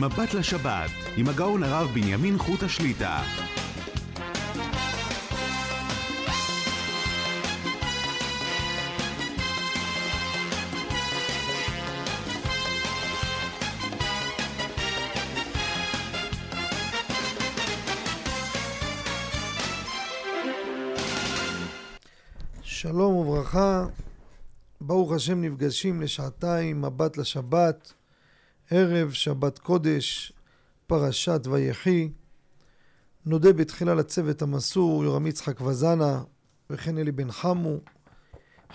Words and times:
מבט 0.00 0.34
לשבת, 0.34 0.90
עם 1.16 1.28
הגאון 1.28 1.62
הרב 1.62 1.90
בנימין 1.94 2.38
חוט 2.38 2.62
השליטה. 2.62 3.22
שלום 22.62 23.14
וברכה, 23.14 23.86
ברוך 24.80 25.12
השם 25.12 25.40
נפגשים 25.40 26.00
לשעתיים 26.00 26.82
מבט 26.82 27.16
לשבת, 27.16 27.92
ערב 28.70 29.10
שבת 29.12 29.58
קודש, 29.58 30.32
פרשת 30.86 31.40
ויחי. 31.50 32.10
נודה 33.26 33.52
בתחילה 33.52 33.94
לצוות 33.94 34.42
המסור 34.42 35.04
יורם 35.04 35.26
יצחק 35.26 35.60
וזנה 35.60 36.22
וכן 36.70 36.98
אלי 36.98 37.12
בן 37.12 37.30
חמו. 37.30 37.76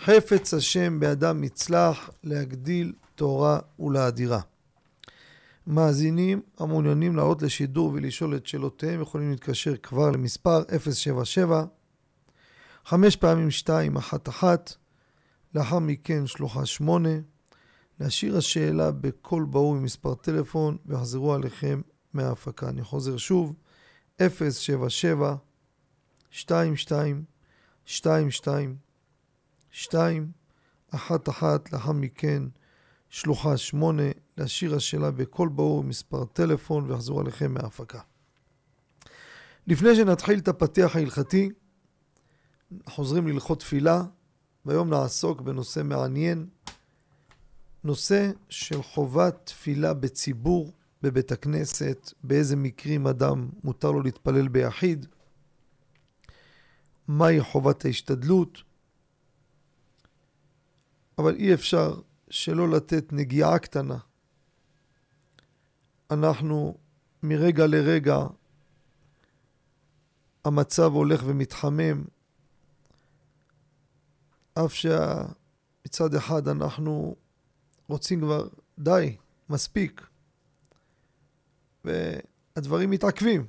חפץ 0.03 0.53
השם 0.53 0.99
באדם 0.99 1.43
יצלח 1.43 2.09
להגדיל 2.23 2.93
תורה 3.16 3.59
ולאדירה. 3.79 4.39
מאזינים 5.67 6.41
המעוניינים 6.59 7.16
לעלות 7.16 7.41
לשידור 7.41 7.91
ולשאול 7.94 8.35
את 8.35 8.47
שאלותיהם 8.47 9.02
יכולים 9.02 9.31
להתקשר 9.31 9.77
כבר 9.77 10.11
למספר 10.11 10.63
077 10.80 11.63
חמש 12.85 13.16
פעמים 13.16 13.52
שתיים, 13.52 13.95
אחת 13.95 14.30
אחת, 14.30 14.73
לאחר 15.55 15.80
מכן 15.80 16.27
שלוחה 16.27 16.66
שמונה, 16.66 17.09
להשאיר 18.03 18.38
השאלה 18.38 18.91
בקול 18.91 19.45
ברור 19.45 19.75
עם 19.75 19.83
מספר 19.83 20.16
טלפון 20.16 20.78
ויחזרו 20.86 21.33
עליכם 21.33 21.81
מההפקה. 22.14 22.69
אני 22.69 22.83
חוזר 22.83 23.17
שוב, 23.17 23.53
077 24.22 25.36
22 26.33 27.23
22 27.88 28.75
2 29.72 30.31
אחת 30.91 31.30
אחת, 31.30 31.73
לאחר 31.73 31.91
מכן 31.91 32.44
שלוחה 33.09 33.58
שמונה, 33.58 34.03
להשאיר 34.38 34.75
השאלה 34.75 35.11
בקול 35.11 35.50
ברור 35.50 35.80
עם 35.80 35.89
מספר 35.89 36.25
טלפון 36.25 36.91
ויחזרו 36.91 37.19
עליכם 37.19 37.53
מההפקה. 37.53 38.00
לפני 39.67 39.95
שנתחיל 39.95 40.39
את 40.39 40.47
הפתיח 40.47 40.95
ההלכתי, 40.95 41.50
חוזרים 42.85 43.28
להלכות 43.28 43.59
תפילה, 43.59 44.03
והיום 44.66 44.89
נעסוק 44.89 45.41
בנושא 45.41 45.81
מעניין, 45.83 46.47
נושא 47.84 48.31
של 48.50 48.84
חובת 48.84 49.36
תפילה 49.44 49.94
בציבור 49.94 50.73
בבית 51.02 51.31
הכנסת, 51.31 52.14
באיזה 52.23 52.56
מקרים 52.56 53.08
אדם 53.08 53.50
מותר 53.64 53.92
לו 53.92 54.02
להתפלל 54.02 54.48
ביחיד, 54.48 55.06
מהי 57.08 57.42
חובת 57.42 57.86
ההשתדלות, 57.86 58.64
אבל 61.17 61.36
אי 61.36 61.53
אפשר 61.53 62.02
שלא 62.30 62.70
לתת 62.70 63.14
נגיעה 63.14 63.59
קטנה. 63.59 63.97
אנחנו 66.12 66.78
מרגע 67.23 67.68
לרגע 67.68 68.18
המצב 70.45 70.92
הולך 70.92 71.23
ומתחמם 71.25 72.03
אף 74.53 74.73
שמצד 74.73 76.16
אחד 76.16 76.47
אנחנו 76.47 77.16
רוצים 77.94 78.22
כבר, 78.22 78.47
די, 78.80 79.17
מספיק. 79.49 80.08
והדברים 81.86 82.89
מתעכבים. 82.89 83.47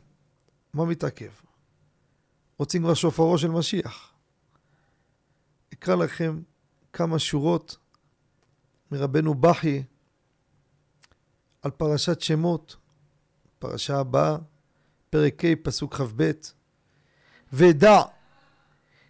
מה 0.74 0.84
מתעכב? 0.84 1.30
רוצים 2.58 2.82
כבר 2.82 2.94
שופרו 2.94 3.38
של 3.38 3.50
משיח. 3.50 4.12
אקרא 5.72 5.94
לכם 5.94 6.42
כמה 6.92 7.18
שורות 7.18 7.76
מרבנו 8.90 9.34
בכי 9.34 9.82
על 11.62 11.70
פרשת 11.70 12.20
שמות, 12.20 12.76
פרשה 13.58 14.00
הבאה, 14.00 14.36
פרק 15.10 15.44
ה', 15.44 15.48
פסוק 15.62 15.94
כ"ב: 15.94 16.30
ודע 17.52 18.02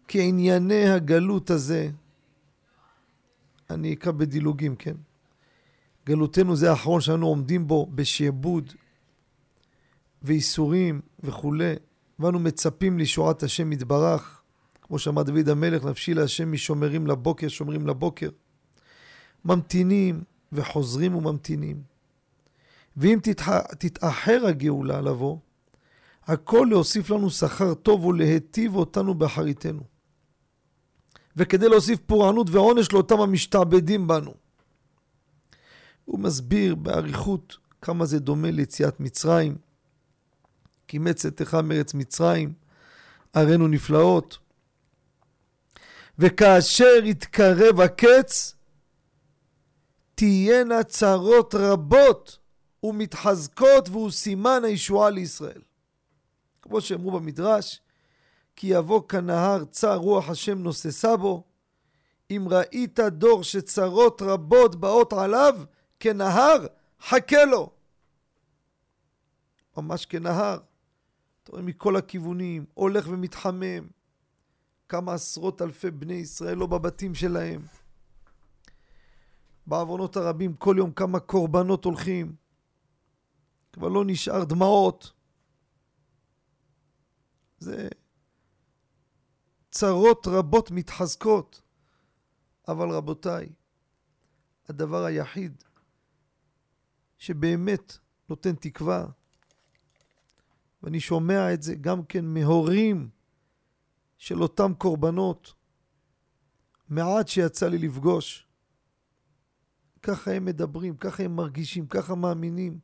כי 0.08 0.22
ענייני 0.22 0.88
הגלות 0.88 1.50
הזה, 1.50 1.90
אני 3.70 3.94
אקרא 3.94 4.12
בדילוגים, 4.12 4.76
כן? 4.76 4.94
גלותנו 6.06 6.56
זה 6.56 6.70
האחרון 6.70 7.00
שאנו 7.00 7.26
עומדים 7.26 7.66
בו 7.66 7.86
בשעבוד 7.94 8.72
ואיסורים 10.22 11.00
וכולי, 11.20 11.74
ואנו 12.18 12.38
מצפים 12.38 12.98
לישועת 12.98 13.42
השם 13.42 13.72
יתברך, 13.72 14.42
כמו 14.82 14.98
שאמר 14.98 15.22
דוד 15.22 15.48
המלך, 15.48 15.84
נפשי 15.84 16.14
להשם 16.14 16.52
משומרים 16.52 17.06
לבוקר, 17.06 17.48
שומרים 17.48 17.86
לבוקר. 17.86 18.28
ממתינים 19.44 20.22
וחוזרים 20.52 21.14
וממתינים. 21.14 21.82
ואם 22.96 23.18
תתח... 23.22 23.58
תתאחר 23.78 24.46
הגאולה 24.46 25.00
לבוא, 25.00 25.38
הכל 26.26 26.66
להוסיף 26.70 27.10
לנו 27.10 27.30
שכר 27.30 27.74
טוב 27.74 28.04
ולהיטיב 28.04 28.76
אותנו 28.76 29.14
באחריתנו. 29.14 29.82
וכדי 31.36 31.68
להוסיף 31.68 31.98
פורענות 32.06 32.50
ועונש 32.50 32.92
לאותם 32.92 33.20
המשתעבדים 33.20 34.06
בנו. 34.06 34.43
הוא 36.04 36.20
מסביר 36.20 36.74
באריכות 36.74 37.56
כמה 37.82 38.06
זה 38.06 38.18
דומה 38.18 38.50
ליציאת 38.50 39.00
מצרים. 39.00 39.56
כי 40.88 40.98
מצאתך 40.98 41.54
מארץ 41.54 41.94
מצרים, 41.94 42.52
ערינו 43.32 43.68
נפלאות. 43.68 44.38
וכאשר 46.18 47.00
יתקרב 47.04 47.80
הקץ, 47.80 48.54
תהיינה 50.14 50.82
צרות 50.82 51.54
רבות 51.54 52.38
ומתחזקות 52.82 53.88
והוא 53.88 54.10
סימן 54.10 54.62
הישועה 54.64 55.10
לישראל. 55.10 55.62
כמו 56.62 56.80
שאמרו 56.80 57.10
במדרש, 57.10 57.80
כי 58.56 58.66
יבוא 58.66 59.02
כנהר 59.08 59.64
צר 59.64 59.96
רוח 59.96 60.28
השם 60.28 60.58
נוססה 60.58 61.16
בו. 61.16 61.44
אם 62.30 62.46
ראית 62.50 63.00
דור 63.00 63.44
שצרות 63.44 64.22
רבות 64.22 64.76
באות 64.76 65.12
עליו, 65.12 65.58
כנהר, 66.00 66.66
חכה 67.00 67.44
לו. 67.44 67.72
ממש 69.76 70.06
כנהר. 70.06 70.58
אתה 71.42 71.52
רואה 71.52 71.62
מכל 71.62 71.96
הכיוונים, 71.96 72.64
הולך 72.74 73.06
ומתחמם. 73.08 73.88
כמה 74.88 75.14
עשרות 75.14 75.62
אלפי 75.62 75.90
בני 75.90 76.14
ישראל 76.14 76.56
לא 76.56 76.66
בבתים 76.66 77.14
שלהם. 77.14 77.62
בעוונות 79.66 80.16
הרבים 80.16 80.54
כל 80.54 80.74
יום 80.78 80.92
כמה 80.92 81.20
קורבנות 81.20 81.84
הולכים. 81.84 82.36
כבר 83.72 83.88
לא 83.88 84.04
נשאר 84.06 84.44
דמעות. 84.44 85.12
זה 87.58 87.88
צרות 89.70 90.26
רבות 90.26 90.70
מתחזקות. 90.70 91.60
אבל 92.68 92.90
רבותיי, 92.90 93.48
הדבר 94.68 95.04
היחיד 95.04 95.64
שבאמת 97.24 97.98
נותן 98.28 98.54
תקווה, 98.54 99.06
ואני 100.82 101.00
שומע 101.00 101.54
את 101.54 101.62
זה 101.62 101.74
גם 101.74 102.04
כן 102.04 102.24
מהורים 102.24 103.08
של 104.16 104.42
אותם 104.42 104.72
קורבנות, 104.78 105.54
מעט 106.88 107.28
שיצא 107.28 107.68
לי 107.68 107.78
לפגוש. 107.78 108.48
ככה 110.02 110.32
הם 110.32 110.44
מדברים, 110.44 110.96
ככה 110.96 111.22
הם 111.22 111.36
מרגישים, 111.36 111.86
ככה 111.86 112.14
מאמינים, 112.14 112.78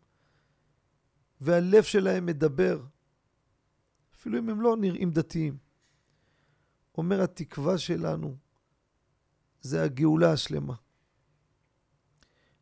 והלב 1.40 1.82
שלהם 1.82 2.26
מדבר, 2.26 2.82
אפילו 4.14 4.38
אם 4.38 4.48
הם 4.48 4.60
לא 4.60 4.76
נראים 4.76 5.10
דתיים. 5.10 5.58
אומר 6.98 7.22
התקווה 7.22 7.78
שלנו 7.78 8.36
זה 9.60 9.82
הגאולה 9.82 10.32
השלמה. 10.32 10.74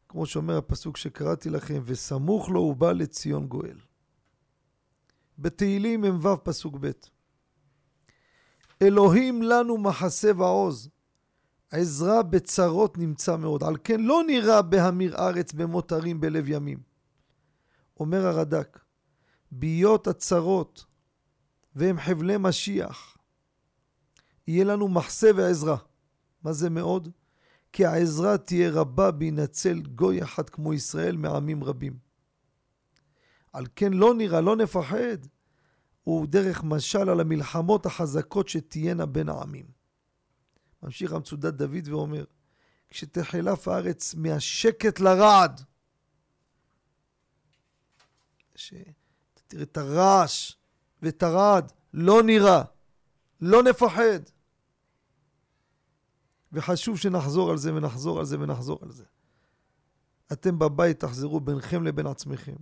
כמו 0.09 0.27
שאומר 0.27 0.57
הפסוק 0.57 0.97
שקראתי 0.97 1.51
לכם, 1.51 1.83
וסמוך 1.85 2.51
לו 2.51 2.61
ובא 2.61 2.93
לציון 2.93 3.47
גואל. 3.47 3.79
בתהילים 5.39 6.01
מ"ו 6.01 6.45
פסוק 6.45 6.77
ב' 6.81 6.91
אלוהים 8.83 9.43
לנו 9.43 9.79
מחסה 9.79 10.31
ועוז, 10.37 10.91
עזרה 11.71 12.23
בצרות 12.23 12.99
נמצא 12.99 13.37
מאוד, 13.37 13.63
על 13.63 13.77
כן 13.85 14.01
לא 14.01 14.23
נראה 14.27 14.63
בהמיר 14.63 15.17
ארץ 15.17 15.53
במות 15.53 15.93
הרים 15.93 16.21
בלב 16.21 16.49
ימים. 16.49 16.79
אומר 18.01 18.27
הרד"ק, 18.27 18.79
ביות 19.53 20.07
הצרות 20.07 20.85
והם 21.75 22.01
חבלי 22.01 22.37
משיח, 22.39 23.17
יהיה 24.47 24.65
לנו 24.65 24.89
מחסה 24.89 25.31
ועזרה. 25.37 25.77
מה 26.43 26.53
זה 26.53 26.71
מאוד? 26.71 27.09
כי 27.73 27.85
העזרה 27.85 28.39
תהיה 28.39 28.71
רבה 28.71 29.11
בהינצל 29.11 29.81
גוי 29.81 30.23
אחד 30.23 30.51
כמו 30.51 30.75
ישראל 30.75 31.17
מעמים 31.17 31.65
רבים. 31.65 31.99
על 33.53 33.67
כן 33.77 33.93
לא 33.93 34.15
נראה, 34.15 34.41
לא 34.41 34.57
נפחד. 34.57 35.19
הוא 36.03 36.27
דרך 36.27 36.65
משל 36.65 37.09
על 37.09 37.21
המלחמות 37.21 37.87
החזקות 37.87 38.49
שתהיינה 38.49 39.07
בין 39.07 39.29
העמים. 39.29 39.67
ממשיך 40.83 41.13
המצודת 41.13 41.55
דוד 41.55 41.89
ואומר, 41.89 42.25
כשתחלף 42.89 43.69
הארץ 43.69 44.15
מהשקט 44.15 45.01
לרעד, 45.01 45.61
שתראה 48.55 49.63
את 49.63 49.77
הרעש 49.77 50.53
ואת 51.03 51.23
הרעד, 51.23 51.73
לא 51.95 52.23
נראה, 52.23 52.63
לא 53.41 53.63
נפחד. 53.63 54.21
וחשוב 56.53 56.99
שנחזור 56.99 57.51
על 57.51 57.57
זה 57.57 57.75
ונחזור 57.75 58.19
על 58.19 58.25
זה 58.25 58.41
ונחזור 58.41 58.79
על 58.83 58.91
זה. 58.91 59.05
אתם 60.33 60.59
בבית 60.59 61.01
תחזרו 61.01 61.41
ביניכם 61.41 61.85
לבין 61.85 62.07
עצמכם. 62.07 62.57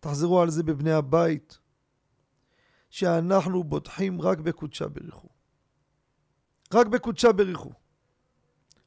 תחזרו 0.00 0.42
על 0.42 0.50
זה 0.50 0.62
בבני 0.62 0.92
הבית, 0.92 1.58
שאנחנו 2.90 3.64
בוטחים 3.64 4.20
רק 4.20 4.38
בקודשה 4.38 4.88
בריחו. 4.88 5.28
רק 6.74 6.86
בקודשה 6.86 7.32
בריחו. 7.32 7.72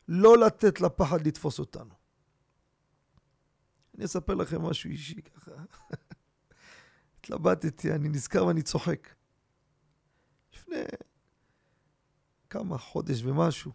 לא 0.08 0.38
לתת 0.38 0.82
לפחד 0.82 1.28
לתפוס 1.28 1.60
אותנו. 1.60 1.96
אני 3.96 4.06
אספר 4.06 4.36
לכם 4.36 4.62
משהו 4.62 4.90
אישי 4.90 5.22
ככה. 5.22 5.52
התלבטתי, 7.20 7.92
אני 7.92 8.10
נזכר 8.10 8.46
ואני 8.46 8.62
צוחק. 8.62 9.08
לפני 10.54 10.76
כמה 12.52 12.78
חודש 12.78 13.24
ומשהו, 13.24 13.72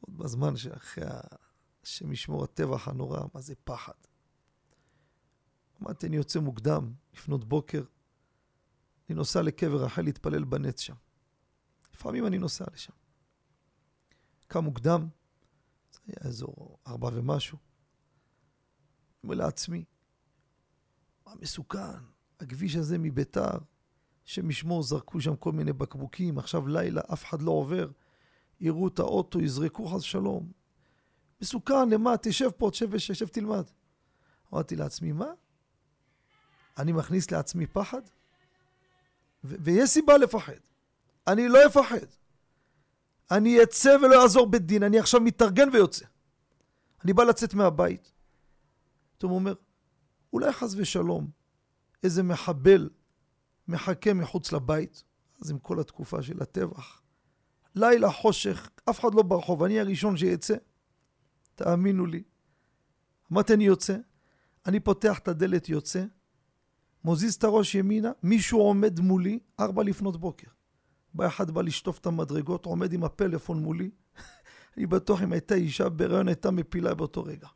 עוד 0.00 0.18
בזמן 0.18 0.56
שאחרי 0.56 1.04
השם 1.82 2.12
ישמור 2.12 2.44
הטבח 2.44 2.88
הנורא, 2.88 3.20
מה 3.34 3.40
זה 3.40 3.54
פחד. 3.64 3.92
אמרתי, 5.82 6.06
אני 6.06 6.16
יוצא 6.16 6.40
מוקדם, 6.40 6.92
לפנות 7.14 7.44
בוקר, 7.44 7.84
אני 9.08 9.16
נוסע 9.16 9.42
לקבר 9.42 9.84
רחל 9.84 10.02
להתפלל 10.02 10.44
בנץ 10.44 10.80
שם. 10.80 10.94
לפעמים 11.94 12.26
אני 12.26 12.38
נוסע 12.38 12.64
לשם. 12.72 12.92
קם 14.46 14.64
מוקדם, 14.64 15.08
זה 15.92 16.00
היה 16.06 16.28
אזור 16.28 16.78
ארבע 16.86 17.10
ומשהו. 17.12 17.58
אומר 19.24 19.34
לעצמי, 19.34 19.84
מה 21.26 21.34
מסוכן? 21.40 22.04
הכביש 22.40 22.76
הזה 22.76 22.98
מביתר, 22.98 23.58
שמשמור 24.24 24.82
זרקו 24.82 25.20
שם 25.20 25.36
כל 25.36 25.52
מיני 25.52 25.72
בקבוקים, 25.72 26.38
עכשיו 26.38 26.68
לילה, 26.68 27.00
אף 27.12 27.24
אחד 27.24 27.42
לא 27.42 27.50
עובר, 27.50 27.90
יראו 28.60 28.88
את 28.88 28.98
האוטו, 28.98 29.40
יזרקו 29.40 29.88
חס 29.88 30.02
שלום. 30.02 30.52
מסוכן, 31.40 31.88
למה? 31.90 32.16
תשב 32.16 32.50
פה, 32.50 32.70
תשב 32.70 32.88
ושב, 32.90 33.28
תלמד. 33.28 33.64
אמרתי 34.52 34.76
לעצמי, 34.76 35.12
מה? 35.12 35.32
אני 36.78 36.92
מכניס 36.92 37.30
לעצמי 37.30 37.66
פחד? 37.66 38.02
ויש 39.44 39.90
סיבה 39.90 40.16
לפחד. 40.18 40.52
אני 41.26 41.48
לא 41.48 41.66
אפחד. 41.66 42.06
אני 43.30 43.62
אצא 43.62 43.96
ולא 44.02 44.22
אעזור 44.22 44.46
בית 44.46 44.62
דין, 44.62 44.82
אני 44.82 44.98
עכשיו 44.98 45.20
מתארגן 45.20 45.68
ויוצא. 45.72 46.04
אני 47.04 47.12
בא 47.12 47.24
לצאת 47.24 47.54
מהבית. 47.54 48.12
פתאום 49.12 49.32
אומר, 49.32 49.54
אולי 50.32 50.52
חס 50.52 50.74
ושלום, 50.76 51.30
איזה 52.02 52.22
מחבל 52.22 52.88
מחכה 53.68 54.14
מחוץ 54.14 54.52
לבית, 54.52 55.04
אז 55.42 55.50
עם 55.50 55.58
כל 55.58 55.80
התקופה 55.80 56.22
של 56.22 56.42
הטבח. 56.42 57.02
לילה 57.74 58.12
חושך, 58.12 58.70
אף 58.90 59.00
אחד 59.00 59.14
לא 59.14 59.22
ברחוב, 59.22 59.62
אני 59.62 59.80
הראשון 59.80 60.16
שיצא. 60.16 60.54
תאמינו 61.54 62.06
לי. 62.06 62.22
אמרתי, 63.32 63.54
אני 63.54 63.64
יוצא, 63.64 63.96
אני 64.66 64.80
פותח 64.80 65.18
את 65.18 65.28
הדלת, 65.28 65.68
יוצא, 65.68 66.04
מוזיז 67.04 67.34
את 67.34 67.44
הראש 67.44 67.74
ימינה, 67.74 68.12
מישהו 68.22 68.60
עומד 68.60 69.00
מולי, 69.00 69.38
ארבע 69.60 69.82
לפנות 69.82 70.16
בוקר. 70.16 70.48
בא 71.14 71.26
אחד 71.26 71.50
בא 71.50 71.62
לשטוף 71.62 71.98
את 71.98 72.06
המדרגות, 72.06 72.66
עומד 72.66 72.92
עם 72.92 73.04
הפלאפון 73.04 73.62
מולי. 73.62 73.90
אני 74.76 74.86
בטוח 74.86 75.22
אם 75.22 75.32
הייתה 75.32 75.54
אישה 75.54 75.88
בהיריון 75.88 76.28
הייתה 76.28 76.50
מפילה 76.50 76.94
באותו 76.94 77.24
רגע. 77.24 77.48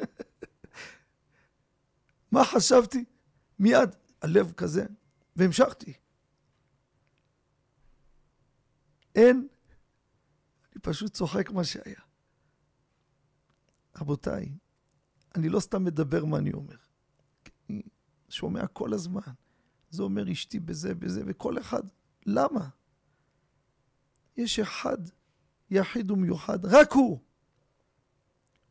מה 2.32 2.44
חשבתי? 2.44 3.04
מיד 3.58 3.90
הלב 4.22 4.52
כזה, 4.52 4.86
והמשכתי. 5.36 5.92
אין, 9.14 9.48
אני 10.72 10.80
פשוט 10.82 11.12
צוחק 11.12 11.50
מה 11.50 11.64
שהיה. 11.64 12.00
רבותיי, 13.96 14.52
אני 15.34 15.48
לא 15.48 15.60
סתם 15.60 15.84
מדבר 15.84 16.24
מה 16.24 16.38
אני 16.38 16.52
אומר. 16.52 16.76
אני 17.70 17.82
שומע 18.28 18.66
כל 18.66 18.92
הזמן. 18.94 19.20
זה 19.90 20.02
אומר 20.02 20.32
אשתי 20.32 20.60
בזה, 20.60 20.94
בזה, 20.94 21.22
וכל 21.26 21.58
אחד. 21.58 21.82
למה? 22.26 22.68
יש 24.36 24.58
אחד 24.58 24.98
יחיד 25.70 26.10
ומיוחד, 26.10 26.64
רק 26.64 26.92
הוא. 26.92 27.20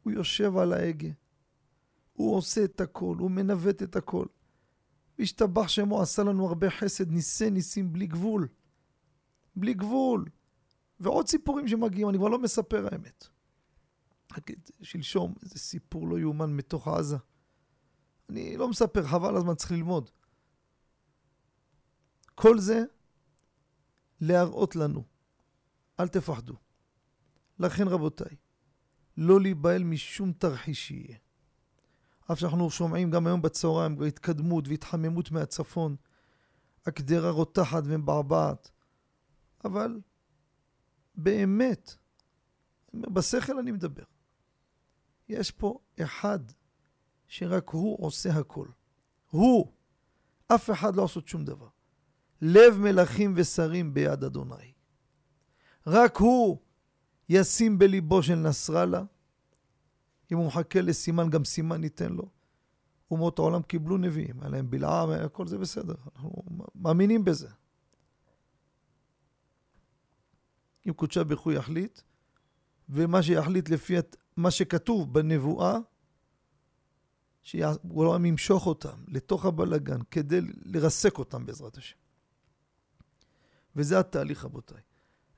הוא 0.04 0.14
יושב 0.14 0.58
על 0.58 0.74
ההגה. 0.74 1.10
הוא 2.14 2.36
עושה 2.38 2.64
את 2.64 2.82
הכל, 2.82 3.16
הוא 3.20 3.32
מנווט 3.32 3.84
את 3.84 3.96
הכל. 3.96 4.26
והשתבח 5.20 5.68
שמו 5.68 6.02
עשה 6.02 6.24
לנו 6.24 6.48
הרבה 6.48 6.70
חסד, 6.70 7.12
ניסי 7.12 7.50
ניסים 7.50 7.94
בלי 7.94 8.08
גבול. 8.08 8.48
בלי 9.56 9.74
גבול. 9.74 10.26
ועוד 11.00 11.28
סיפורים 11.28 11.68
שמגיעים, 11.68 12.10
אני 12.10 12.18
כבר 12.18 12.28
לא 12.28 12.40
מספר 12.40 12.88
האמת. 12.92 13.28
שלשום, 14.82 15.34
איזה 15.44 15.60
סיפור 15.60 16.08
לא 16.08 16.20
יאומן 16.20 16.56
מתוך 16.56 16.88
עזה. 16.88 17.18
אני 18.30 18.58
לא 18.58 18.70
מספר, 18.70 19.04
חבל 19.08 19.36
הזמן, 19.36 19.56
צריך 19.56 19.72
ללמוד. 19.72 20.10
כל 22.36 22.60
זה 22.60 22.84
להראות 24.22 24.76
לנו, 24.76 25.04
אל 26.00 26.08
תפחדו. 26.08 26.54
לכן 27.60 27.88
רבותיי, 27.88 28.36
לא 29.18 29.42
להיבהל 29.42 29.84
משום 29.84 30.34
תרחיש 30.34 30.88
שיהיה. 30.88 31.18
אף 32.32 32.40
שאנחנו 32.40 32.70
שומעים 32.70 33.12
גם 33.12 33.28
היום 33.28 33.42
בצהריים 33.42 34.04
התקדמות 34.04 34.68
והתחממות 34.68 35.32
מהצפון, 35.32 35.96
הקדרה 36.86 37.30
רותחת 37.30 37.84
ומבעבעת, 37.86 38.72
אבל 39.66 40.00
באמת, 41.16 41.96
בשכל 42.94 43.60
אני 43.60 43.72
מדבר, 43.72 44.04
יש 45.30 45.52
פה 45.52 45.80
אחד 46.02 46.40
שרק 47.28 47.70
הוא 47.70 48.06
עושה 48.06 48.34
הכל. 48.34 48.68
הוא. 49.30 49.72
אף 50.48 50.70
אחד 50.70 50.96
לא 50.96 51.02
עושה 51.02 51.20
שום 51.26 51.46
דבר. 51.46 51.68
לב 52.42 52.78
מלכים 52.78 53.34
ושרים 53.36 53.94
ביד 53.94 54.24
אדוני. 54.24 54.74
רק 55.88 56.18
הוא 56.18 56.58
ישים 57.30 57.80
בליבו 57.80 58.24
של 58.24 58.36
נסראללה. 58.36 59.04
אם 60.32 60.38
הוא 60.38 60.48
מחכה 60.48 60.82
לסימן, 60.82 61.30
גם 61.30 61.46
סימן 61.46 61.82
ניתן 61.82 62.14
לו. 62.14 62.30
אומות 63.12 63.40
העולם 63.40 63.62
קיבלו 63.62 63.98
נביאים, 63.98 64.40
היה 64.42 64.50
להם 64.50 64.70
בלעם, 64.70 65.10
הכל 65.10 65.48
זה 65.48 65.58
בסדר, 65.58 65.96
אנחנו 66.16 66.44
מאמינים 66.76 67.26
בזה. 67.26 67.50
אם 70.88 70.94
קודשה 70.94 71.24
ברכו 71.24 71.52
יחליט, 71.52 72.02
ומה 72.90 73.24
שיחליט 73.24 73.70
לפי 73.70 73.96
מה 74.38 74.52
שכתוב 74.52 75.14
בנבואה, 75.14 75.78
שהעולם 77.44 78.26
ימשוך 78.26 78.68
אותם 78.68 79.04
לתוך 79.08 79.46
הבלגן 79.46 80.00
כדי 80.12 80.40
לרסק 80.66 81.18
אותם 81.18 81.46
בעזרת 81.46 81.78
השם. 81.78 81.98
וזה 83.76 84.00
התהליך, 84.00 84.46
רבותיי. 84.46 84.82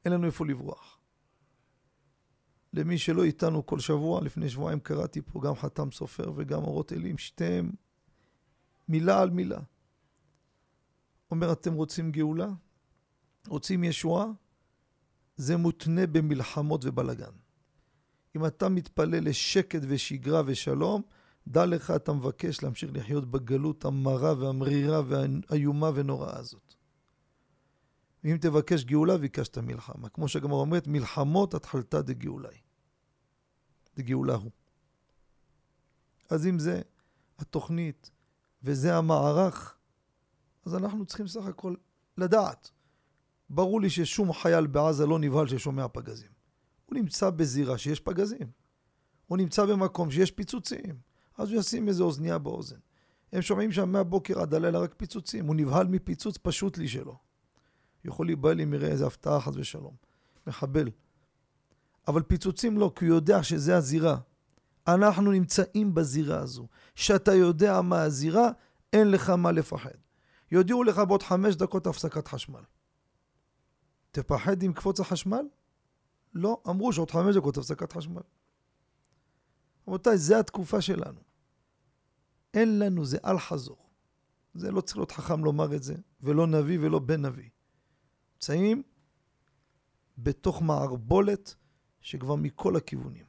אין 0.06 0.14
לנו 0.14 0.26
איפה 0.26 0.46
לברוח. 0.46 0.95
למי 2.76 2.98
שלא 2.98 3.24
איתנו 3.24 3.66
כל 3.66 3.80
שבוע, 3.80 4.22
לפני 4.22 4.50
שבועיים 4.50 4.80
קראתי 4.80 5.22
פה 5.22 5.42
גם 5.42 5.56
חתם 5.56 5.92
סופר 5.92 6.32
וגם 6.36 6.64
אורות 6.64 6.94
אלים, 6.94 7.18
שתיהם 7.18 7.72
מילה 8.88 9.22
על 9.22 9.30
מילה. 9.30 9.60
אומר, 11.32 11.52
אתם 11.52 11.74
רוצים 11.74 12.12
גאולה? 12.12 12.50
רוצים 13.48 13.84
ישועה? 13.84 14.26
זה 15.36 15.58
מותנה 15.58 16.08
במלחמות 16.08 16.86
ובלגן. 16.86 17.32
אם 18.36 18.46
אתה 18.46 18.70
מתפלל 18.70 19.28
לשקט 19.30 19.82
ושגרה 19.88 20.42
ושלום, 20.46 21.02
דע 21.48 21.66
לך, 21.66 21.92
אתה 21.92 22.14
מבקש 22.14 22.64
להמשיך 22.64 22.92
לחיות 22.94 23.32
בגלות 23.32 23.86
המרה 23.86 24.34
והמרירה 24.40 25.02
והאיומה 25.08 25.92
ונוראה 25.96 26.40
הזאת. 26.40 26.76
ואם 28.24 28.38
תבקש 28.42 28.84
גאולה, 28.84 29.18
ביקשת 29.18 29.58
מלחמה. 29.58 30.10
כמו 30.10 30.28
שגמר 30.28 30.56
אומרת, 30.56 30.88
מלחמות 30.88 31.54
התחלתא 31.54 32.02
דגאולי. 32.02 32.65
דגאולה 33.96 34.36
הוא. 34.36 34.52
אז 36.30 36.48
אם 36.48 36.60
זה 36.60 36.82
התוכנית 37.40 38.12
וזה 38.64 38.98
המערך, 38.98 39.78
אז 40.66 40.76
אנחנו 40.76 41.06
צריכים 41.06 41.28
סך 41.28 41.46
הכל 41.46 41.76
לדעת. 42.18 42.72
ברור 43.50 43.82
לי 43.82 43.90
ששום 43.90 44.34
חייל 44.34 44.68
בעזה 44.68 45.06
לא 45.06 45.20
נבהל 45.20 45.48
ששומע 45.48 45.88
פגזים. 45.88 46.32
הוא 46.86 46.96
נמצא 46.96 47.30
בזירה 47.30 47.78
שיש 47.78 48.00
פגזים. 48.00 48.52
הוא 49.28 49.38
נמצא 49.38 49.66
במקום 49.66 50.12
שיש 50.12 50.32
פיצוצים. 50.32 50.96
אז 51.38 51.52
הוא 51.52 51.60
ישים 51.60 51.88
איזה 51.88 52.04
אוזנייה 52.04 52.38
באוזן. 52.38 52.80
הם 53.32 53.42
שומעים 53.42 53.72
שם 53.72 53.90
מהבוקר 53.90 54.40
עד 54.40 54.54
הלילה 54.54 54.80
רק 54.80 54.94
פיצוצים. 54.98 55.46
הוא 55.48 55.56
נבהל 55.56 55.88
מפיצוץ 55.88 56.38
פשוט 56.38 56.78
לי 56.78 56.88
שלו. 56.88 57.18
יכול 58.06 58.26
להיבהל 58.26 58.62
אם 58.62 58.74
יראה 58.74 58.90
איזה 58.90 59.08
הפתעה 59.08 59.42
חס 59.42 59.54
ושלום. 59.56 59.96
מחבל. 60.48 60.90
אבל 62.08 62.22
פיצוצים 62.22 62.78
לא, 62.78 62.92
כי 62.96 63.06
הוא 63.06 63.16
יודע 63.16 63.44
שזה 63.44 63.78
הזירה. 63.78 64.18
אנחנו 64.88 65.32
נמצאים 65.32 65.96
בזירה 65.96 66.40
הזו. 66.40 66.68
שאתה 66.96 67.34
יודע 67.34 67.82
מה 67.82 68.02
הזירה, 68.02 68.50
אין 68.94 69.12
לך 69.12 69.30
מה 69.30 69.52
לפחד. 69.52 69.90
יודיעו 70.52 70.84
לך 70.84 70.98
בעוד 71.08 71.24
חמש 71.24 71.56
דקות 71.56 71.88
הפסקת 71.88 72.28
חשמל. 72.28 72.64
תפחד 74.12 74.64
עם 74.64 74.74
קפוץ 74.74 75.00
החשמל? 75.00 75.46
לא, 76.34 76.62
אמרו 76.70 76.94
שעוד 76.94 77.12
חמש 77.12 77.36
דקות 77.36 77.58
הפסקת 77.58 77.92
חשמל. 77.92 78.22
רבותיי, 79.88 80.18
זה 80.18 80.40
התקופה 80.40 80.82
שלנו. 80.82 81.20
אין 82.54 82.80
לנו, 82.80 83.06
זה 83.06 83.18
אל 83.26 83.40
חזור. 83.40 83.78
זה 84.54 84.72
לא 84.72 84.82
צריך 84.82 84.98
להיות 84.98 85.12
חכם 85.12 85.44
לומר 85.44 85.76
את 85.76 85.84
זה, 85.84 85.96
ולא 86.22 86.48
נביא 86.48 86.80
ולא 86.82 87.00
בן 87.00 87.26
נביא. 87.26 87.50
נמצאים 88.36 88.84
בתוך 90.18 90.62
מערבולת 90.62 91.56
שכבר 92.06 92.36
מכל 92.36 92.76
הכיוונים. 92.76 93.26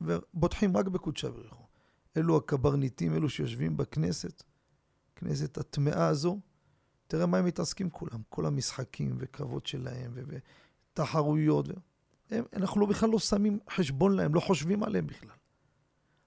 ובוטחים 0.00 0.76
רק 0.76 0.86
בקודשה 0.88 1.30
בריחו. 1.30 1.64
אלו 2.16 2.36
הקברניטים, 2.36 3.14
אלו 3.14 3.28
שיושבים 3.28 3.76
בכנסת, 3.76 4.42
כנסת 5.16 5.58
הטמאה 5.58 6.06
הזו, 6.06 6.40
תראה 7.06 7.26
מה 7.26 7.38
הם 7.38 7.44
מתעסקים 7.44 7.90
כולם, 7.90 8.20
כל 8.28 8.46
המשחקים 8.46 9.16
וקרבות 9.18 9.66
שלהם 9.66 10.12
ותחרויות. 10.92 11.68
ו... 11.68 11.72
הם, 12.30 12.44
אנחנו 12.56 12.80
לא, 12.80 12.86
בכלל 12.86 13.10
לא 13.10 13.18
שמים 13.18 13.58
חשבון 13.70 14.16
להם, 14.16 14.34
לא 14.34 14.40
חושבים 14.40 14.82
עליהם 14.82 15.06
בכלל. 15.06 15.36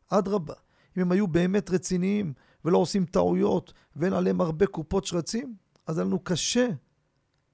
אדרבה, 0.10 0.56
אם 0.98 1.02
הם 1.02 1.12
היו 1.12 1.28
באמת 1.28 1.70
רציניים 1.70 2.34
ולא 2.66 2.78
עושים 2.78 3.06
טעויות 3.06 3.74
ואין 3.96 4.14
עליהם 4.14 4.42
הרבה 4.42 4.68
קופות 4.68 5.06
שרצים, 5.06 5.56
אז 5.88 5.98
היה 5.98 6.06
לנו 6.06 6.20
קשה 6.20 6.68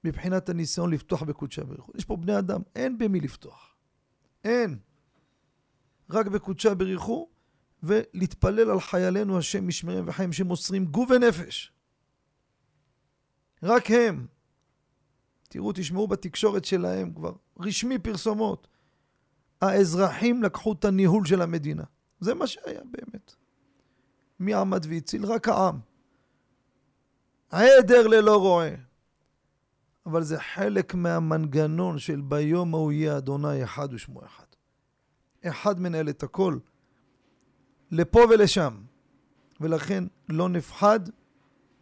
מבחינת 0.04 0.48
הניסיון 0.48 0.90
לפתוח 0.90 1.22
בקודשי 1.22 1.60
הבריחו. 1.60 1.92
יש 1.94 2.04
פה 2.04 2.16
בני 2.16 2.38
אדם, 2.38 2.60
אין 2.74 2.98
במי 2.98 3.20
לפתוח. 3.20 3.74
אין. 4.44 4.78
רק 6.10 6.26
בקודשי 6.26 6.68
הבריחו, 6.68 7.28
ולהתפלל 7.82 8.70
על 8.70 8.80
חיילינו 8.80 9.38
השם 9.38 9.68
משמריהם 9.68 10.08
וחיים 10.08 10.32
שמוסרים 10.32 10.86
גוף 10.86 11.10
ונפש. 11.10 11.72
רק 13.62 13.90
הם. 13.90 14.26
תראו, 15.48 15.72
תשמעו 15.74 16.08
בתקשורת 16.08 16.64
שלהם 16.64 17.14
כבר, 17.14 17.32
רשמי 17.60 17.98
פרסומות. 17.98 18.68
האזרחים 19.60 20.42
לקחו 20.42 20.72
את 20.72 20.84
הניהול 20.84 21.26
של 21.26 21.42
המדינה. 21.42 21.84
זה 22.20 22.34
מה 22.34 22.46
שהיה 22.46 22.80
באמת. 22.84 23.34
מי 24.40 24.54
עמד 24.54 24.86
והציל? 24.88 25.26
רק 25.26 25.48
העם. 25.48 25.80
עדר 27.50 28.06
ללא 28.06 28.36
רועה. 28.36 28.70
אבל 30.06 30.22
זה 30.22 30.40
חלק 30.40 30.94
מהמנגנון 30.94 31.98
של 31.98 32.20
ביום 32.20 32.74
ההוא 32.74 32.92
יהיה 32.92 33.18
אדוני 33.18 33.64
אחד 33.64 33.88
ושמו 33.92 34.24
אחד. 34.24 34.44
אחד 35.44 35.80
מנהל 35.80 36.08
את 36.08 36.22
הכל, 36.22 36.58
לפה 37.90 38.20
ולשם. 38.30 38.74
ולכן 39.60 40.04
לא 40.28 40.48
נפחד 40.48 41.00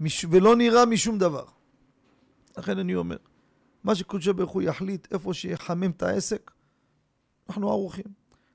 מש... 0.01 0.25
ולא 0.31 0.57
נראה 0.57 0.87
משום 0.87 1.19
דבר. 1.19 1.45
לכן 2.59 2.79
אני 2.79 2.95
אומר, 2.95 3.17
מה 3.85 3.95
שקודשי 3.95 4.33
ברוך 4.33 4.51
הוא 4.51 4.63
יחליט 4.63 5.13
איפה 5.13 5.35
שיחמם 5.35 5.91
את 5.91 6.03
העסק, 6.03 6.51
אנחנו 7.49 7.71
ערוכים. 7.71 8.05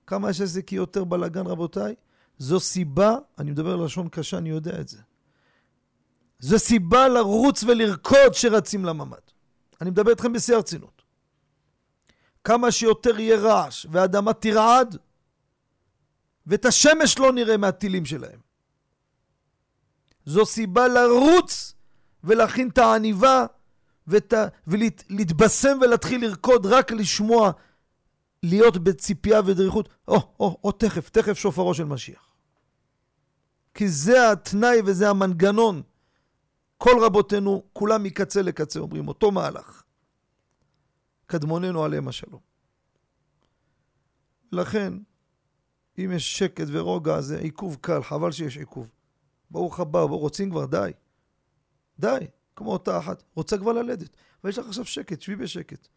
כמה 0.07 0.29
יש 0.29 0.41
עסק 0.41 0.71
יותר 0.71 1.03
בלאגן 1.03 1.47
רבותיי? 1.47 1.95
זו 2.37 2.59
סיבה, 2.59 3.15
אני 3.37 3.51
מדבר 3.51 3.75
לשון 3.75 4.09
קשה, 4.09 4.37
אני 4.37 4.49
יודע 4.49 4.79
את 4.81 4.87
זה. 4.87 5.01
זו 6.39 6.59
סיבה 6.59 7.07
לרוץ 7.07 7.63
ולרקוד 7.63 8.33
שרצים 8.33 8.85
לממ"ד. 8.85 9.32
אני 9.81 9.89
מדבר 9.89 10.11
איתכם 10.11 10.33
בשיא 10.33 10.55
הרצינות. 10.55 11.01
כמה 12.43 12.71
שיותר 12.71 13.19
יהיה 13.19 13.37
רעש 13.37 13.85
והאדמה 13.91 14.33
תרעד, 14.33 14.97
ואת 16.47 16.65
השמש 16.65 17.19
לא 17.19 17.31
נראה 17.31 17.57
מהטילים 17.57 18.05
שלהם. 18.05 18.39
זו 20.25 20.45
סיבה 20.45 20.87
לרוץ 20.87 21.73
ולהכין 22.23 22.69
את 22.69 22.77
העניבה 22.77 23.45
ות... 24.07 24.33
ולהתבשם 24.67 25.77
ולהתחיל 25.81 26.25
לרקוד 26.25 26.65
רק 26.65 26.91
לשמוע, 26.91 27.51
להיות 28.43 28.77
בציפייה 28.77 29.41
ודריכות. 29.45 29.89
או, 30.07 30.15
או, 30.39 30.57
או, 30.63 30.71
תכף, 30.71 31.09
תכף 31.09 31.37
שופרו 31.37 31.73
של 31.73 31.83
משיח. 31.83 32.29
כי 33.73 33.89
זה 33.89 34.31
התנאי 34.31 34.81
וזה 34.85 35.09
המנגנון. 35.09 35.81
כל 36.83 36.99
רבותינו, 37.01 37.63
כולם 37.73 38.03
מקצה 38.03 38.41
לקצה 38.41 38.79
אומרים 38.79 39.07
אותו 39.07 39.31
מהלך. 39.31 39.83
קדמוננו 41.25 41.83
עליהם 41.83 42.07
השלום. 42.07 42.39
לכן, 44.51 44.93
אם 45.97 46.11
יש 46.15 46.37
שקט 46.37 46.65
ורוגע, 46.71 47.21
זה 47.21 47.39
עיכוב 47.39 47.77
קל, 47.81 48.03
חבל 48.03 48.31
שיש 48.31 48.57
עיכוב. 48.57 48.91
ברוך 49.51 49.79
הבא, 49.79 49.99
רוצים 49.99 50.49
כבר, 50.49 50.65
די. 50.65 50.91
די. 51.99 52.27
כמו 52.55 52.71
אותה 52.73 52.97
אחת, 52.97 53.23
רוצה 53.35 53.57
כבר 53.57 53.71
ללדת. 53.71 54.17
ויש 54.43 54.57
לך 54.57 54.67
עכשיו 54.67 54.85
שקט, 54.85 55.21
שבי 55.21 55.35
בשקט. 55.35 55.87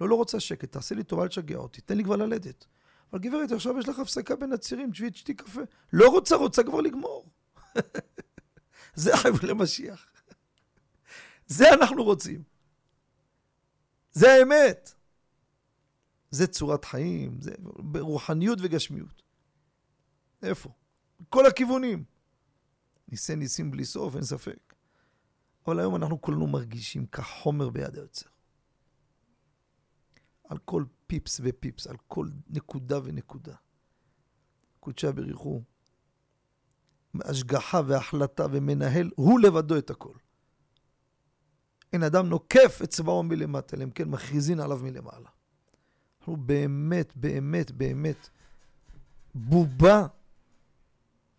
לא, 0.00 0.08
לא 0.08 0.14
רוצה 0.14 0.40
שקט, 0.40 0.72
תעשה 0.72 0.94
לי 0.94 1.04
טובה, 1.04 1.22
אל 1.22 1.28
תשגע 1.28 1.56
אותי, 1.56 1.80
תן 1.80 1.96
לי 1.96 2.04
כבר 2.04 2.16
ללדת. 2.16 2.66
אבל 3.12 3.20
גברת, 3.20 3.52
עכשיו 3.52 3.78
יש 3.78 3.88
לך 3.88 3.98
הפסקה 3.98 4.36
בין 4.36 4.52
הצירים, 4.52 4.90
תשבי, 4.90 5.10
תשתי 5.10 5.34
קפה. 5.34 5.60
לא 5.92 6.08
רוצה, 6.08 6.36
רוצה 6.36 6.62
כבר 6.62 6.80
לגמור. 6.80 7.30
זה 8.94 9.16
חייב 9.16 9.44
למשיח. 9.44 10.13
זה 11.46 11.74
אנחנו 11.74 12.04
רוצים. 12.04 12.42
זה 14.12 14.32
האמת. 14.32 14.94
זה 16.30 16.46
צורת 16.46 16.84
חיים, 16.84 17.40
זה 17.40 17.54
רוחניות 18.00 18.58
וגשמיות. 18.62 19.22
איפה? 20.42 20.70
כל 21.28 21.46
הכיוונים. 21.46 22.04
ניסי 23.08 23.36
ניסים 23.36 23.70
בלי 23.70 23.84
סוף, 23.84 24.14
אין 24.14 24.22
ספק. 24.22 24.74
אבל 25.66 25.78
היום 25.80 25.96
אנחנו 25.96 26.20
כולנו 26.20 26.46
מרגישים 26.46 27.06
כחומר 27.06 27.70
ביד 27.70 27.94
היוצר. 27.94 28.28
על 30.48 30.58
כל 30.58 30.84
פיפס 31.06 31.40
ופיפס, 31.44 31.86
על 31.86 31.96
כל 32.08 32.28
נקודה 32.50 32.98
ונקודה. 33.04 33.54
קודשי 34.80 35.12
בריחו, 35.12 35.62
השגחה 37.20 37.80
והחלטה 37.86 38.46
ומנהל, 38.50 39.10
הוא 39.16 39.40
לבדו 39.40 39.78
את 39.78 39.90
הכל. 39.90 40.14
אין 41.94 42.02
אדם 42.02 42.28
נוקף 42.28 42.80
אצבעו 42.84 43.22
מלמטה, 43.22 43.76
אלא 43.76 43.84
אם 43.84 43.90
כן 43.90 44.08
מכריזין 44.08 44.60
עליו 44.60 44.80
מלמעלה. 44.82 45.28
אנחנו 46.18 46.36
באמת, 46.36 47.16
באמת, 47.16 47.70
באמת 47.70 48.28
בובה 49.34 50.06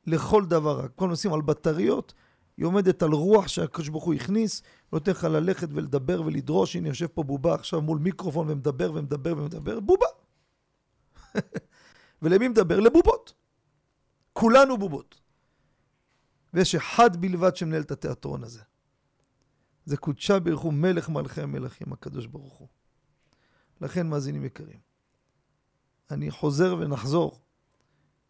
לכל 0.08 0.46
דבר. 0.46 0.86
הכל 0.86 1.10
נשים 1.10 1.34
על 1.34 1.42
בטריות, 1.42 2.14
היא 2.58 2.66
עומדת 2.66 3.04
על 3.04 3.12
רוח 3.12 3.48
שהקדוש 3.48 3.90
ברוך 3.90 4.04
הוא 4.04 4.14
הכניס, 4.14 4.62
נותן 4.94 5.12
לך 5.12 5.24
ללכת 5.24 5.68
ולדבר 5.72 6.22
ולדרוש, 6.22 6.76
הנה 6.76 6.88
יושב 6.88 7.08
פה 7.08 7.24
בובה 7.24 7.54
עכשיו 7.54 7.82
מול 7.82 7.98
מיקרופון 7.98 8.50
ומדבר 8.50 8.92
ומדבר 8.94 9.38
ומדבר, 9.38 9.80
בובה. 9.80 10.08
ולמי 12.22 12.48
מדבר? 12.48 12.80
לבובות. 12.80 13.34
כולנו 14.34 14.78
בובות. 14.78 15.22
ויש 16.54 16.76
אחד 16.76 17.18
בלבד 17.18 17.56
שמנהל 17.56 17.82
את 17.82 17.92
התיאטרון 17.92 18.44
הזה. 18.44 18.62
זה 19.86 19.98
קודשה 19.98 20.40
ברך 20.40 20.60
הוא 20.60 20.74
מלך 20.74 21.10
מלכי 21.10 21.42
המלכים, 21.42 21.94
הקדוש 21.94 22.26
ברוך 22.26 22.54
הוא. 22.54 22.68
לכן, 23.82 24.08
מאזינים 24.08 24.46
יקרים, 24.46 24.80
אני 26.12 26.32
חוזר 26.32 26.76
ונחזור, 26.80 27.42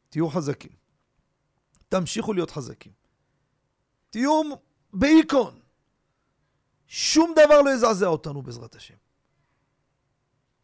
תהיו 0.09 0.29
חזקים. 0.29 0.71
תמשיכו 1.89 2.33
להיות 2.33 2.51
חזקים. 2.51 2.91
תהיו 4.09 4.41
בהיקון. 4.93 5.59
שום 6.87 7.33
דבר 7.45 7.61
לא 7.61 7.69
יזעזע 7.69 8.07
אותנו 8.07 8.41
בעזרת 8.41 8.75
השם. 8.75 8.95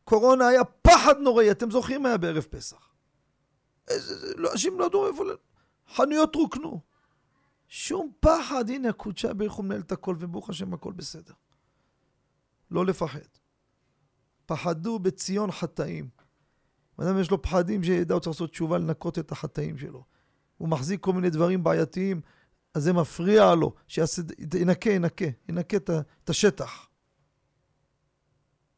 קורונה 0.03 0.47
היה 0.47 0.63
פחד 0.63 1.17
נוראי, 1.17 1.51
אתם 1.51 1.71
זוכרים 1.71 2.03
מה 2.03 2.09
היה 2.09 2.17
בערב 2.17 2.43
פסח. 2.43 2.93
לא, 4.35 4.51
אנשים 4.51 4.79
לא 4.79 4.85
ידעו 4.85 5.07
איפה... 5.07 5.23
חנויות 5.95 6.35
רוקנו. 6.35 6.81
שום 7.73 8.11
פחד, 8.19 8.69
הנה 8.69 8.93
קודשה 8.93 9.33
ברוך 9.33 9.53
הוא 9.53 9.65
מנהל 9.65 9.81
את 9.81 9.91
הכל, 9.91 10.15
וברוך 10.19 10.49
השם 10.49 10.73
הכל 10.73 10.93
בסדר. 10.93 11.33
לא 12.71 12.85
לפחד. 12.85 13.19
פחדו 14.45 14.99
בציון 14.99 15.51
חטאים. 15.51 16.09
אדם 16.97 17.19
יש 17.19 17.31
לו 17.31 17.41
פחדים 17.41 17.83
שידע, 17.83 18.13
הוא 18.13 18.21
צריך 18.21 18.35
לעשות 18.35 18.49
תשובה 18.49 18.77
לנקות 18.77 19.19
את 19.19 19.31
החטאים 19.31 19.77
שלו. 19.77 20.03
הוא 20.57 20.69
מחזיק 20.69 21.01
כל 21.01 21.13
מיני 21.13 21.29
דברים 21.29 21.63
בעייתיים, 21.63 22.21
אז 22.73 22.83
זה 22.83 22.93
מפריע 22.93 23.55
לו, 23.55 23.73
שיעשה, 23.87 24.21
ינקה, 24.55 24.89
ינקה, 24.89 25.25
ינקה 25.49 25.77
את 25.77 26.29
השטח. 26.29 26.87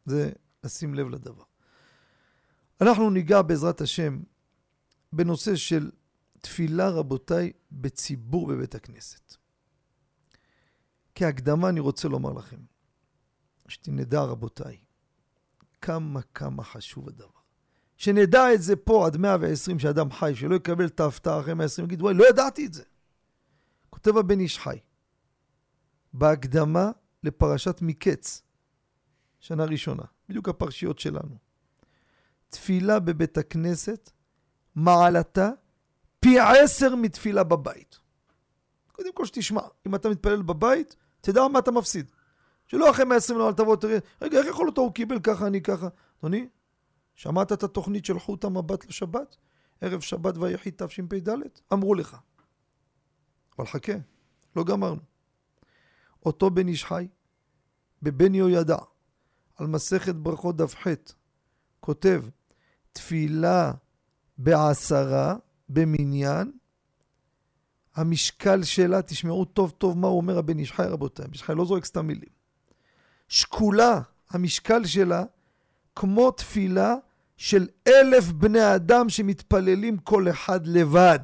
זה 0.06 0.32
לשים 0.64 0.94
לב 0.94 1.10
לדבר. 1.10 1.44
אנחנו 2.82 3.10
ניגע 3.10 3.42
בעזרת 3.42 3.82
השם 3.82 4.20
בנושא 5.14 5.56
של 5.56 5.92
תפילה, 6.44 6.90
רבותיי, 6.90 7.52
בציבור 7.72 8.48
בבית 8.48 8.76
הכנסת. 8.76 9.36
כהקדמה 11.16 11.70
אני 11.70 11.80
רוצה 11.80 12.08
לומר 12.08 12.34
לכם, 12.34 12.58
שתנדע, 13.68 14.22
רבותיי, 14.22 14.78
כמה 15.82 16.22
כמה 16.22 16.64
חשוב 16.64 17.08
הדבר. 17.10 17.28
שנדע 17.98 18.54
את 18.54 18.62
זה 18.62 18.76
פה 18.76 19.06
עד 19.06 19.18
120 19.18 19.80
שאדם 19.80 20.12
חי, 20.12 20.36
שלא 20.36 20.56
יקבל 20.56 20.86
את 20.86 21.00
ההפתעה 21.00 21.40
אחרי 21.40 21.54
120, 21.54 21.88
יגיד, 21.88 22.02
וואי, 22.02 22.14
לא 22.14 22.30
ידעתי 22.30 22.66
את 22.66 22.74
זה. 22.74 22.84
כותב 23.90 24.18
הבן 24.18 24.40
איש 24.40 24.60
חי, 24.60 24.80
בהקדמה 26.14 26.92
לפרשת 27.24 27.80
מקץ, 27.82 28.42
שנה 29.40 29.66
ראשונה, 29.66 30.04
בדיוק 30.30 30.50
הפרשיות 30.50 31.00
שלנו. 31.00 31.38
תפילה 32.50 33.00
בבית 33.00 33.38
הכנסת, 33.38 34.12
מעלתה 34.76 35.50
פי 36.24 36.40
עשר 36.40 36.96
מתפילה 36.96 37.44
בבית. 37.44 38.00
קודם 38.92 39.14
כל 39.14 39.26
שתשמע, 39.26 39.62
אם 39.88 39.96
אתה 39.96 40.10
מתפלל 40.10 40.42
בבית, 40.42 40.96
תדע 41.22 41.48
מה 41.48 41.60
אתה 41.60 41.72
מפסיד. 41.72 42.12
שלא 42.68 42.90
אחרי 42.90 43.06
120 43.06 43.40
לא, 43.40 43.48
אל 43.48 43.54
תבוא, 43.54 43.76
תראה, 43.76 43.98
רגע, 44.22 44.40
איך 44.40 44.48
יכול 44.48 44.68
אותו, 44.68 44.82
הוא 44.82 44.94
קיבל 44.94 45.20
ככה, 45.20 45.48
אני 45.48 45.62
ככה. 45.62 45.88
אדוני, 46.20 46.48
שמעת 47.16 47.52
את 47.52 47.64
התוכנית 47.64 48.06
של 48.06 48.20
חוט 48.20 48.44
המבט 48.44 48.86
לשבת? 48.86 49.38
ערב 49.82 50.02
שבת 50.02 50.38
ויחיד 50.38 50.74
תשפ"ד? 50.76 51.30
אמרו 51.74 51.96
לך. 51.96 52.18
אבל 53.60 53.68
חכה, 53.68 53.94
לא 54.56 54.64
גמרנו. 54.64 55.02
אותו 56.26 56.50
בן 56.50 56.68
איש 56.68 56.86
חי, 56.86 57.08
בבן 58.02 58.36
יהוידע, 58.36 58.78
על 59.56 59.68
מסכת 59.68 60.16
ברכות 60.16 60.58
דף 60.58 60.76
ח', 60.76 60.88
כותב, 61.80 62.24
תפילה 62.94 63.72
בעשרה, 64.38 65.36
במניין, 65.74 66.52
המשקל 67.96 68.64
שלה, 68.64 69.02
תשמעו 69.02 69.46
טוב 69.46 69.72
טוב 69.78 69.98
מה 69.98 70.08
הוא 70.08 70.18
אומר 70.18 70.38
הבן 70.38 70.60
איש 70.60 70.72
חי 70.72 70.84
רבותיי, 70.84 71.26
איש 71.34 71.44
חי 71.44 71.56
לא 71.56 71.66
זורק 71.66 71.86
סתם 71.86 72.08
מילים. 72.08 72.30
שקולה, 73.28 74.02
המשקל 74.30 74.86
שלה, 74.86 75.24
כמו 75.96 76.32
תפילה 76.32 76.96
של 77.38 77.68
אלף 77.88 78.32
בני 78.32 78.76
אדם 78.76 79.10
שמתפללים 79.10 79.98
כל 79.98 80.30
אחד 80.30 80.68
לבד. 80.68 81.20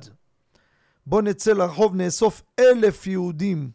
בוא 1.05 1.21
נצא 1.21 1.53
לרחוב, 1.53 1.95
נאסוף 1.95 2.41
אלף 2.59 3.07
יהודים 3.07 3.71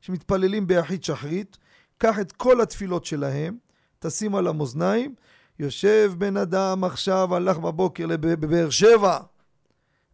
שמתפללים 0.00 0.66
ביחיד 0.66 1.04
שחרית, 1.04 1.56
קח 1.98 2.20
את 2.20 2.32
כל 2.32 2.60
התפילות 2.60 3.04
שלהם, 3.04 3.56
תשים 3.98 4.34
על 4.34 4.46
המאזניים, 4.46 5.14
יושב 5.58 6.12
בן 6.18 6.36
אדם 6.36 6.84
עכשיו, 6.84 7.34
הלך 7.34 7.58
בבוקר 7.58 8.06
בבאר 8.20 8.70
שבע, 8.70 9.18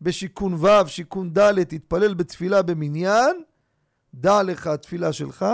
בשיכון 0.06 0.54
ו', 0.54 0.88
שיכון 0.88 1.32
ד', 1.32 1.64
תתפלל 1.64 2.14
בתפילה 2.14 2.62
במניין, 2.62 3.42
דע 4.14 4.42
לך 4.42 4.66
התפילה 4.66 5.12
שלך, 5.12 5.44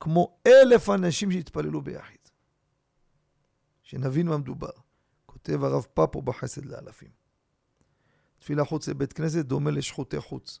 כמו 0.00 0.38
אלף 0.46 0.88
אנשים 0.88 1.32
שהתפללו 1.32 1.82
ביחיד. 1.82 2.18
שנבין 3.82 4.28
מה 4.28 4.38
מדובר. 4.38 4.70
כותב 5.26 5.64
הרב 5.64 5.86
פפו 5.94 6.22
בחסד 6.22 6.64
לאלפים. 6.64 7.10
תפילה 8.38 8.64
חוץ 8.64 8.88
לבית 8.88 9.12
כנסת 9.12 9.44
דומה 9.44 9.70
לשחוטי 9.70 10.20
חוץ. 10.20 10.60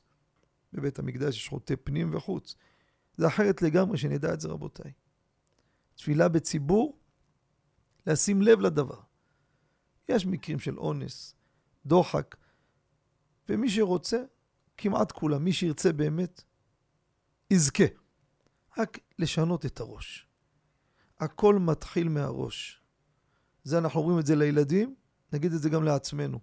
בבית 0.72 0.98
המקדש 0.98 1.36
יש 1.36 1.44
שחוטי 1.44 1.76
פנים 1.76 2.14
וחוץ. 2.14 2.54
זה 3.16 3.26
אחרת 3.26 3.62
לגמרי, 3.62 3.98
שנדע 3.98 4.34
את 4.34 4.40
זה 4.40 4.48
רבותיי. 4.48 4.92
תפילה 5.94 6.28
בציבור, 6.28 6.98
לשים 8.06 8.42
לב 8.42 8.60
לדבר. 8.60 9.00
יש 10.08 10.26
מקרים 10.26 10.58
של 10.58 10.78
אונס, 10.78 11.34
דוחק, 11.86 12.36
ומי 13.48 13.70
שרוצה, 13.70 14.22
כמעט 14.76 15.12
כולם, 15.12 15.44
מי 15.44 15.52
שירצה 15.52 15.92
באמת, 15.92 16.42
יזכה. 17.50 17.84
רק 18.78 18.98
לשנות 19.18 19.66
את 19.66 19.80
הראש. 19.80 20.28
הכל 21.20 21.54
מתחיל 21.54 22.08
מהראש. 22.08 22.82
זה 23.64 23.78
אנחנו 23.78 24.00
אומרים 24.00 24.18
את 24.18 24.26
זה 24.26 24.36
לילדים, 24.36 24.94
נגיד 25.32 25.52
את 25.52 25.62
זה 25.62 25.70
גם 25.70 25.84
לעצמנו. 25.84 26.38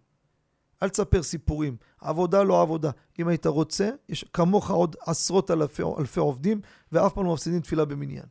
אל 0.83 0.89
תספר 0.89 1.23
סיפורים, 1.23 1.77
עבודה 2.01 2.43
לא 2.43 2.61
עבודה. 2.61 2.91
אם 3.19 3.27
היית 3.27 3.45
רוצה, 3.45 3.89
יש 4.09 4.25
כמוך 4.33 4.71
עוד 4.71 4.95
עשרות 5.01 5.51
אלפי, 5.51 5.83
אלפי 5.99 6.19
עובדים, 6.19 6.61
ואף 6.91 7.13
פעם 7.13 7.25
לא 7.25 7.33
מפסידים 7.33 7.61
תפילה 7.61 7.85
במניין. 7.85 8.25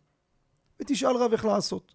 ותשאל 0.81 1.17
רב 1.17 1.33
איך 1.33 1.45
לעשות. 1.45 1.95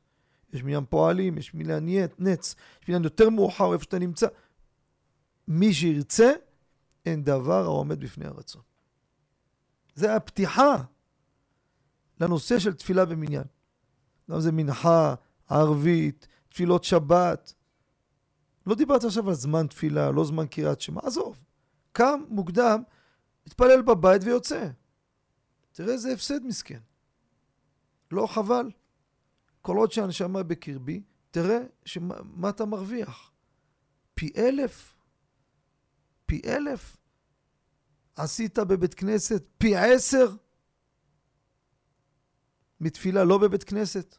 יש 0.53 0.63
מניין 0.63 0.85
פועלים, 0.89 1.37
יש 1.37 1.53
מניין 1.53 1.89
נץ, 2.19 2.55
יש 2.81 2.89
מניין 2.89 3.03
יותר 3.03 3.29
מאוחר 3.29 3.73
איפה 3.73 3.83
שאתה 3.83 3.99
נמצא. 3.99 4.27
מי 5.47 5.73
שירצה, 5.73 6.31
אין 7.05 7.23
דבר 7.23 7.63
העומד 7.63 7.99
בפני 7.99 8.25
הרצון. 8.25 8.61
זה 9.95 10.15
הפתיחה 10.15 10.75
לנושא 12.19 12.59
של 12.59 12.73
תפילה 12.73 13.05
במניין. 13.05 13.43
גם 14.31 14.39
זה 14.39 14.51
מנחה, 14.51 15.15
ערבית, 15.49 16.27
תפילות 16.49 16.83
שבת. 16.83 17.53
לא 18.65 18.75
דיברת 18.75 19.03
עכשיו 19.03 19.29
על 19.29 19.35
זמן 19.35 19.67
תפילה, 19.67 20.11
לא 20.11 20.25
זמן 20.25 20.47
קריאת 20.47 20.81
שמע, 20.81 21.01
עזוב. 21.03 21.43
קם 21.91 22.23
מוקדם, 22.29 22.83
מתפלל 23.47 23.81
בבית 23.81 24.21
ויוצא. 24.23 24.69
תראה 25.71 25.93
איזה 25.93 26.13
הפסד 26.13 26.45
מסכן. 26.45 26.79
לא 28.11 28.27
חבל? 28.27 28.71
כל 29.61 29.77
עוד 29.77 29.91
שהנשמה 29.91 30.43
בקרבי, 30.43 31.01
תראה 31.31 31.59
שמה, 31.85 32.15
מה 32.23 32.49
אתה 32.49 32.65
מרוויח. 32.65 33.31
פי 34.13 34.31
אלף, 34.37 34.95
פי 36.29 36.41
אלף. 36.45 36.97
עשית 38.15 38.59
בבית 38.59 38.93
כנסת 38.93 39.43
פי 39.57 39.75
עשר 39.75 40.35
מתפילה 42.79 43.23
לא 43.23 43.37
בבית 43.37 43.63
כנסת. 43.63 44.15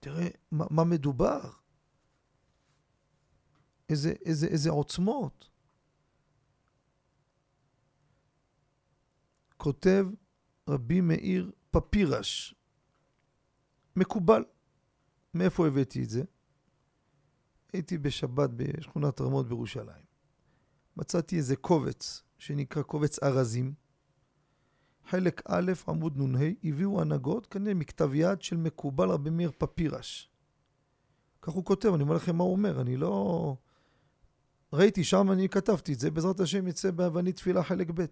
תראה 0.00 0.28
מה, 0.50 0.64
מה 0.70 0.84
מדובר. 0.84 1.40
איזה, 3.88 4.12
איזה, 4.24 4.46
איזה 4.46 4.70
עוצמות. 4.70 5.50
כותב 9.56 10.06
רבי 10.68 11.00
מאיר 11.00 11.52
פפירש, 11.70 12.54
מקובל. 13.96 14.44
מאיפה 15.34 15.66
הבאתי 15.66 16.04
את 16.04 16.10
זה? 16.10 16.22
הייתי 17.72 17.98
בשבת 17.98 18.50
בשכונת 18.50 19.20
רמות 19.20 19.48
בירושלים. 19.48 20.01
מצאתי 20.96 21.36
איזה 21.36 21.56
קובץ 21.56 22.22
שנקרא 22.38 22.82
קובץ 22.82 23.22
ארזים. 23.22 23.74
חלק 25.08 25.42
א', 25.48 25.72
עמוד 25.88 26.18
נ"ה, 26.18 26.38
הביאו 26.64 27.00
הנהגות, 27.00 27.46
כנראה 27.46 27.74
מכתב 27.74 28.14
יד 28.14 28.42
של 28.42 28.56
מקובל 28.56 29.08
רבי 29.08 29.30
מאיר 29.30 29.50
פפירש. 29.58 30.30
כך 31.42 31.52
הוא 31.52 31.64
כותב, 31.64 31.88
אני 31.94 32.02
אומר 32.02 32.14
לכם 32.14 32.36
מה 32.36 32.44
הוא 32.44 32.52
אומר, 32.52 32.80
אני 32.80 32.96
לא... 32.96 33.56
ראיתי 34.72 35.04
שם, 35.04 35.32
אני 35.32 35.48
כתבתי 35.48 35.92
את 35.92 36.00
זה, 36.00 36.10
בעזרת 36.10 36.40
השם 36.40 36.68
יצא 36.68 36.90
באבנית 36.90 37.36
תפילה 37.36 37.62
חלק 37.62 37.90
ב'. 37.94 38.04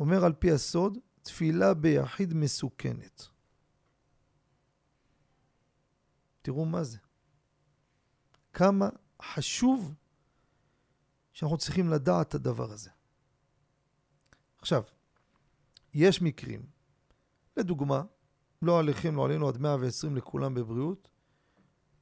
אומר 0.00 0.24
על 0.24 0.32
פי 0.32 0.50
הסוד, 0.50 0.98
תפילה 1.22 1.74
ביחיד 1.74 2.34
מסוכנת. 2.34 3.22
תראו 6.42 6.64
מה 6.64 6.84
זה. 6.84 6.98
כמה 8.52 8.88
חשוב 9.22 9.94
שאנחנו 11.34 11.58
צריכים 11.58 11.88
לדעת 11.88 12.28
את 12.28 12.34
הדבר 12.34 12.72
הזה. 12.72 12.90
עכשיו, 14.58 14.82
יש 15.94 16.22
מקרים, 16.22 16.62
לדוגמה, 17.56 18.02
לא 18.62 18.78
עליכם, 18.78 19.16
לא 19.16 19.24
עלינו 19.24 19.48
עד 19.48 19.58
120 19.58 20.16
לכולם 20.16 20.54
בבריאות, 20.54 21.08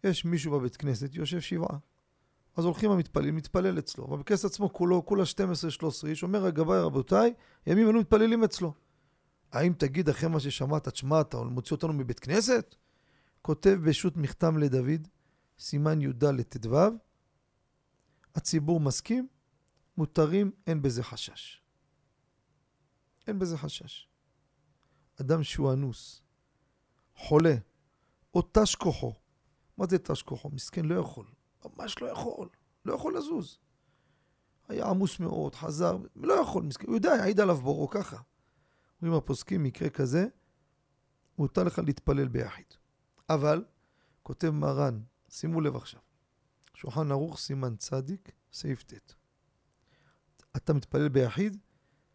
יש 0.04 0.24
מישהו 0.24 0.52
בבית 0.52 0.76
כנסת, 0.76 1.14
יושב 1.14 1.40
שבעה. 1.40 1.78
אז 2.56 2.64
הולכים 2.64 2.90
המתפללים, 2.90 3.36
מתפלל 3.36 3.78
אצלו. 3.78 4.06
בכנסת 4.06 4.44
עצמו 4.44 4.72
כולו, 4.72 5.06
כולה 5.06 5.22
12-13 5.22 6.06
איש, 6.06 6.22
אומר 6.22 6.46
הגבאי 6.46 6.78
רבותיי, 6.78 7.34
ימים 7.66 7.90
אנו 7.90 8.00
מתפללים 8.00 8.44
אצלו. 8.44 8.74
האם 9.52 9.72
תגיד 9.72 10.08
אחרי 10.08 10.28
מה 10.28 10.40
ששמעת, 10.40 10.88
תשמע, 10.88 11.20
אתה 11.20 11.42
מוציא 11.42 11.76
אותנו 11.76 11.92
מבית 11.92 12.20
כנסת? 12.20 12.74
כותב 13.42 13.78
בשו"ת 13.84 14.16
מכתם 14.16 14.58
לדוד, 14.58 15.08
סימן 15.58 16.00
י"ד 16.00 16.42
ט"ו, 16.42 16.76
הציבור 18.34 18.80
מסכים, 18.80 19.28
מותרים, 19.96 20.52
אין 20.66 20.82
בזה 20.82 21.02
חשש. 21.02 21.62
אין 23.26 23.38
בזה 23.38 23.58
חשש. 23.58 24.08
אדם 25.20 25.42
שהוא 25.42 25.72
אנוס, 25.72 26.22
חולה, 27.16 27.54
או 28.34 28.42
תש 28.52 28.74
כוחו. 28.74 29.14
מה 29.76 29.86
זה 29.86 29.98
תש 29.98 30.22
כוחו? 30.22 30.50
מסכן, 30.50 30.84
לא 30.84 30.94
יכול. 30.94 31.26
ממש 31.64 32.02
לא 32.02 32.06
יכול. 32.06 32.48
לא 32.84 32.94
יכול 32.94 33.16
לזוז. 33.16 33.58
היה 34.68 34.86
עמוס 34.86 35.20
מאוד, 35.20 35.54
חזר, 35.54 35.96
לא 36.16 36.34
יכול, 36.34 36.62
מסכן. 36.62 36.86
הוא 36.86 36.94
יודע, 36.94 37.10
יעיד 37.10 37.40
עליו 37.40 37.56
בורו 37.56 37.88
ככה. 37.88 38.16
אומרים 39.02 39.18
הפוסקים, 39.18 39.62
מקרה 39.62 39.90
כזה, 39.90 40.26
מותר 41.38 41.64
לך 41.64 41.78
להתפלל 41.78 42.28
ביחיד. 42.28 42.66
אבל, 43.28 43.64
כותב 44.22 44.50
מרן, 44.50 45.00
שימו 45.28 45.60
לב 45.60 45.76
עכשיו, 45.76 46.00
שולחן 46.82 47.10
ערוך 47.10 47.38
סימן 47.38 47.76
צדיק, 47.76 48.32
סעיף 48.52 48.82
ט'. 48.82 49.14
אתה 50.56 50.72
מתפלל 50.72 51.08
ביחיד, 51.08 51.56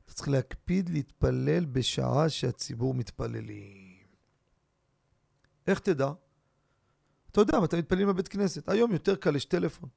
אתה 0.06 0.13
צריך 0.13 0.30
להקפיד 0.30 0.89
להתפלל 0.89 1.65
בשעה 1.65 2.30
שהציבור 2.30 2.93
מתפללים. 2.93 4.08
איך 5.67 5.80
תדע? 5.80 6.12
אתה 7.32 7.41
יודע, 7.41 7.58
אתה 7.63 7.77
מתפללים 7.77 8.08
בבית 8.08 8.27
כנסת. 8.27 8.69
היום 8.69 8.91
יותר 8.91 9.15
קל, 9.15 9.36
יש 9.36 9.45
טלפון. 9.45 9.89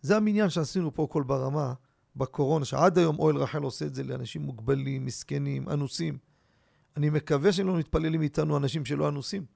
זה 0.00 0.16
המניין 0.16 0.50
שעשינו 0.50 0.94
פה 0.94 1.06
כל 1.10 1.22
ברמה, 1.22 1.74
בקורונה, 2.16 2.64
שעד 2.64 2.98
היום 2.98 3.18
אוהל 3.18 3.36
רחל 3.36 3.62
עושה 3.62 3.86
את 3.86 3.94
זה 3.94 4.02
לאנשים 4.02 4.42
מוגבלים, 4.42 5.04
מסכנים, 5.04 5.68
אנוסים. 5.68 6.18
אני 6.96 7.10
מקווה 7.10 7.52
שהם 7.52 7.66
לא 7.66 7.76
מתפללים 7.78 8.22
איתנו 8.22 8.56
אנשים 8.56 8.84
שלא 8.84 9.08
אנוסים. 9.08 9.46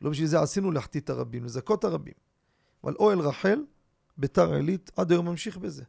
לא 0.00 0.10
בשביל 0.10 0.26
זה 0.26 0.40
עשינו 0.40 0.70
להחטיא 0.70 1.00
את 1.00 1.10
הרבים, 1.10 1.44
לזכות 1.44 1.84
הרבים. 1.84 2.14
אבל 2.84 2.94
אוהל 2.94 3.20
רחל, 3.20 3.60
ביתר 4.16 4.52
עילית, 4.52 4.90
עד 4.96 5.12
היום 5.12 5.28
ממשיך 5.28 5.56
בזה. 5.56 5.84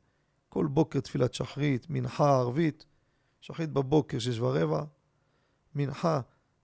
כל 0.49 0.67
בוקר 0.67 0.99
תפילת 0.99 1.33
שחרית, 1.33 1.89
מנחה 1.89 2.38
ערבית, 2.38 2.86
שחרית 3.41 3.69
בבוקר, 3.69 4.19
שש 4.19 4.39
ורבע, 4.39 4.83
מנחה 5.75 6.21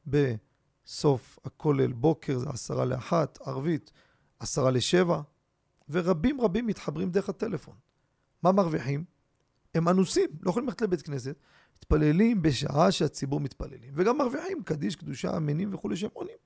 בסוף 0.07 1.39
הכולל 1.45 1.91
בוקר, 1.91 2.37
זה 2.37 2.49
עשרה 2.49 2.85
לאחת, 2.85 3.39
ערבית, 3.41 3.91
עשרה 4.39 4.71
לשבע, 4.71 5.21
ורבים 5.89 6.41
רבים 6.41 6.67
מתחברים 6.67 7.09
דרך 7.09 7.29
הטלפון. 7.29 7.75
מה 8.43 8.51
מרוויחים? 8.51 9.03
הם 9.75 9.89
אנוסים, 9.89 10.29
לא 10.41 10.49
יכולים 10.49 10.67
ללכת 10.67 10.81
לבית 10.81 11.01
כנסת, 11.01 11.35
מתפללים 11.77 12.41
בשעה 12.41 12.91
שהציבור 12.91 13.39
מתפללים, 13.39 13.93
וגם 13.95 14.17
מרוויחים 14.17 14.63
קדיש, 14.63 14.95
קדושה, 14.95 15.37
אמינים 15.37 15.73
וכולי 15.73 15.97
שהם 15.97 16.09
עונים. 16.13 16.37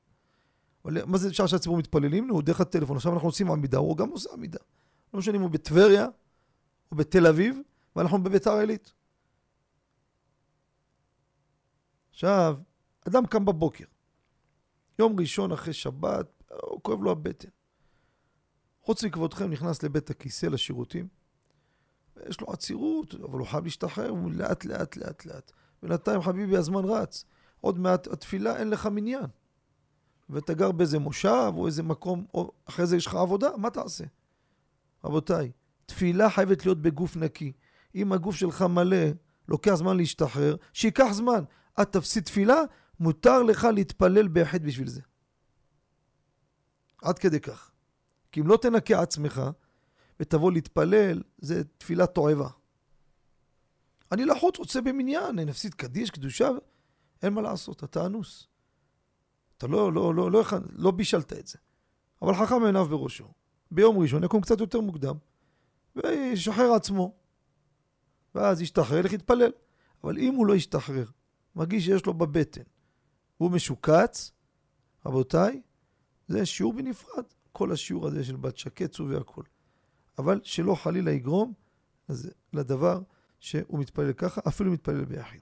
מה 0.86 1.18
זה 1.18 1.34
שעה 1.34 1.48
שהציבור 1.48 1.78
מתפללים? 1.78 2.28
נו, 2.28 2.42
דרך 2.42 2.62
הטלפון. 2.62 2.96
עכשיו 2.98 3.14
אנחנו 3.14 3.28
עושים 3.28 3.52
עמידה, 3.52 3.78
הוא 3.78 3.98
גם 3.98 4.10
עושה 4.10 4.30
עמידה. 4.34 4.60
לא 5.14 5.20
משנה 5.20 5.38
אם 5.38 5.42
הוא 5.42 5.50
בטבריה 5.50 6.08
או 6.92 6.96
בתל 6.96 7.28
אביב, 7.28 7.60
ואנחנו 7.96 8.24
בביתר 8.24 8.54
עילית. 8.54 8.94
עכשיו, 12.12 12.58
אדם 13.08 13.26
קם 13.26 13.46
בבוקר, 13.46 13.86
יום 15.00 15.20
ראשון 15.20 15.52
אחרי 15.52 15.74
שבת, 15.74 16.44
הוא 16.62 16.82
כואב 16.84 17.02
לו 17.02 17.12
הבטן. 17.12 17.50
חוץ 18.82 19.04
מכבודכם 19.04 19.52
נכנס 19.52 19.84
לבית 19.84 20.10
הכיסא 20.10 20.46
לשירותים, 20.46 21.08
יש 22.30 22.42
לו 22.42 22.48
עצירות, 22.48 23.16
אבל 23.16 23.40
הוא 23.40 23.48
חייב 23.48 23.64
להשתחרר, 23.64 24.10
הוא 24.10 24.32
לאט 24.32 24.66
לאט 24.66 24.96
לאט 24.96 25.26
לאט. 25.26 25.52
בינתיים 25.84 26.22
חביבי 26.22 26.58
הזמן 26.58 26.86
רץ, 26.86 27.26
עוד 27.62 27.80
מעט 27.80 28.08
התפילה 28.08 28.58
אין 28.58 28.70
לך 28.70 28.86
מניין. 28.86 29.26
ואתה 30.30 30.54
גר 30.54 30.72
באיזה 30.72 31.00
מושב 31.00 31.52
או 31.56 31.68
איזה 31.68 31.84
מקום, 31.84 32.26
או 32.34 32.52
אחרי 32.66 32.86
זה 32.86 32.98
יש 32.98 33.08
לך 33.08 33.16
עבודה, 33.16 33.58
מה 33.58 33.70
תעשה? 33.70 34.04
רבותיי, 35.06 35.52
תפילה 35.86 36.30
חייבת 36.30 36.66
להיות 36.66 36.82
בגוף 36.82 37.16
נקי. 37.16 37.52
אם 37.96 38.14
הגוף 38.14 38.36
שלך 38.36 38.62
מלא, 38.62 39.08
לוקח 39.48 39.74
זמן 39.74 39.98
להשתחרר, 39.98 40.56
שייקח 40.74 41.08
זמן. 41.12 41.44
את 41.82 41.92
תפסיד 41.92 42.24
תפילה, 42.24 42.62
מותר 43.00 43.44
לך 43.44 43.68
להתפלל 43.74 44.28
ביחיד 44.28 44.64
בשביל 44.64 44.88
זה. 44.88 45.02
עד 47.02 47.20
כדי 47.20 47.40
כך. 47.40 47.72
כי 48.32 48.42
אם 48.42 48.48
לא 48.48 48.58
תנקה 48.62 49.02
עצמך 49.02 49.42
ותבוא 50.20 50.52
להתפלל, 50.52 51.24
זה 51.38 51.64
תפילה 51.78 52.06
תועבה. 52.06 52.50
אני 54.12 54.26
לחוץ, 54.26 54.58
רוצה 54.58 54.82
במניין, 54.82 55.26
אני 55.26 55.46
נפסיד 55.46 55.74
קדיש, 55.74 56.10
קדושה, 56.10 56.50
אין 57.22 57.34
מה 57.34 57.42
לעשות, 57.42 57.84
אתה 57.84 58.06
אנוס. 58.06 58.48
אתה 59.58 59.68
לא, 59.68 59.94
לא, 59.94 60.16
לא, 60.16 60.32
לא, 60.32 60.44
לא, 60.52 60.60
לא 60.72 60.92
בישלת 60.92 61.34
את 61.34 61.48
זה. 61.48 61.58
אבל 62.22 62.34
חכם 62.34 62.64
עיניו 62.66 62.86
בראשו. 62.86 63.28
ביום 63.74 63.98
ראשון 63.98 64.24
יקום 64.24 64.42
קצת 64.42 64.60
יותר 64.60 64.82
מוקדם, 64.82 65.16
וישחרר 65.96 66.74
עצמו. 66.74 67.14
ואז 68.36 68.62
ישתחרר, 68.62 68.98
ילך 68.98 69.14
יתפלל. 69.14 69.52
אבל 70.04 70.18
אם 70.18 70.36
הוא 70.36 70.48
לא 70.48 70.56
ישתחרר, 70.56 71.06
מרגיש 71.56 71.86
שיש 71.86 72.06
לו 72.06 72.14
בבטן, 72.14 72.62
והוא 73.40 73.52
משוקץ, 73.52 74.32
רבותיי, 75.06 75.62
זה 76.28 76.46
שיעור 76.46 76.74
בנפרד. 76.74 77.24
כל 77.52 77.72
השיעור 77.72 78.08
הזה 78.08 78.24
של 78.24 78.36
בת 78.36 78.58
שקץ 78.58 79.00
והכל. 79.00 79.44
אבל 80.18 80.40
שלא 80.44 80.76
חלילה 80.76 81.12
יגרום 81.12 81.54
לדבר 82.54 83.02
שהוא 83.40 83.80
מתפלל 83.80 84.14
ככה, 84.14 84.42
אפילו 84.48 84.72
מתפלל 84.72 85.06
ביחיד. 85.06 85.42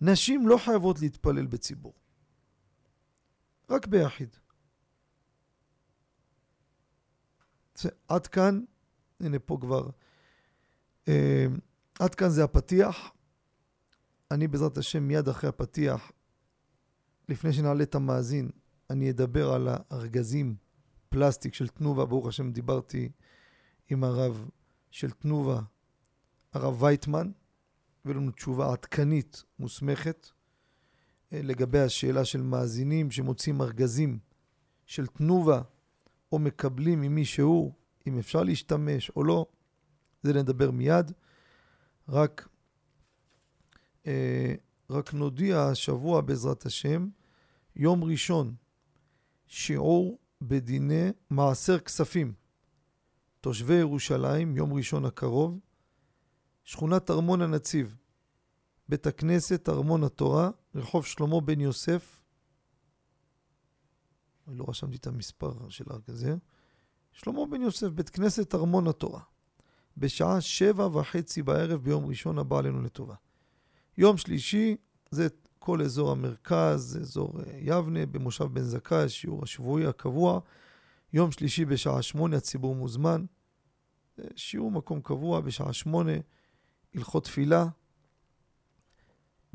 נשים 0.00 0.48
לא 0.48 0.58
חייבות 0.64 1.00
להתפלל 1.00 1.46
בציבור, 1.46 1.94
רק 3.70 3.86
ביחיד. 3.86 4.36
זה, 7.74 7.88
עד 8.08 8.26
כאן, 8.26 8.60
הנה 9.20 9.38
פה 9.38 9.58
כבר, 9.60 9.90
אה, 11.08 11.46
עד 11.98 12.14
כאן 12.14 12.28
זה 12.28 12.44
הפתיח. 12.44 13.12
אני 14.30 14.48
בעזרת 14.48 14.78
השם 14.78 15.02
מיד 15.02 15.28
אחרי 15.28 15.48
הפתיח, 15.48 16.12
לפני 17.28 17.52
שנעלה 17.52 17.82
את 17.82 17.94
המאזין, 17.94 18.50
אני 18.90 19.10
אדבר 19.10 19.52
על 19.52 19.68
הארגזים 19.70 20.56
פלסטיק 21.08 21.54
של 21.54 21.68
תנובה, 21.68 22.04
ברוך 22.04 22.26
השם 22.26 22.52
דיברתי 22.52 23.08
עם 23.90 24.04
הרב 24.04 24.48
של 24.90 25.10
תנובה, 25.10 25.60
הרב 26.52 26.82
וייטמן, 26.82 27.30
ולנו 28.04 28.30
תשובה 28.30 28.72
עדכנית, 28.72 29.42
מוסמכת, 29.58 30.28
אה, 31.32 31.40
לגבי 31.42 31.80
השאלה 31.80 32.24
של 32.24 32.42
מאזינים 32.42 33.10
שמוצאים 33.10 33.62
ארגזים 33.62 34.18
של 34.86 35.06
תנובה 35.06 35.62
או 36.32 36.38
מקבלים 36.38 37.00
ממי 37.00 37.24
שהוא, 37.24 37.72
אם 38.06 38.18
אפשר 38.18 38.42
להשתמש 38.42 39.10
או 39.10 39.24
לא, 39.24 39.46
זה 40.22 40.32
נדבר 40.32 40.70
מיד. 40.70 41.12
רק, 42.08 42.48
אה, 44.06 44.54
רק 44.90 45.14
נודיע 45.14 45.62
השבוע 45.62 46.20
בעזרת 46.20 46.66
השם, 46.66 47.08
יום 47.76 48.04
ראשון, 48.04 48.54
שיעור 49.46 50.18
בדיני 50.42 51.10
מעשר 51.30 51.78
כספים. 51.78 52.32
תושבי 53.40 53.74
ירושלים, 53.74 54.56
יום 54.56 54.72
ראשון 54.72 55.04
הקרוב, 55.04 55.58
שכונת 56.64 57.10
ארמון 57.10 57.42
הנציב, 57.42 57.96
בית 58.88 59.06
הכנסת 59.06 59.68
ארמון 59.68 60.04
התורה, 60.04 60.50
רחוב 60.74 61.06
שלמה 61.06 61.40
בן 61.40 61.60
יוסף. 61.60 62.21
לא 64.54 64.64
רשמתי 64.68 64.96
את 64.96 65.06
המספר 65.06 65.68
של 65.68 65.84
הארגזר. 65.90 66.34
שלמה 67.12 67.46
בן 67.50 67.62
יוסף, 67.62 67.88
בית 67.88 68.10
כנסת 68.10 68.54
ארמון 68.54 68.88
התורה, 68.88 69.20
בשעה 69.96 70.40
שבע 70.40 70.86
וחצי 70.86 71.42
בערב 71.42 71.80
ביום 71.82 72.06
ראשון 72.06 72.38
הבא 72.38 72.58
עלינו 72.58 72.82
לטובה. 72.82 73.14
יום 73.98 74.16
שלישי 74.16 74.76
זה 75.10 75.28
כל 75.58 75.82
אזור 75.82 76.10
המרכז, 76.10 76.98
אזור 77.00 77.40
אה, 77.40 77.58
יבנה, 77.58 78.06
במושב 78.06 78.44
בן 78.44 78.62
זכאי, 78.62 79.08
שיעור 79.08 79.42
השבועי 79.42 79.86
הקבוע. 79.86 80.40
יום 81.12 81.32
שלישי 81.32 81.64
בשעה 81.64 82.02
שמונה 82.02 82.36
הציבור 82.36 82.74
מוזמן. 82.74 83.24
אה, 84.18 84.24
שיעור 84.36 84.70
מקום 84.70 85.00
קבוע 85.00 85.40
בשעה 85.40 85.72
שמונה, 85.72 86.12
הלכות 86.94 87.24
תפילה 87.24 87.66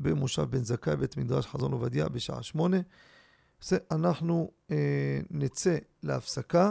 במושב 0.00 0.42
בן 0.42 0.64
זכאי, 0.64 0.96
בית 0.96 1.16
מדרש 1.16 1.46
חזון 1.46 1.72
עובדיה 1.72 2.08
בשעה 2.08 2.42
שמונה. 2.42 2.76
אנחנו 3.90 4.50
אה, 4.70 5.20
נצא 5.30 5.76
להפסקה. 6.02 6.70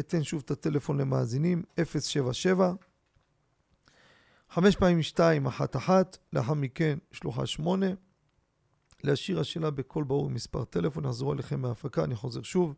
אתן 0.00 0.22
שוב 0.22 0.42
את 0.44 0.50
הטלפון 0.50 1.00
למאזינים, 1.00 1.62
077 1.84 2.72
חמש 4.50 4.76
פעמים 4.76 5.02
שתיים, 5.02 5.46
אחת 5.46 5.76
אחת, 5.76 6.18
לאחר 6.32 6.54
מכן 6.54 6.98
שלוחה 7.12 7.46
שמונה. 7.46 7.86
להשאיר 9.04 9.40
השאלה 9.40 9.70
בקול 9.70 10.04
ברור 10.04 10.30
מספר 10.30 10.64
טלפון, 10.64 11.06
נחזור 11.06 11.32
אליכם 11.32 11.60
מההפקה, 11.60 12.04
אני 12.04 12.14
חוזר 12.14 12.42
שוב, 12.42 12.74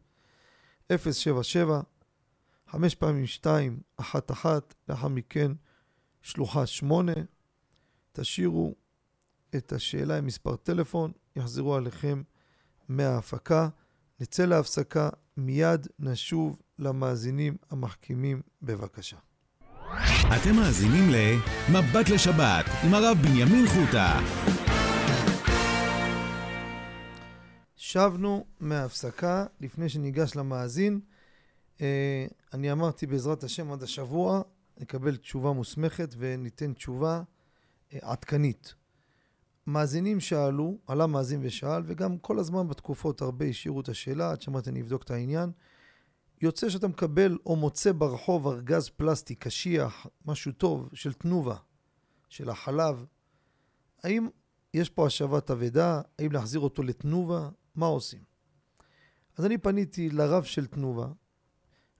077 0.92 1.80
חמש 2.68 2.94
פעמים 2.94 3.26
שתיים, 3.26 3.80
אחת 3.96 4.30
אחת, 4.30 4.74
לאחר 4.88 5.08
מכן 5.08 5.52
שלוחה 6.22 6.66
שמונה. 6.66 7.12
תשאירו 8.12 8.74
את 9.56 9.72
השאלה 9.72 10.18
עם 10.18 10.26
מספר 10.26 10.56
טלפון, 10.56 11.12
יחזרו 11.36 11.74
עליכם 11.74 12.22
מההפקה. 12.88 13.68
נצא 14.20 14.44
להפסקה, 14.44 15.08
מיד 15.36 15.86
נשוב 15.98 16.58
למאזינים 16.78 17.56
המחכימים, 17.70 18.42
בבקשה. 18.62 19.16
אתם 20.36 20.56
מאזינים 20.56 21.10
ל"מבט 21.10 22.08
לשבת" 22.08 22.64
עם 22.84 22.94
הרב 22.94 23.16
בנימין 23.22 23.66
חוטה. 23.66 24.20
שבנו 27.76 28.44
מההפסקה, 28.60 29.46
לפני 29.60 29.88
שניגש 29.88 30.36
למאזין. 30.36 31.00
אה, 31.80 32.26
אני 32.54 32.72
אמרתי 32.72 33.06
בעזרת 33.06 33.44
השם 33.44 33.72
עד 33.72 33.82
השבוע, 33.82 34.42
נקבל 34.80 35.16
תשובה 35.16 35.52
מוסמכת 35.52 36.14
וניתן 36.18 36.72
תשובה 36.72 37.22
אה, 37.92 37.98
עדכנית. 38.02 38.74
מאזינים 39.68 40.20
שאלו, 40.20 40.78
עלה 40.86 41.06
מאזין 41.06 41.40
ושאל, 41.42 41.82
וגם 41.86 42.18
כל 42.18 42.38
הזמן 42.38 42.68
בתקופות 42.68 43.22
הרבה 43.22 43.44
השאירו 43.46 43.80
את 43.80 43.88
השאלה, 43.88 44.30
עד 44.30 44.40
שאמרתי 44.40 44.70
אני 44.70 44.80
אבדוק 44.80 45.02
את 45.02 45.10
העניין. 45.10 45.50
יוצא 46.40 46.68
שאתה 46.68 46.88
מקבל 46.88 47.38
או 47.46 47.56
מוצא 47.56 47.92
ברחוב 47.92 48.46
ארגז 48.46 48.88
פלסטי 48.88 49.34
קשיח, 49.34 50.06
משהו 50.26 50.52
טוב, 50.52 50.88
של 50.92 51.12
תנובה, 51.12 51.56
של 52.28 52.50
החלב, 52.50 53.04
האם 54.02 54.28
יש 54.74 54.90
פה 54.90 55.06
השבת 55.06 55.50
אבדה? 55.50 56.00
האם 56.18 56.32
להחזיר 56.32 56.60
אותו 56.60 56.82
לתנובה? 56.82 57.48
מה 57.74 57.86
עושים? 57.86 58.22
אז 59.36 59.44
אני 59.44 59.58
פניתי 59.58 60.10
לרב 60.10 60.44
של 60.44 60.66
תנובה, 60.66 61.08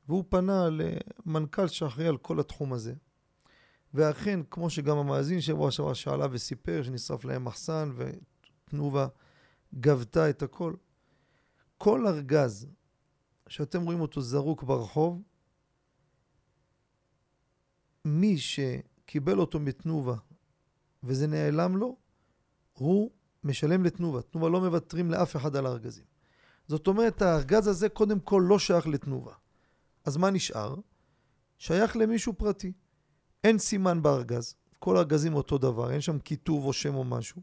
והוא 0.08 0.24
פנה 0.28 0.68
למנכ"ל 0.70 1.66
שאחראי 1.66 2.06
על 2.06 2.16
כל 2.16 2.40
התחום 2.40 2.72
הזה. 2.72 2.94
ואכן, 3.94 4.40
כמו 4.50 4.70
שגם 4.70 4.98
המאזין 4.98 5.40
שבוע 5.40 5.70
שעבר 5.70 5.94
שאלה 5.94 6.26
וסיפר 6.30 6.82
שנשרף 6.82 7.24
להם 7.24 7.44
מחסן 7.44 7.92
ותנובה 7.96 9.06
גבתה 9.80 10.30
את 10.30 10.42
הכל, 10.42 10.74
כל 11.78 12.06
ארגז 12.06 12.66
שאתם 13.48 13.82
רואים 13.82 14.00
אותו 14.00 14.20
זרוק 14.20 14.62
ברחוב, 14.62 15.22
מי 18.04 18.38
שקיבל 18.38 19.38
אותו 19.38 19.60
מתנובה 19.60 20.16
וזה 21.02 21.26
נעלם 21.26 21.76
לו, 21.76 21.96
הוא 22.72 23.10
משלם 23.44 23.84
לתנובה. 23.84 24.22
תנובה 24.22 24.48
לא 24.48 24.60
מוותרים 24.60 25.10
לאף 25.10 25.36
אחד 25.36 25.56
על 25.56 25.66
הארגזים. 25.66 26.04
זאת 26.66 26.86
אומרת, 26.86 27.22
הארגז 27.22 27.66
הזה 27.66 27.88
קודם 27.88 28.20
כל 28.20 28.44
לא 28.48 28.58
שייך 28.58 28.86
לתנובה. 28.86 29.32
אז 30.04 30.16
מה 30.16 30.30
נשאר? 30.30 30.74
שייך 31.58 31.96
למישהו 31.96 32.32
פרטי. 32.32 32.72
אין 33.44 33.58
סימן 33.58 34.02
בארגז, 34.02 34.54
כל 34.78 34.96
הארגזים 34.96 35.34
אותו 35.34 35.58
דבר, 35.58 35.90
אין 35.90 36.00
שם 36.00 36.18
כיתוב 36.18 36.64
או 36.64 36.72
שם 36.72 36.94
או 36.94 37.04
משהו. 37.04 37.42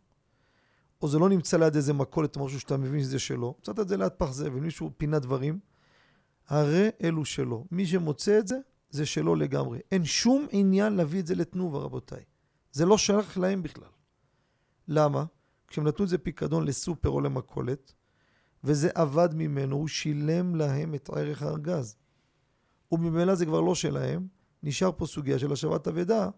או 1.02 1.08
זה 1.08 1.20
לא 1.20 1.30
נמצא 1.30 1.58
ליד 1.58 1.76
איזה 1.76 1.94
מכולת 1.94 2.36
או 2.36 2.46
משהו 2.46 2.60
שאתה 2.60 2.78
מבין 2.78 3.00
שזה 3.00 3.20
שלו. 3.20 3.56
מצאת 3.60 3.80
את 3.80 3.88
זה 3.88 3.98
ליד 3.98 4.12
פח 4.12 4.32
זבל, 4.32 4.60
מישהו 4.60 4.92
פינה 4.98 5.20
דברים, 5.20 5.60
הרי 6.48 6.90
אלו 7.04 7.26
שלו. 7.26 7.66
מי 7.72 7.88
שמוצא 7.88 8.40
את 8.40 8.48
זה, 8.48 8.58
זה 8.90 9.06
שלו 9.06 9.36
לגמרי. 9.36 9.80
אין 9.92 10.06
שום 10.06 10.48
עניין 10.52 10.94
להביא 10.94 11.20
את 11.20 11.28
זה 11.28 11.36
לתנובה, 11.36 11.80
רבותיי. 11.80 12.24
זה 12.72 12.86
לא 12.86 12.98
שייך 12.98 13.38
להם 13.38 13.64
בכלל. 13.64 13.90
למה? 14.88 15.26
כשהם 15.68 15.88
נתנו 15.88 16.06
את 16.06 16.10
זה 16.10 16.18
פיקדון 16.18 16.66
לסופר 16.66 17.10
או 17.10 17.22
למכולת, 17.22 17.94
וזה 18.64 18.90
עבד 18.96 19.30
ממנו, 19.34 19.76
הוא 19.76 19.88
שילם 19.88 20.56
להם 20.56 20.96
את 20.96 21.10
ערך 21.10 21.44
הארגז. 21.44 21.96
וממילא 22.92 23.36
זה 23.36 23.46
כבר 23.46 23.62
לא 23.62 23.76
שלהם, 23.76 24.28
נשאר 24.66 24.92
פה 24.98 25.06
סוגיה 25.06 25.40
של 25.40 25.52
השבת 25.52 25.88
אבדה, 25.88 26.30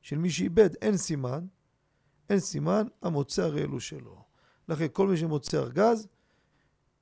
של 0.00 0.18
מי 0.18 0.30
שאיבד, 0.30 0.74
אין 0.74 0.96
סימן, 0.96 1.46
אין 2.28 2.40
סימן, 2.40 2.86
המוצא 3.02 3.42
הרי 3.42 3.62
אלו 3.62 3.80
שלו. 3.80 4.22
לכן 4.68 4.86
כל 4.92 5.08
מי 5.08 5.16
שמוצא 5.16 5.58
ארגז, 5.58 6.08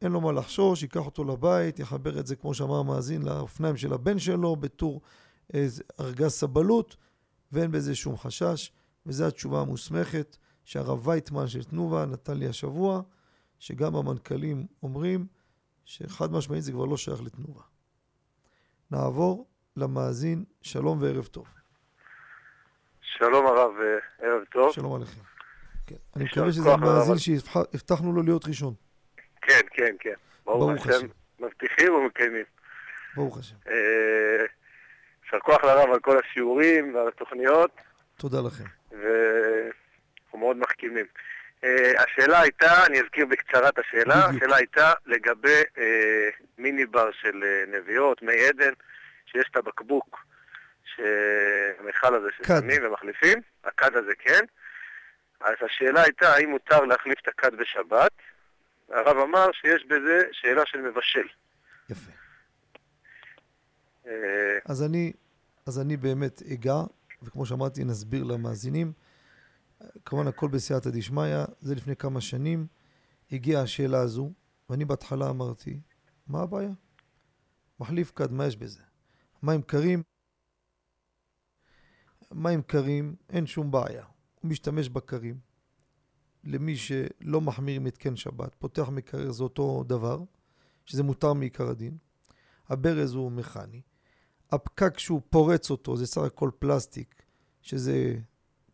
אין 0.02 0.12
לו 0.12 0.20
מה 0.20 0.32
לחשוש, 0.32 0.82
ייקח 0.82 1.06
אותו 1.06 1.24
לבית, 1.24 1.78
יחבר 1.78 2.20
את 2.20 2.26
זה, 2.26 2.36
כמו 2.36 2.54
שאמר 2.54 2.78
המאזין, 2.78 3.22
לאופניים 3.22 3.76
של 3.76 3.92
הבן 3.92 4.18
שלו, 4.18 4.56
בתור 4.56 5.00
ארגז 6.00 6.30
סבלות, 6.30 6.96
ואין 7.52 7.70
בזה 7.70 7.94
שום 7.94 8.16
חשש, 8.16 8.72
וזו 9.06 9.26
התשובה 9.26 9.60
המוסמכת 9.60 10.36
שהרב 10.64 11.08
וייטמן 11.08 11.48
של 11.48 11.64
תנובה 11.64 12.06
נתן 12.06 12.36
לי 12.36 12.48
השבוע, 12.48 13.02
שגם 13.58 13.96
המנכ"לים 13.96 14.66
אומרים 14.82 15.26
שחד 15.84 16.32
משמעית 16.32 16.64
זה 16.64 16.72
כבר 16.72 16.84
לא 16.84 16.96
שייך 16.96 17.22
לתנובה. 17.22 17.62
נעבור 18.90 19.46
למאזין, 19.76 20.44
שלום 20.62 21.02
וערב 21.02 21.26
טוב. 21.26 21.46
שלום 23.00 23.46
הרב, 23.46 23.72
אה, 23.80 24.26
ערב 24.26 24.44
טוב. 24.52 24.72
שלום 24.72 24.94
עליכם. 24.94 25.20
כן. 25.86 25.94
אני 26.16 26.24
מקווה 26.24 26.52
שזה 26.52 26.72
המאזין 26.72 27.18
שהבטחנו 27.18 28.12
לו 28.12 28.22
להיות 28.22 28.46
ראשון. 28.48 28.74
כן, 29.42 29.60
כן, 29.70 29.96
כן. 30.00 30.14
ברוך 30.44 30.86
השם. 30.86 31.06
מבטיחים 31.40 31.94
ומקיימים. 31.94 32.44
ברוך 33.16 33.38
השם. 33.38 33.56
אה, 33.68 34.44
יישר 35.24 35.38
כוח 35.38 35.64
לרב 35.64 35.90
על 35.92 36.00
כל 36.00 36.18
השיעורים 36.18 36.94
ועל 36.94 37.08
התוכניות. 37.08 37.70
תודה 38.16 38.38
לכם. 38.40 38.64
ואנחנו 38.90 40.38
מאוד 40.38 40.56
מחכימים. 40.56 41.06
Uh, 41.62 41.66
השאלה 42.02 42.40
הייתה, 42.40 42.86
אני 42.86 43.00
אזכיר 43.00 43.26
בקצרה 43.26 43.68
את 43.68 43.78
השאלה. 43.78 44.14
השאלה 44.14 44.56
הייתה 44.56 44.92
לגבי 45.06 45.62
מיני 46.58 46.86
בר 46.86 47.10
של 47.12 47.44
נביאות, 47.72 48.22
מי 48.22 48.32
עדן, 48.48 48.72
שיש 49.34 49.48
את 49.50 49.56
הבקבוק, 49.56 50.26
המכל 51.78 52.14
הזה 52.14 52.28
ששמים 52.38 52.86
ומחליפים, 52.86 53.38
הכד 53.64 53.96
הזה 53.96 54.12
כן. 54.18 54.44
אז 55.40 55.54
השאלה 55.66 56.02
הייתה 56.02 56.28
האם 56.28 56.50
מותר 56.50 56.80
להחליף 56.80 57.18
את 57.22 57.28
הכד 57.28 57.54
בשבת. 57.54 58.12
הרב 58.88 59.16
אמר 59.16 59.46
שיש 59.52 59.84
בזה 59.84 60.22
שאלה 60.32 60.62
של 60.66 60.80
מבשל. 60.80 61.28
יפה. 61.90 62.12
אז 64.64 64.82
אני, 64.82 65.12
אז 65.66 65.80
אני 65.80 65.96
באמת 65.96 66.42
אגע, 66.52 66.80
וכמו 67.22 67.46
שאמרתי, 67.46 67.84
נסביר 67.84 68.24
למאזינים. 68.24 68.92
כמובן 70.04 70.26
הכל 70.26 70.48
בסייעתא 70.48 70.90
דשמיא, 70.90 71.44
זה 71.60 71.74
לפני 71.74 71.96
כמה 71.96 72.20
שנים 72.20 72.66
הגיעה 73.32 73.62
השאלה 73.62 74.00
הזו, 74.00 74.32
ואני 74.70 74.84
בהתחלה 74.84 75.30
אמרתי, 75.30 75.80
מה 76.26 76.42
הבעיה? 76.42 76.70
מחליף 77.80 78.12
כד, 78.16 78.32
מה 78.32 78.46
יש 78.46 78.56
בזה? 78.56 78.80
מים 79.44 79.62
קרים, 79.62 80.02
מים 82.32 82.62
קרים, 82.62 83.16
אין 83.30 83.46
שום 83.46 83.70
בעיה. 83.70 84.04
הוא 84.40 84.50
משתמש 84.50 84.88
בקרים. 84.88 85.40
למי 86.44 86.76
שלא 86.76 87.40
מחמיר 87.40 87.76
עם 87.76 87.86
התקן 87.86 88.16
שבת, 88.16 88.54
פותח 88.54 88.88
מקרר 88.88 89.32
זה 89.32 89.42
אותו 89.42 89.84
דבר, 89.86 90.22
שזה 90.84 91.02
מותר 91.02 91.32
מעיקר 91.32 91.68
הדין. 91.68 91.96
הברז 92.68 93.14
הוא 93.14 93.32
מכני. 93.32 93.82
הפקק 94.50 94.98
שהוא 94.98 95.20
פורץ 95.30 95.70
אותו 95.70 95.96
זה 95.96 96.06
סך 96.06 96.22
הכל 96.22 96.50
פלסטיק, 96.58 97.22
שזה 97.62 98.16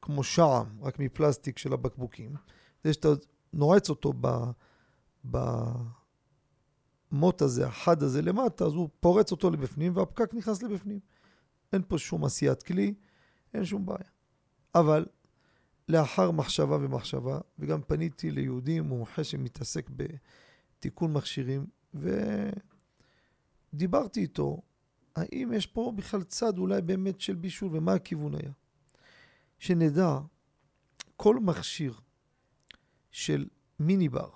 כמו 0.03 0.25
שעם, 0.25 0.83
רק 0.83 0.99
מפלסטיק 0.99 1.59
של 1.59 1.73
הבקבוקים. 1.73 2.35
זה 2.85 2.93
שאתה 2.93 3.09
נועץ 3.53 3.91
אותו 3.91 4.13
ב... 4.21 5.37
במוט 7.13 7.43
הזה, 7.43 7.67
החד 7.67 8.03
הזה 8.03 8.23
למטה, 8.23 8.65
אז 8.65 8.73
הוא 8.73 8.89
פורץ 9.01 9.31
אותו 9.31 9.51
לבפנים 9.51 9.97
והפקק 9.97 10.35
נכנס 10.35 10.63
לבפנים. 10.63 11.01
אין 11.73 11.83
פה 11.89 11.99
שום 11.99 12.25
עשיית 12.25 12.63
כלי, 12.63 12.95
אין 13.55 13.65
שום 13.65 13.87
בעיה. 13.87 14.09
אבל 14.75 15.07
לאחר 15.89 16.31
מחשבה 16.31 16.77
ומחשבה, 16.77 17.41
וגם 17.59 17.83
פניתי 17.83 18.31
ליהודי 18.31 18.81
מומחה 18.81 19.25
שמתעסק 19.25 19.91
בתיקון 19.91 21.13
מכשירים, 21.13 21.67
ודיברתי 23.73 24.21
איתו, 24.21 24.63
האם 25.17 25.53
יש 25.55 25.67
פה 25.67 25.93
בכלל 25.97 26.23
צד 26.23 26.59
אולי 26.59 26.83
באמת 26.83 27.21
של 27.21 27.35
בישול, 27.35 27.77
ומה 27.77 27.93
הכיוון 27.95 28.35
היה. 28.35 28.53
שנדע, 29.59 30.19
כל 31.17 31.39
מכשיר 31.39 32.01
של 33.11 33.49
מיני 33.81 34.09
בר, 34.09 34.31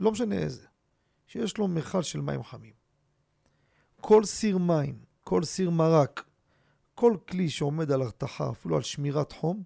לא 0.00 0.12
משנה 0.12 0.34
איזה, 0.34 0.66
שיש 1.26 1.58
לו 1.58 1.68
מכל 1.68 2.02
של 2.02 2.20
מים 2.20 2.42
חמים, 2.42 2.74
כל 4.00 4.24
סיר 4.24 4.58
מים, 4.58 4.98
כל 5.24 5.44
סיר 5.44 5.70
מרק, 5.70 6.24
כל 6.94 7.16
כלי 7.28 7.50
שעומד 7.50 7.90
על 7.90 8.02
הרתחה, 8.02 8.50
אפילו 8.50 8.76
על 8.76 8.82
שמירת 8.82 9.32
חום, 9.32 9.62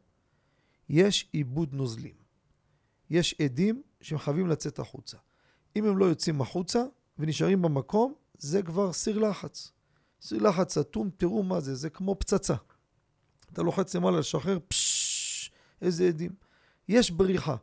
יש 0.88 1.28
עיבוד 1.32 1.74
נוזלים. 1.74 2.14
יש 3.10 3.34
עדים 3.42 3.82
שהם 4.00 4.18
חייבים 4.18 4.46
לצאת 4.46 4.78
החוצה. 4.78 5.16
אם 5.76 5.84
הם 5.84 5.98
לא 5.98 6.04
יוצאים 6.04 6.40
החוצה 6.40 6.82
ונשארים 7.18 7.62
במקום, 7.62 8.14
זה 8.38 8.62
כבר 8.62 8.92
סיר 8.92 9.18
לחץ. 9.18 9.72
סיר 10.22 10.42
לחץ 10.42 10.78
אטום, 10.78 11.10
תראו 11.16 11.42
מה 11.42 11.60
זה, 11.60 11.74
זה 11.74 11.90
כמו 11.90 12.14
פצצה. 12.18 12.54
אתה 13.52 13.62
לוחץ 13.62 13.94
למעלה 13.94 14.18
לשחרר, 14.18 14.58
פששש, 14.68 15.50
איזה 15.82 16.08
עדים. 16.08 16.32
יש 16.88 17.10
בריחה. 17.10 17.56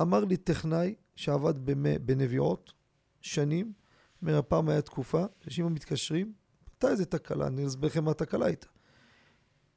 אמר 0.00 0.24
לי 0.24 0.36
טכנאי 0.36 0.94
שעבד 1.16 1.54
בנביעות 2.06 2.72
שנים, 3.26 3.72
אומר, 4.22 4.38
הפעם 4.38 4.68
היה 4.68 4.82
תקופה, 4.82 5.24
אנשים 5.44 5.74
מתקשרים, 5.74 6.32
הייתה 6.70 6.88
איזה 6.88 7.04
תקלה, 7.04 7.46
אני 7.46 7.66
אסביר 7.66 7.90
לכם 7.90 8.04
מה 8.04 8.10
התקלה 8.10 8.46
הייתה. 8.46 8.66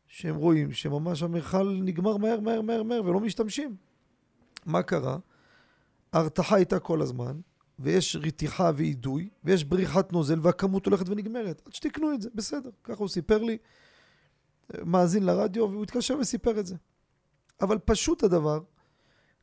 שהם 0.07 0.35
רואים 0.35 0.71
שממש 0.71 1.23
המכל 1.23 1.79
נגמר 1.83 2.17
מהר, 2.17 2.39
מהר, 2.39 2.61
מהר, 2.61 2.83
מהר, 2.83 3.05
ולא 3.05 3.19
משתמשים. 3.19 3.75
מה 4.65 4.83
קרה? 4.83 5.17
ההרתחה 6.13 6.55
הייתה 6.55 6.79
כל 6.79 7.01
הזמן, 7.01 7.39
ויש 7.79 8.15
רתיחה 8.15 8.71
ואידוי, 8.75 9.29
ויש 9.43 9.63
בריחת 9.63 10.13
נוזל, 10.13 10.39
והכמות 10.41 10.85
הולכת 10.85 11.09
ונגמרת. 11.09 11.61
עד 11.65 11.73
שתקנו 11.73 12.13
את 12.13 12.21
זה, 12.21 12.29
בסדר. 12.35 12.69
ככה 12.83 12.99
הוא 12.99 13.07
סיפר 13.07 13.43
לי, 13.43 13.57
מאזין 14.85 15.23
לרדיו, 15.23 15.71
והוא 15.71 15.83
התקשר 15.83 16.17
וסיפר 16.19 16.59
את 16.59 16.65
זה. 16.65 16.75
אבל 17.61 17.77
פשוט 17.77 18.23
הדבר, 18.23 18.59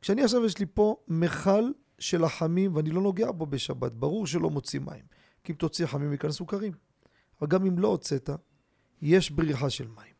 כשאני 0.01 0.23
עכשיו 0.23 0.45
יש 0.45 0.57
לי 0.57 0.65
פה 0.73 0.95
מכל 1.07 1.71
של 1.99 2.23
החמים, 2.23 2.75
ואני 2.75 2.91
לא 2.91 3.01
נוגע 3.01 3.31
בו 3.31 3.45
בשבת, 3.45 3.91
ברור 3.91 4.27
שלא 4.27 4.49
מוציא 4.49 4.79
מים. 4.79 5.05
כי 5.43 5.51
אם 5.51 5.57
תוציא 5.57 5.85
חמים 5.85 6.11
ייכנסו 6.11 6.45
קרים. 6.45 6.73
אבל 7.41 7.47
גם 7.47 7.65
אם 7.65 7.79
לא 7.79 7.87
הוצאת, 7.87 8.29
יש 9.01 9.31
בריחה 9.31 9.69
של 9.69 9.87
מים. 9.87 10.13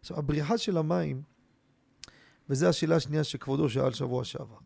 עכשיו, 0.00 0.18
הבריחה 0.18 0.58
של 0.58 0.76
המים, 0.76 1.22
וזו 2.48 2.66
השאלה 2.66 2.96
השנייה 2.96 3.24
שכבודו 3.24 3.68
שאל 3.68 3.92
שבוע 3.92 4.24
שעבר. 4.24 4.58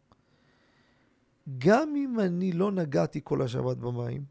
גם 1.58 1.94
אם 1.96 2.20
אני 2.20 2.52
לא 2.52 2.72
נגעתי 2.72 3.20
כל 3.24 3.42
השבת 3.42 3.76
במים, 3.76 4.24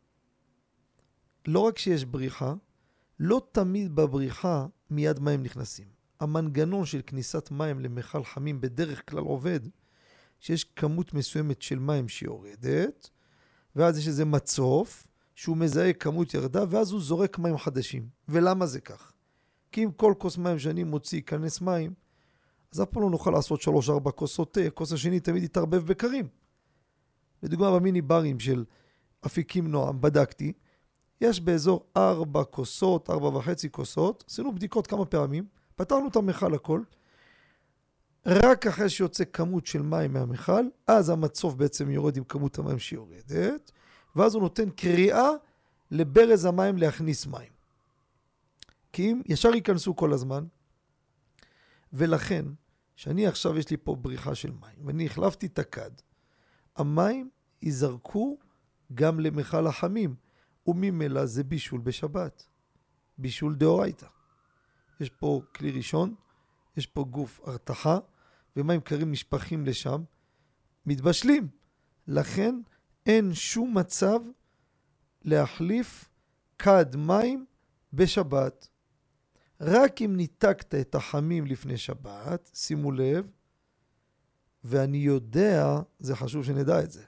לא 1.48 1.60
רק 1.60 1.78
שיש 1.78 2.06
בריחה, 2.06 2.54
לא 3.20 3.48
תמיד 3.52 3.96
בבריחה 3.96 4.68
מיד 4.90 5.20
מים 5.20 5.44
נכנסים. 5.44 5.88
המנגנון 6.20 6.86
של 6.86 7.02
כניסת 7.08 7.52
מים 7.52 7.80
למכל 7.80 8.24
חמים 8.24 8.62
בדרך 8.62 9.10
כלל 9.10 9.20
עובד 9.20 9.60
שיש 10.46 10.64
כמות 10.64 11.14
מסוימת 11.14 11.62
של 11.62 11.80
מים 11.80 12.08
שיורדת, 12.08 13.10
ואז 13.76 13.98
יש 13.98 14.08
איזה 14.08 14.26
מצוף 14.26 15.08
שהוא 15.36 15.58
מזהה 15.58 15.94
כמות 15.94 16.34
ירדה, 16.34 16.64
ואז 16.70 16.92
הוא 16.92 17.02
זורק 17.02 17.40
מים 17.40 17.58
חדשים. 17.58 18.08
ולמה 18.30 18.66
זה 18.66 18.82
כך? 18.82 19.14
כי 19.72 19.84
אם 19.84 19.92
כל 19.92 20.14
כוס 20.18 20.38
מים 20.38 20.60
שאני 20.60 20.84
מוציא 20.84 21.18
ייכנס 21.18 21.62
מים, 21.62 21.94
אז 22.74 22.82
אף 22.82 22.90
פעם 22.90 23.04
לא 23.04 23.10
נוכל 23.10 23.32
לעשות 23.32 23.62
3-4 23.62 24.12
כוסות 24.12 24.54
תה, 24.54 24.62
הכוס 24.62 24.92
השני 24.92 25.20
תמיד 25.20 25.44
יתערבב 25.44 25.86
בקרים. 25.86 26.28
לדוגמה, 27.44 27.80
במיני 27.80 28.02
ברים 28.02 28.40
של 28.40 28.66
אפיקים 29.26 29.68
נועם, 29.68 30.02
בדקתי, 30.02 30.54
יש 31.22 31.42
באזור 31.42 31.86
4 31.98 32.44
כוסות, 32.44 33.10
4 33.10 33.28
וחצי 33.28 33.72
כוסות, 33.72 34.24
עשינו 34.28 34.56
בדיקות 34.56 34.88
כמה 34.88 35.06
פעמים, 35.06 35.46
פתרנו 35.76 36.08
את 36.08 36.16
המכל 36.16 36.54
הכל, 36.54 36.82
רק 38.26 38.68
אחרי 38.68 38.90
שיוצא 38.90 39.24
כמות 39.34 39.66
של 39.66 39.82
מים 39.82 40.14
מהמכל, 40.14 40.66
אז 40.88 41.10
המצוף 41.10 41.54
בעצם 41.54 41.90
יורד 41.90 42.18
עם 42.18 42.24
כמות 42.24 42.60
המים 42.60 42.80
שיורדת, 42.80 43.72
ואז 44.16 44.36
הוא 44.36 44.42
נותן 44.42 44.70
קריאה 44.70 45.30
לברז 45.92 46.46
המים 46.46 46.78
להכניס 46.78 47.26
מים. 47.26 47.52
כי 48.92 49.12
אם 49.12 49.22
ישר 49.26 49.56
ייכנסו 49.56 49.96
כל 49.96 50.14
הזמן, 50.14 50.46
ולכן, 51.94 52.46
שאני 52.96 53.28
עכשיו 53.28 53.58
יש 53.58 53.70
לי 53.70 53.78
פה 53.78 53.96
בריחה 53.96 54.36
של 54.36 54.52
מים, 54.52 54.86
ואני 54.86 55.06
החלפתי 55.06 55.46
את 55.46 55.60
הכד, 55.60 55.92
המים 56.76 57.30
ייזרקו 57.62 58.38
גם 58.94 59.20
למכל 59.20 59.68
החמים, 59.68 60.16
וממילא 60.68 61.26
זה 61.26 61.44
בישול 61.44 61.80
בשבת, 61.80 62.46
בישול 63.18 63.56
דאורייתא. 63.56 64.08
יש 65.00 65.10
פה 65.10 65.42
כלי 65.56 65.72
ראשון, 65.72 66.16
יש 66.78 66.88
פה 66.88 67.04
גוף 67.04 67.40
הרתחה, 67.44 68.00
ומים 68.58 68.82
קרים 68.82 69.12
נשפכים 69.12 69.66
לשם, 69.66 70.04
מתבשלים. 70.86 71.48
לכן 72.08 72.56
אין 73.06 73.34
שום 73.34 73.78
מצב 73.78 74.20
להחליף 75.22 76.10
כד 76.58 76.96
מים 76.96 77.46
בשבת. 77.94 78.68
רק 79.62 80.02
אם 80.02 80.16
ניתקת 80.16 80.76
את 80.76 80.96
החמים 80.96 81.46
לפני 81.46 81.78
שבת, 81.78 82.52
שימו 82.54 82.92
לב, 82.92 83.32
ואני 84.64 84.98
יודע, 84.98 85.66
זה 86.00 86.16
חשוב 86.16 86.46
שנדע 86.46 86.84
את 86.84 86.92
זה, 86.92 87.04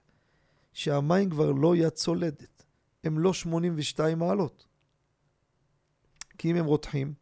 שהמים 0.74 1.30
כבר 1.30 1.52
לא 1.52 1.76
יד 1.76 1.90
צולדת, 1.90 2.66
הם 3.04 3.20
לא 3.20 3.34
82 3.34 4.20
מעלות. 4.20 4.68
כי 6.38 6.52
אם 6.52 6.56
הם 6.56 6.66
רותחים, 6.66 7.14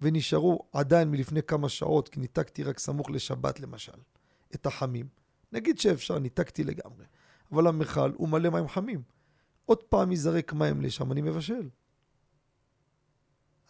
ונשארו 0.00 0.68
עדיין 0.72 1.10
מלפני 1.10 1.42
כמה 1.42 1.68
שעות, 1.68 2.08
כי 2.08 2.20
ניתקתי 2.20 2.62
רק 2.62 2.78
סמוך 2.78 3.10
לשבת 3.10 3.60
למשל, 3.60 3.98
את 4.54 4.66
החמים, 4.66 5.08
נגיד 5.52 5.78
שאפשר, 5.78 6.18
ניתקתי 6.18 6.64
לגמרי, 6.64 7.04
אבל 7.52 7.66
המכל 7.66 8.12
הוא 8.16 8.28
מלא 8.28 8.50
מים 8.50 8.68
חמים. 8.68 9.02
עוד 9.66 9.82
פעם 9.82 10.12
יזרק 10.12 10.52
מים 10.52 10.80
לשם, 10.80 11.12
אני 11.12 11.22
מבשל. 11.22 11.68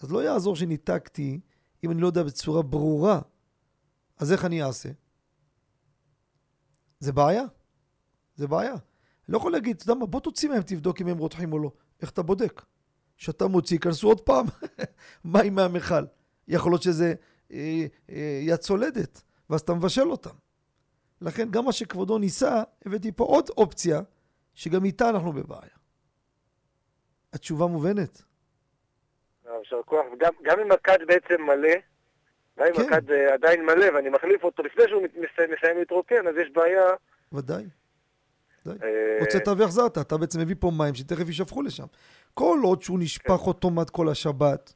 אז 0.01 0.13
לא 0.13 0.25
יעזור 0.25 0.57
שניתקתי 0.57 1.41
אם 1.85 1.91
אני 1.91 2.01
לא 2.01 2.07
יודע 2.07 2.23
בצורה 2.23 2.63
ברורה. 2.63 3.21
אז 4.19 4.33
איך 4.33 4.45
אני 4.45 4.63
אעשה? 4.63 4.89
זה 7.01 7.13
בעיה. 7.13 7.43
זה 8.37 8.47
בעיה. 8.47 8.73
אני 8.73 9.33
לא 9.33 9.39
יכול 9.39 9.53
להגיד, 9.53 9.77
אתה 9.77 9.91
יודע 9.91 10.01
מה, 10.01 10.07
בוא 10.07 10.21
תוציא 10.21 10.49
מהם, 10.49 10.63
תבדוק 10.63 11.01
אם 11.01 11.09
הם 11.09 11.19
רותחים 11.19 11.53
או 11.53 11.59
לא. 11.59 11.73
איך 12.03 12.11
אתה 12.11 12.23
בודק? 12.23 12.63
כשאתה 13.17 13.47
מוציא, 13.47 13.79
כנסו 13.79 14.09
עוד 14.09 14.21
פעם 14.21 14.47
מים 15.25 15.55
מהמכל. 15.55 16.05
יכול 16.49 16.73
להיות 16.73 16.83
שזה 16.83 17.15
אה, 17.53 17.87
אה, 18.11 18.41
יד 18.43 18.57
צולדת, 18.57 19.23
ואז 19.51 19.61
אתה 19.61 19.75
מבשל 19.75 20.11
אותם. 20.11 20.35
לכן 21.21 21.51
גם 21.51 21.65
מה 21.65 21.73
שכבודו 21.73 22.19
ניסה, 22.19 22.63
הבאתי 22.87 23.13
פה 23.13 23.25
עוד 23.25 23.49
אופציה, 23.57 24.01
שגם 24.55 24.85
איתה 24.85 25.11
אנחנו 25.11 25.33
בבעיה. 25.33 25.77
התשובה 27.33 27.67
מובנת. 27.67 28.23
יישר 29.59 29.83
כוח. 29.85 30.07
גם, 30.19 30.33
גם 30.43 30.61
אם 30.61 30.73
הכד 30.73 30.99
בעצם 31.07 31.43
מלא, 31.43 31.75
גם 32.59 32.67
אם 32.67 32.77
כן. 32.77 32.83
הכד 32.83 33.11
אה, 33.11 33.35
עדיין 33.35 33.67
מלא 33.67 33.87
ואני 33.95 34.09
מחליף 34.09 34.45
אותו 34.45 34.63
לפני 34.63 34.85
שהוא 34.89 35.03
מסיים, 35.03 35.51
מסיים 35.59 35.79
להתרוקן, 35.79 36.27
אז 36.27 36.35
יש 36.43 36.51
בעיה. 36.53 36.85
ודאי. 37.33 37.65
ודאי. 38.67 38.79
אה, 38.89 39.19
הוצאת 39.21 39.49
והחזרת, 39.49 39.99
אתה 39.99 40.17
בעצם 40.17 40.41
מביא 40.41 40.57
פה 40.59 40.71
מים 40.79 40.95
שתכף 40.95 41.27
יישפכו 41.27 41.63
לשם. 41.63 41.87
כל 42.35 42.59
עוד 42.63 42.83
שהוא 42.83 42.99
נשפך 42.99 43.27
כן. 43.27 43.47
אוטומט 43.47 43.91
כל 43.91 44.09
השבת, 44.09 44.75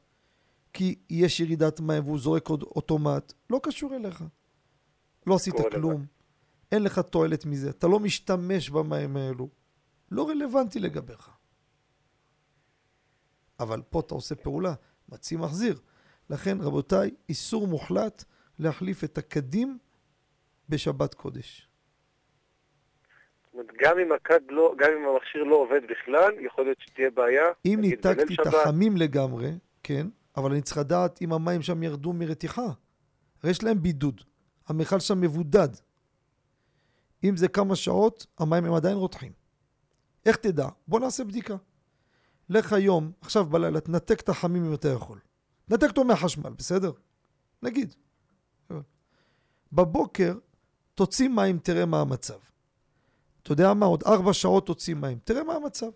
כי 0.73 0.95
יש 1.09 1.39
ירידת 1.39 1.79
מים 1.79 2.03
והוא 2.03 2.19
זורק 2.19 2.47
עוד 2.47 2.63
אוטומט, 2.63 3.33
לא 3.49 3.59
קשור 3.63 3.95
אליך. 3.95 4.23
לא 5.27 5.35
עשית 5.35 5.53
כלום, 5.71 6.05
אין 6.71 6.83
לך 6.83 6.99
תועלת 6.99 7.45
מזה, 7.45 7.69
אתה 7.69 7.87
לא 7.87 7.99
משתמש 7.99 8.69
במים 8.69 9.17
האלו, 9.17 9.49
לא 10.11 10.29
רלוונטי 10.29 10.79
לגביך. 10.79 11.29
אבל 13.59 13.81
פה 13.89 13.99
אתה 13.99 14.13
עושה 14.15 14.35
פעולה, 14.35 14.73
מציא 15.09 15.37
מחזיר. 15.37 15.79
לכן, 16.29 16.57
רבותיי, 16.61 17.11
איסור 17.29 17.67
מוחלט 17.67 18.23
להחליף 18.59 19.03
את 19.03 19.17
הקדים 19.17 19.77
בשבת 20.69 21.13
קודש. 21.13 21.67
זאת 23.43 23.53
אומרת, 23.53 23.67
גם 23.81 23.99
אם 23.99 24.11
הכד 24.11 24.39
לא, 24.49 24.75
גם 24.77 24.89
אם 24.97 25.09
המכשיר 25.09 25.43
לא 25.43 25.55
עובד 25.55 25.81
בכלל, 25.89 26.45
יכול 26.45 26.63
להיות 26.63 26.77
שתהיה 26.81 27.09
בעיה. 27.09 27.45
אם 27.65 27.77
ניתקתי 27.81 28.33
את 28.33 28.47
החמים 28.47 28.97
לגמרי, 28.97 29.51
כן, 29.83 30.07
אבל 30.37 30.51
אני 30.51 30.61
צריך 30.61 30.77
לדעת 30.77 31.21
אם 31.21 31.33
המים 31.33 31.61
שם 31.61 31.83
ירדו 31.83 32.13
מרתיחה. 32.13 32.67
הרי 33.41 33.51
יש 33.51 33.63
להם 33.63 33.81
בידוד, 33.81 34.21
המכל 34.67 34.99
שם 34.99 35.21
מבודד. 35.21 35.69
אם 37.23 37.37
זה 37.37 37.47
כמה 37.47 37.75
שעות, 37.75 38.25
המים 38.37 38.65
הם 38.65 38.73
עדיין 38.73 38.97
רותחים. 38.97 39.31
איך 40.25 40.35
תדע? 40.35 40.67
בוא 40.87 40.99
נעשה 40.99 41.23
בדיקה. 41.23 41.55
לך 42.49 42.73
היום, 42.73 43.11
עכשיו 43.21 43.45
בלילה, 43.45 43.79
תנתק 43.79 44.19
את 44.19 44.29
החמים 44.29 44.65
אם 44.65 44.73
אתה 44.73 44.87
יכול. 44.87 45.19
תנתק 45.65 45.87
אותו 45.87 46.03
מהחשמל, 46.03 46.49
בסדר? 46.49 46.91
נגיד. 47.63 47.95
בבוקר, 49.71 50.37
תוציא 50.95 51.29
מים, 51.29 51.59
תראה 51.59 51.85
מה 51.85 52.01
המצב. 52.01 52.37
אתה 53.43 53.51
יודע 53.51 53.73
מה? 53.73 53.85
עוד 53.85 54.03
ארבע 54.03 54.33
שעות 54.33 54.65
תוציא 54.65 54.95
מים, 54.95 55.19
תראה 55.23 55.43
מה 55.43 55.53
המצב. 55.53 55.89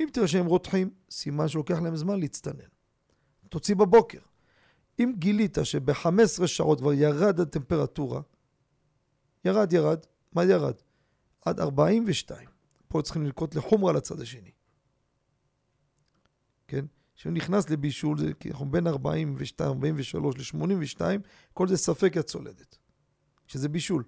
אם 0.00 0.08
תראה 0.12 0.28
שהם 0.28 0.46
רותחים, 0.46 0.90
סימן 1.10 1.48
שלוקח 1.48 1.78
להם 1.80 1.96
זמן 1.96 2.20
להצטנן. 2.20 2.69
תוציא 3.50 3.74
בבוקר. 3.74 4.18
אם 4.98 5.12
גילית 5.18 5.58
שב-15 5.62 6.46
שעות 6.46 6.80
כבר 6.80 6.92
ירד 6.92 7.40
הטמפרטורה, 7.40 8.20
ירד, 9.44 9.72
ירד, 9.72 9.98
מה 10.32 10.44
ירד? 10.44 10.74
עד 11.44 11.60
42. 11.60 12.48
פה 12.88 13.02
צריכים 13.02 13.22
ללקוט 13.22 13.54
לחומרה 13.54 13.92
לצד 13.92 14.20
השני. 14.20 14.50
כן? 16.68 16.84
כשהוא 17.14 17.32
נכנס 17.32 17.70
לבישול, 17.70 18.18
זה, 18.18 18.32
כי 18.40 18.50
אנחנו 18.50 18.70
בין 18.70 18.86
42, 18.86 19.70
43 19.70 20.54
ל-82, 20.54 21.00
כל 21.52 21.68
זה 21.68 21.76
ספק 21.76 22.12
יד 22.16 22.22
צולדת. 22.22 22.78
שזה 23.46 23.68
בישול. 23.68 24.04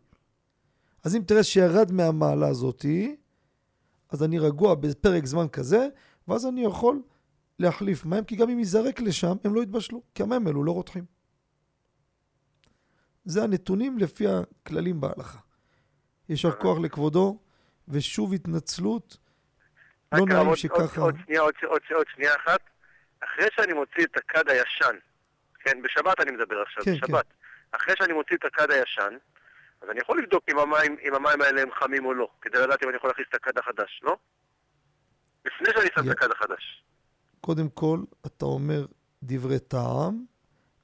אז 1.04 1.16
אם 1.16 1.22
תראה 1.26 1.42
שירד 1.42 1.92
מהמעלה 1.92 2.48
הזאתי, 2.48 3.16
אז 4.08 4.22
אני 4.22 4.38
רגוע 4.38 4.74
בפרק 4.74 5.26
זמן 5.26 5.48
כזה, 5.48 5.88
ואז 6.28 6.46
אני 6.46 6.64
יכול 6.64 7.02
להחליף 7.58 8.04
מים, 8.04 8.24
כי 8.24 8.36
גם 8.36 8.50
אם 8.50 8.58
ייזרק 8.58 9.00
לשם, 9.00 9.32
הם 9.44 9.54
לא 9.54 9.62
יתבשלו, 9.62 10.02
כי 10.14 10.22
המים 10.22 10.46
האלו 10.46 10.64
לא 10.64 10.72
רותחים. 10.72 11.04
זה 13.24 13.42
הנתונים 13.42 13.98
לפי 13.98 14.24
הכללים 14.28 15.00
בהלכה. 15.00 15.38
יישר 16.28 16.50
כוח 16.52 16.78
לכבודו, 16.82 17.38
ושוב 17.88 18.32
התנצלות. 18.32 19.16
לא 20.14 20.26
נעים 20.26 20.56
שככה... 20.56 21.00
עוד, 21.00 21.14
שנייה, 21.26 21.40
עוד, 21.40 21.54
עוד, 21.66 21.80
עוד 21.94 22.06
שנייה 22.14 22.34
אחת. 22.36 22.60
אחרי 23.20 23.46
שאני 23.56 23.72
מוציא 23.72 24.04
את 24.04 24.16
הכד 24.16 24.48
הישן, 24.48 24.96
כן, 25.60 25.82
בשבת 25.82 26.20
אני 26.20 26.30
מדבר 26.30 26.62
עכשיו, 26.62 26.84
כן, 26.84 26.92
בשבת. 26.94 27.26
אחרי 27.72 27.94
שאני 27.98 28.12
מוציא 28.12 28.36
את 28.36 28.44
הכד 28.44 28.70
הישן, 28.70 29.16
אז 29.82 29.90
אני 29.90 30.00
יכול 30.00 30.22
לבדוק 30.22 30.44
אם 30.52 30.58
המים, 30.58 30.96
אם 31.08 31.14
המים 31.14 31.42
האלה 31.42 31.62
הם 31.62 31.68
חמים 31.72 32.04
או 32.04 32.14
לא, 32.14 32.28
כדי 32.40 32.58
לדעת 32.58 32.82
אם 32.82 32.88
אני 32.88 32.96
יכול 32.96 33.10
להכניס 33.10 33.26
את 33.28 33.34
הכד 33.34 33.58
החדש, 33.58 34.00
לא? 34.02 34.16
לפני 35.44 35.68
שאני 35.74 35.88
שם 35.94 36.00
יא- 36.08 36.12
את 36.12 36.16
הכד 36.16 36.30
החדש. 36.30 36.84
קודם 37.44 37.68
כל, 37.68 38.04
אתה 38.26 38.44
אומר 38.44 38.86
דברי 39.22 39.58
טעם, 39.58 40.24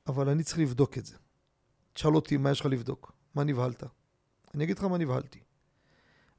אבל 0.06 0.28
אני 0.28 0.42
צריך 0.42 0.58
לבדוק 0.58 0.98
את 0.98 1.06
זה. 1.06 1.16
תשאל 1.92 2.14
אותי 2.14 2.36
מה 2.36 2.50
יש 2.50 2.60
לך 2.60 2.66
לבדוק, 2.66 3.12
מה 3.34 3.44
נבהלת. 3.44 3.84
אני 4.54 4.64
אגיד 4.64 4.78
לך 4.78 4.84
מה 4.84 4.98
נבהלתי. 4.98 5.40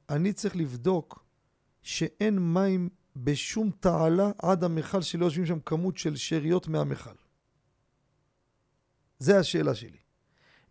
אני 0.08 0.32
צריך 0.32 0.56
לבדוק 0.56 1.24
שאין 1.82 2.38
מים 2.54 2.88
בשום 3.16 3.70
תעלה 3.80 4.30
עד 4.42 4.64
המכל 4.64 5.02
שלא 5.02 5.24
יושבים 5.24 5.46
שם 5.46 5.60
כמות 5.60 5.98
של 5.98 6.16
שאריות 6.16 6.68
מהמכל. 6.68 7.14
זה 9.18 9.38
השאלה 9.38 9.74
שלי. 9.74 9.98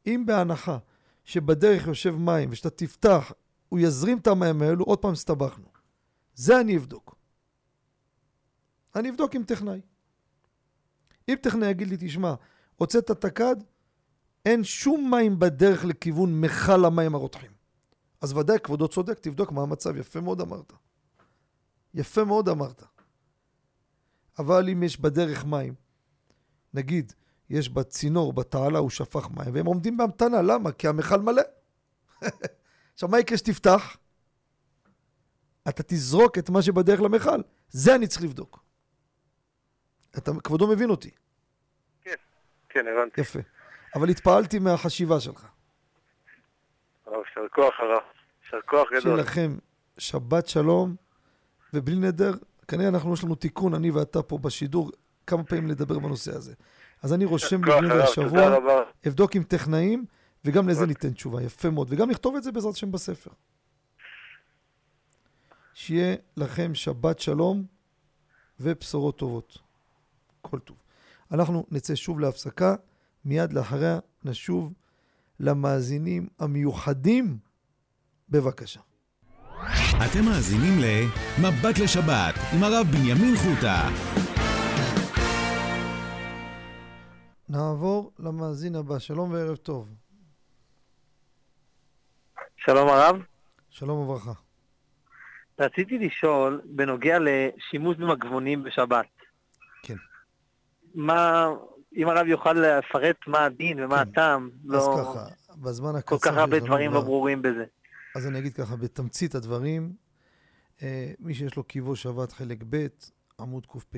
אם 0.07 0.23
בהנחה 0.25 0.77
שבדרך 1.23 1.87
יושב 1.87 2.15
מים 2.15 2.49
ושאתה 2.51 2.69
תפתח, 2.69 3.31
הוא 3.69 3.79
יזרים 3.79 4.17
את 4.17 4.27
המים 4.27 4.61
האלו, 4.61 4.85
עוד 4.85 4.99
פעם 4.99 5.11
הסתבכנו. 5.11 5.67
זה 6.35 6.59
אני 6.59 6.77
אבדוק. 6.77 7.18
אני 8.95 9.09
אבדוק 9.09 9.35
עם 9.35 9.43
טכנאי. 9.43 9.81
אם 11.29 11.35
טכנאי 11.41 11.69
יגיד 11.69 11.87
לי, 11.87 11.97
תשמע, 11.99 12.33
הוצאת 12.75 13.11
תקד, 13.11 13.55
אין 14.45 14.63
שום 14.63 15.11
מים 15.11 15.39
בדרך 15.39 15.85
לכיוון 15.85 16.41
מכל 16.41 16.85
המים 16.85 17.15
הרותחים. 17.15 17.51
אז 18.21 18.33
ודאי, 18.33 18.59
כבודו 18.59 18.87
צודק, 18.87 19.19
תבדוק 19.19 19.51
מה 19.51 19.61
המצב, 19.61 19.97
יפה 19.97 20.21
מאוד 20.21 20.41
אמרת. 20.41 20.73
יפה 21.93 22.23
מאוד 22.23 22.49
אמרת. 22.49 22.83
אבל 24.39 24.69
אם 24.69 24.83
יש 24.83 24.99
בדרך 24.99 25.45
מים, 25.45 25.73
נגיד, 26.73 27.13
יש 27.49 27.69
בצינור, 27.69 28.33
בתעלה, 28.33 28.79
הוא 28.79 28.89
שפך 28.89 29.29
מים, 29.29 29.53
והם 29.53 29.65
עומדים 29.65 29.97
בהמתנה, 29.97 30.41
למה? 30.41 30.71
כי 30.71 30.87
המכל 30.87 31.21
מלא. 31.21 31.41
עכשיו, 32.93 33.09
מה 33.09 33.19
יקרה 33.19 33.37
שתפתח? 33.37 33.97
אתה 35.69 35.83
תזרוק 35.83 36.37
את 36.37 36.49
מה 36.49 36.61
שבדרך 36.61 37.01
למכל. 37.01 37.41
זה 37.69 37.95
אני 37.95 38.07
צריך 38.07 38.23
לבדוק. 38.23 38.68
אתה, 40.17 40.31
כבודו 40.43 40.67
מבין 40.67 40.89
אותי. 40.89 41.09
כן, 42.03 42.15
כן, 42.69 42.85
הבנתי. 42.87 43.21
יפה. 43.21 43.39
אבל 43.95 44.09
התפעלתי 44.09 44.59
מהחשיבה 44.59 45.19
שלך. 45.19 45.47
יישר 47.07 47.47
כוח 47.51 47.73
הרב. 47.79 48.01
יישר 48.43 48.61
כוח 48.65 48.87
גדול. 48.89 49.01
שיהיה 49.01 49.15
לכם 49.15 49.57
שבת 49.97 50.47
שלום, 50.47 50.95
ובלי 51.73 51.95
נדר, 51.95 52.31
כנראה 52.67 52.89
אנחנו, 52.89 53.13
יש 53.13 53.23
לנו 53.23 53.35
תיקון, 53.35 53.73
אני 53.73 53.91
ואתה 53.91 54.21
פה 54.21 54.37
בשידור, 54.37 54.91
כמה 55.27 55.43
פעמים 55.43 55.67
לדבר 55.67 55.99
בנושא 55.99 56.31
הזה. 56.35 56.53
אז 57.03 57.13
אני 57.13 57.25
רושם 57.25 57.63
הרב, 57.63 57.91
השבוע. 57.91 58.59
אבדוק 59.07 59.35
עם 59.35 59.43
טכנאים, 59.43 60.05
וגם 60.45 60.69
לזה 60.69 60.79
אוקיי. 60.79 60.87
ניתן 60.87 61.13
תשובה. 61.13 61.41
יפה 61.41 61.69
מאוד. 61.69 61.87
וגם 61.91 62.09
נכתוב 62.09 62.35
את 62.35 62.43
זה 62.43 62.51
בעזרת 62.51 62.73
השם 62.73 62.91
בספר. 62.91 63.31
שיהיה 65.73 66.15
לכם 66.37 66.75
שבת 66.75 67.19
שלום 67.19 67.63
ובשורות 68.59 69.17
טובות. 69.17 69.68
כל 70.41 70.59
טוב. 70.59 70.77
אנחנו 71.31 71.65
נצא 71.71 71.95
שוב 71.95 72.19
להפסקה, 72.19 72.75
מיד 73.25 73.53
לאחריה 73.53 73.99
נשוב 74.25 74.73
למאזינים 75.39 76.27
המיוחדים. 76.39 77.37
בבקשה. 78.29 78.79
אתם 80.05 80.25
מאזינים 80.25 80.73
ל"מבט 80.79 81.79
לשבת" 81.83 82.35
עם 82.53 82.63
הרב 82.63 82.87
בנימין 82.91 83.35
חוטה. 83.35 83.89
נעבור 87.49 88.11
למאזין 88.19 88.75
הבא. 88.75 88.99
שלום 88.99 89.31
וערב 89.31 89.55
טוב. 89.55 89.89
שלום 92.57 92.87
הרב, 92.87 93.15
שלום 93.69 93.99
וברכה. 93.99 94.33
רציתי 95.59 95.97
לשאול 95.97 96.61
בנוגע 96.65 97.17
לשימוש 97.19 97.97
במגבונים 97.97 98.63
בשבת. 98.63 99.18
מה, 100.95 101.49
אם 101.95 102.09
הרב 102.09 102.27
יוכל 102.27 102.53
לפרט 102.53 103.15
מה 103.27 103.45
הדין 103.45 103.83
ומה 103.83 103.95
כן. 103.95 104.11
הטעם, 104.11 104.49
אז 104.53 104.69
לא 104.73 104.97
ככה, 104.99 105.27
בזמן 105.57 105.95
הקצר... 105.95 106.17
כל 106.17 106.29
כך 106.29 106.37
הרבה 106.37 106.59
דברים 106.59 106.93
לא 106.93 107.01
ברורים 107.01 107.41
בזה. 107.41 107.65
אז 108.15 108.27
אני 108.27 108.39
אגיד 108.39 108.53
ככה, 108.53 108.75
בתמצית 108.75 109.35
הדברים, 109.35 109.93
אה, 110.81 111.11
מי 111.19 111.33
שיש 111.33 111.55
לו 111.55 111.63
קיבו 111.63 111.95
שבת 111.95 112.31
חלק 112.31 112.63
ב', 112.69 112.87
עמוד 113.39 113.65
קפ"ה 113.65 113.97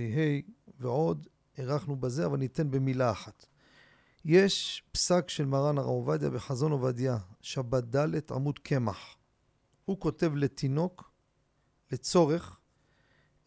ועוד, 0.80 1.28
הארכנו 1.58 1.96
בזה, 1.96 2.26
אבל 2.26 2.38
ניתן 2.38 2.72
במילה 2.72 3.12
אחת. 3.12 3.46
יש 4.26 4.84
פסק 4.92 5.30
של 5.30 5.46
מרן 5.46 5.78
הרב 5.78 5.88
עובדיה 5.88 6.30
בחזון 6.30 6.72
עובדיה, 6.72 7.18
שבת 7.42 7.84
ד', 7.84 8.32
עמוד 8.32 8.60
קמח. 8.60 9.16
הוא 9.86 10.00
כותב 10.00 10.36
לתינוק, 10.36 11.12
לצורך, 11.92 12.60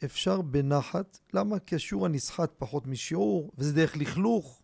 אפשר 0.04 0.42
בנחת. 0.42 1.18
למה? 1.32 1.58
כי 1.58 1.74
השיעור 1.74 2.06
הנסחט 2.06 2.52
פחות 2.58 2.86
משיעור, 2.86 3.52
וזה 3.58 3.72
דרך 3.72 3.96
לכלוך. 3.96 4.62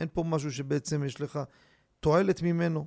אין 0.00 0.08
פה 0.12 0.22
משהו 0.22 0.52
שבעצם 0.52 1.04
יש 1.04 1.20
לך 1.20 1.38
תועלת 2.00 2.42
ממנו. 2.42 2.86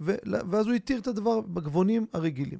ו- 0.00 0.16
ואז 0.50 0.66
הוא 0.66 0.74
התיר 0.74 0.98
את 0.98 1.06
הדבר 1.06 1.40
בגבונים 1.40 2.06
הרגילים. 2.12 2.58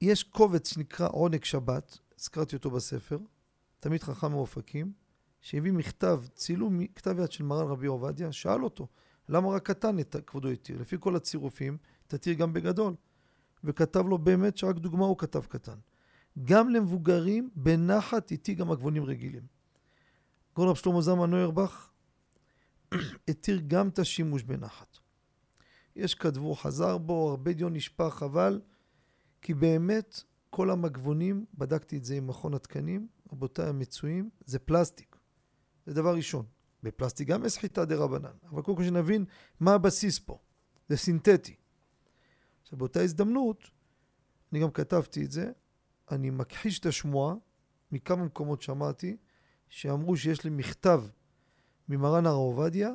יש 0.00 0.22
קובץ 0.22 0.74
שנקרא 0.74 1.08
עונג 1.12 1.44
שבת, 1.44 1.98
הזכרתי 2.18 2.56
אותו 2.56 2.70
בספר, 2.70 3.18
תמיד 3.80 4.02
חכם 4.02 4.30
מאופקים, 4.30 4.92
שהביא 5.40 5.72
מכתב, 5.72 6.22
צילום 6.34 6.78
מכתב 6.78 7.18
יד 7.18 7.32
של 7.32 7.44
מרן 7.44 7.66
רבי 7.66 7.86
עובדיה, 7.86 8.32
שאל 8.32 8.64
אותו, 8.64 8.88
למה 9.28 9.48
רק 9.48 9.62
קטן 9.66 9.98
את 9.98 10.16
כבודו 10.26 10.48
התיר? 10.48 10.80
לפי 10.80 10.96
כל 11.00 11.16
הצירופים, 11.16 11.78
תתיר 12.06 12.34
גם 12.34 12.52
בגדול. 12.52 12.94
וכתב 13.64 14.06
לו 14.06 14.18
באמת 14.18 14.56
שרק 14.56 14.76
דוגמה 14.76 15.04
הוא 15.04 15.18
כתב 15.18 15.44
קטן. 15.44 15.78
גם 16.42 16.68
למבוגרים, 16.68 17.50
בנחת 17.54 18.30
איתי 18.30 18.54
גם 18.54 18.70
הגבונים 18.70 19.04
רגילים. 19.04 19.46
גאון 20.56 20.68
רב 20.68 20.76
שלמה 20.76 21.00
זלמן 21.00 21.30
נוירבך 21.30 21.90
התיר 23.28 23.62
גם 23.66 23.88
את 23.88 23.98
השימוש 23.98 24.42
בנחת. 24.42 24.98
יש 25.96 26.14
כתבו, 26.14 26.54
חזר 26.54 26.98
בו, 26.98 27.30
הרבה 27.30 27.52
דיון 27.52 27.72
נשפך, 27.72 28.22
אבל 28.26 28.60
כי 29.42 29.54
באמת 29.54 30.22
כל 30.50 30.70
המגבונים, 30.70 31.44
בדקתי 31.54 31.96
את 31.96 32.04
זה 32.04 32.14
עם 32.14 32.26
מכון 32.26 32.54
התקנים, 32.54 33.08
רבותיי 33.32 33.68
המצויים, 33.68 34.30
זה 34.46 34.58
פלסטיק. 34.58 35.16
זה 35.86 35.94
דבר 35.94 36.14
ראשון. 36.14 36.46
בפלסטיק 36.82 37.28
גם 37.28 37.44
יש 37.44 37.52
סחיטה 37.52 37.84
דה 37.84 37.96
רבנן, 37.96 38.36
אבל 38.50 38.62
קודם 38.62 38.76
כל 38.76 38.84
שנבין 38.84 39.24
מה 39.60 39.74
הבסיס 39.74 40.18
פה. 40.18 40.38
זה 40.88 40.96
סינתטי. 40.96 41.56
עכשיו 42.62 42.78
באותה 42.78 43.00
הזדמנות, 43.00 43.64
אני 44.52 44.60
גם 44.60 44.70
כתבתי 44.70 45.24
את 45.24 45.30
זה, 45.30 45.52
אני 46.10 46.30
מכחיש 46.30 46.78
את 46.78 46.86
השמועה, 46.86 47.34
מכמה 47.92 48.24
מקומות 48.24 48.62
שמעתי, 48.62 49.16
שאמרו 49.68 50.16
שיש 50.16 50.44
לי 50.44 50.50
מכתב 50.50 51.04
ממרן 51.88 52.26
הרב 52.26 52.36
עובדיה, 52.36 52.90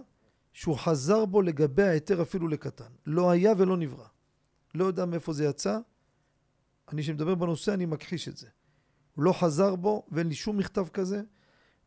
שהוא 0.53 0.77
חזר 0.77 1.25
בו 1.25 1.41
לגבי 1.41 1.83
ההיתר 1.83 2.21
אפילו 2.21 2.47
לקטן. 2.47 2.91
לא 3.05 3.31
היה 3.31 3.53
ולא 3.57 3.77
נברא. 3.77 4.07
לא 4.75 4.85
יודע 4.85 5.05
מאיפה 5.05 5.33
זה 5.33 5.45
יצא. 5.45 5.79
אני 6.91 7.03
שמדבר 7.03 7.35
בנושא, 7.35 7.73
אני 7.73 7.85
מכחיש 7.85 8.27
את 8.27 8.37
זה. 8.37 8.47
הוא 9.15 9.23
לא 9.23 9.33
חזר 9.33 9.75
בו, 9.75 10.05
ואין 10.11 10.27
לי 10.27 10.35
שום 10.35 10.57
מכתב 10.57 10.87
כזה. 10.87 11.21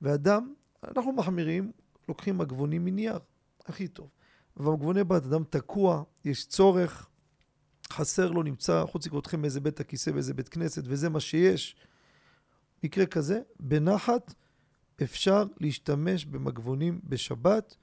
ואדם, 0.03 0.55
אנחנו 0.85 1.13
מחמירים, 1.13 1.73
לוקחים 2.09 2.39
מגבונים 2.39 2.85
מנייר, 2.85 3.19
הכי 3.67 3.89
טוב. 3.89 4.09
ובמגבוני 4.57 5.05
בת 5.05 5.25
אדם 5.25 5.45
תקוע, 5.45 6.03
יש 6.25 6.47
צורך, 6.47 7.09
חסר 7.93 8.31
לו, 8.31 8.43
נמצא, 8.43 8.85
חוץ 8.87 9.07
לקרותכם 9.07 9.43
באיזה 9.43 9.61
בית 9.61 9.81
הכיסא, 9.81 10.13
באיזה 10.13 10.35
בית 10.35 10.49
כנסת, 10.49 10.83
וזה 10.87 11.09
מה 11.09 11.21
שיש. 11.21 11.77
מקרה 12.85 13.07
כזה, 13.07 13.41
בנחת 13.61 14.35
אפשר 15.03 15.45
להשתמש 15.61 16.25
במגבונים 16.25 17.01
בשבת. 17.05 17.77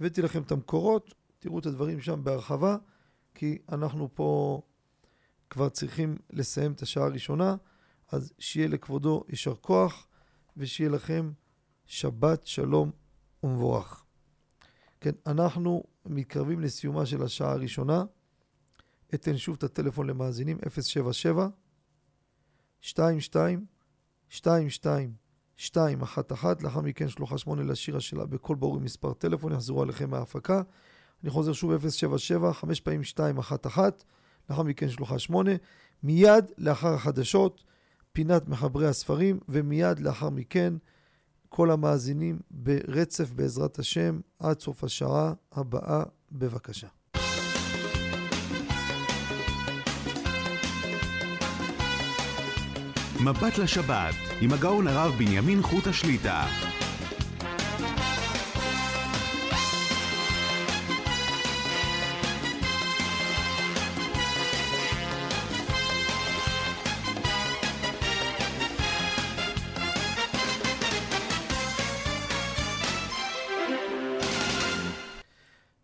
הבאתי 0.00 0.22
לכם 0.22 0.42
את 0.42 0.52
המקורות, 0.52 1.14
תראו 1.38 1.58
את 1.58 1.66
הדברים 1.66 2.00
שם 2.00 2.24
בהרחבה, 2.24 2.76
כי 3.34 3.58
אנחנו 3.72 4.08
פה 4.14 4.60
כבר 5.50 5.68
צריכים 5.68 6.16
לסיים 6.30 6.72
את 6.72 6.82
השעה 6.82 7.04
הראשונה, 7.04 7.56
אז 8.12 8.32
שיהיה 8.38 8.68
לכבודו 8.68 9.24
יישר 9.28 9.54
כוח, 9.54 10.06
ושיהיה 10.56 10.90
לכם 10.90 11.30
שבת 11.86 12.46
שלום 12.46 12.90
ומבורך. 13.42 14.04
כן, 15.00 15.12
אנחנו 15.26 15.84
מתקרבים 16.06 16.60
לסיומה 16.60 17.06
של 17.06 17.22
השעה 17.22 17.52
הראשונה. 17.52 18.04
אתן 19.14 19.36
שוב 19.36 19.56
את 19.58 19.62
הטלפון 19.62 20.06
למאזינים, 20.06 20.58
077 20.70 21.48
22 22.84 23.66
22 24.32 25.14
211, 25.74 26.54
לאחר 26.60 26.80
מכן 26.80 27.08
שלוחה 27.08 27.38
8 27.38 27.62
לשירה 27.62 28.00
שלה 28.00 28.26
בכל 28.26 28.54
ברור 28.54 28.76
עם 28.76 28.84
מספר 28.84 29.12
טלפון, 29.12 29.52
יחזרו 29.52 29.82
עליכם 29.82 30.10
מההפקה. 30.10 30.62
אני 31.22 31.30
חוזר 31.30 31.52
שוב 31.52 31.88
077, 31.88 32.52
5 32.52 32.80
פעמים 32.80 33.00
211, 33.00 33.90
לאחר 34.50 34.62
מכן 34.62 34.88
שלוחה 34.88 35.18
8. 35.18 35.50
מיד 36.02 36.44
לאחר 36.58 36.94
החדשות, 36.94 37.64
פינת 38.12 38.48
מחברי 38.48 38.88
הספרים, 38.88 39.40
ומיד 39.48 39.98
לאחר 39.98 40.30
מכן 40.30 40.74
כל 41.48 41.70
המאזינים 41.70 42.40
ברצף 42.50 43.32
בעזרת 43.32 43.78
השם 43.78 44.20
עד 44.38 44.60
סוף 44.60 44.84
השעה 44.84 45.32
הבאה, 45.52 46.02
בבקשה. 46.32 46.97
מבט 53.20 53.58
לשבת 53.58 54.14
עם 54.40 54.52
הגאון 54.52 54.86
הרב 54.86 55.14
בנימין 55.18 55.62
חוטה 55.62 55.92
שליטה. 55.92 56.46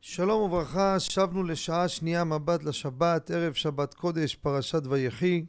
שלום 0.01 0.43
וברכה, 0.43 1.01
שבנו 1.01 1.43
לשעה 1.43 1.89
שנייה 1.89 2.24
מבט 2.24 2.64
לשבת, 2.64 3.30
ערב 3.30 3.53
שבת 3.53 3.95
קודש, 3.95 4.35
פרשת 4.35 4.82
ויחי. 4.87 5.45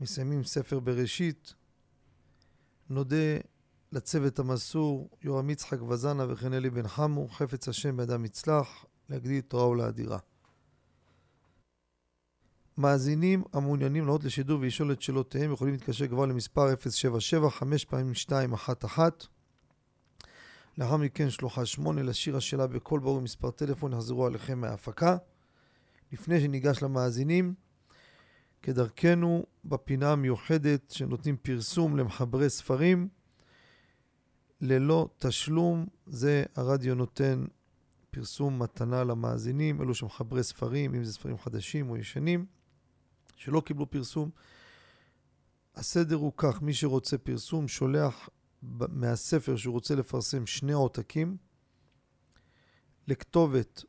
מסיימים 0.00 0.44
ספר 0.44 0.80
בראשית, 0.80 1.54
נודה 2.90 3.36
לצוות 3.92 4.38
המסור, 4.38 5.10
יורם 5.22 5.50
יצחק 5.50 5.82
וזנה 5.82 6.32
וכן 6.32 6.52
אלי 6.52 6.70
בן 6.70 6.88
חמו, 6.88 7.28
חפץ 7.28 7.68
השם 7.68 7.96
בידם 7.96 8.24
יצלח, 8.24 8.84
להגדיל 9.08 9.40
תורה 9.40 9.68
ולאדירה. 9.68 10.18
מאזינים 12.78 13.44
המעוניינים 13.52 14.04
לעלות 14.04 14.24
לשידור 14.24 14.60
ולשאול 14.60 14.92
את 14.92 15.02
שאלותיהם 15.02 15.52
יכולים 15.52 15.74
להתקשר 15.74 16.08
כבר 16.08 16.26
למספר 16.26 16.74
077 16.76 17.50
5 17.50 17.84
פעמים 17.84 18.12
211 18.30 19.08
לאחר 20.78 20.96
מכן 20.96 21.30
שלוחה 21.30 21.66
8 21.66 22.02
לשיר 22.02 22.36
השאלה 22.36 22.66
בקול 22.66 23.00
ברור 23.00 23.20
מספר 23.20 23.50
טלפון 23.50 23.92
יחזרו 23.92 24.26
עליכם 24.26 24.60
מההפקה. 24.60 25.16
לפני 26.12 26.40
שניגש 26.40 26.82
למאזינים, 26.82 27.54
כדרכנו 28.62 29.46
בפינה 29.64 30.12
המיוחדת 30.12 30.90
שנותנים 30.90 31.36
פרסום 31.36 31.96
למחברי 31.96 32.50
ספרים 32.50 33.08
ללא 34.60 35.08
תשלום, 35.18 35.86
זה 36.06 36.44
הרדיו 36.56 36.94
נותן 36.94 37.44
פרסום 38.10 38.62
מתנה 38.62 39.04
למאזינים, 39.04 39.82
אלו 39.82 39.94
שמחברי 39.94 40.42
ספרים, 40.42 40.94
אם 40.94 41.04
זה 41.04 41.12
ספרים 41.12 41.38
חדשים 41.38 41.90
או 41.90 41.96
ישנים, 41.96 42.46
שלא 43.36 43.60
קיבלו 43.60 43.90
פרסום. 43.90 44.30
הסדר 45.74 46.16
הוא 46.16 46.32
כך, 46.36 46.62
מי 46.62 46.74
שרוצה 46.74 47.18
פרסום 47.18 47.68
שולח 47.68 48.28
מהספר 48.88 49.56
שהוא 49.56 49.72
רוצה 49.72 49.94
לפרסם 49.94 50.46
שני 50.46 50.72
עותקים 50.72 51.36
לכתובת 53.08 53.84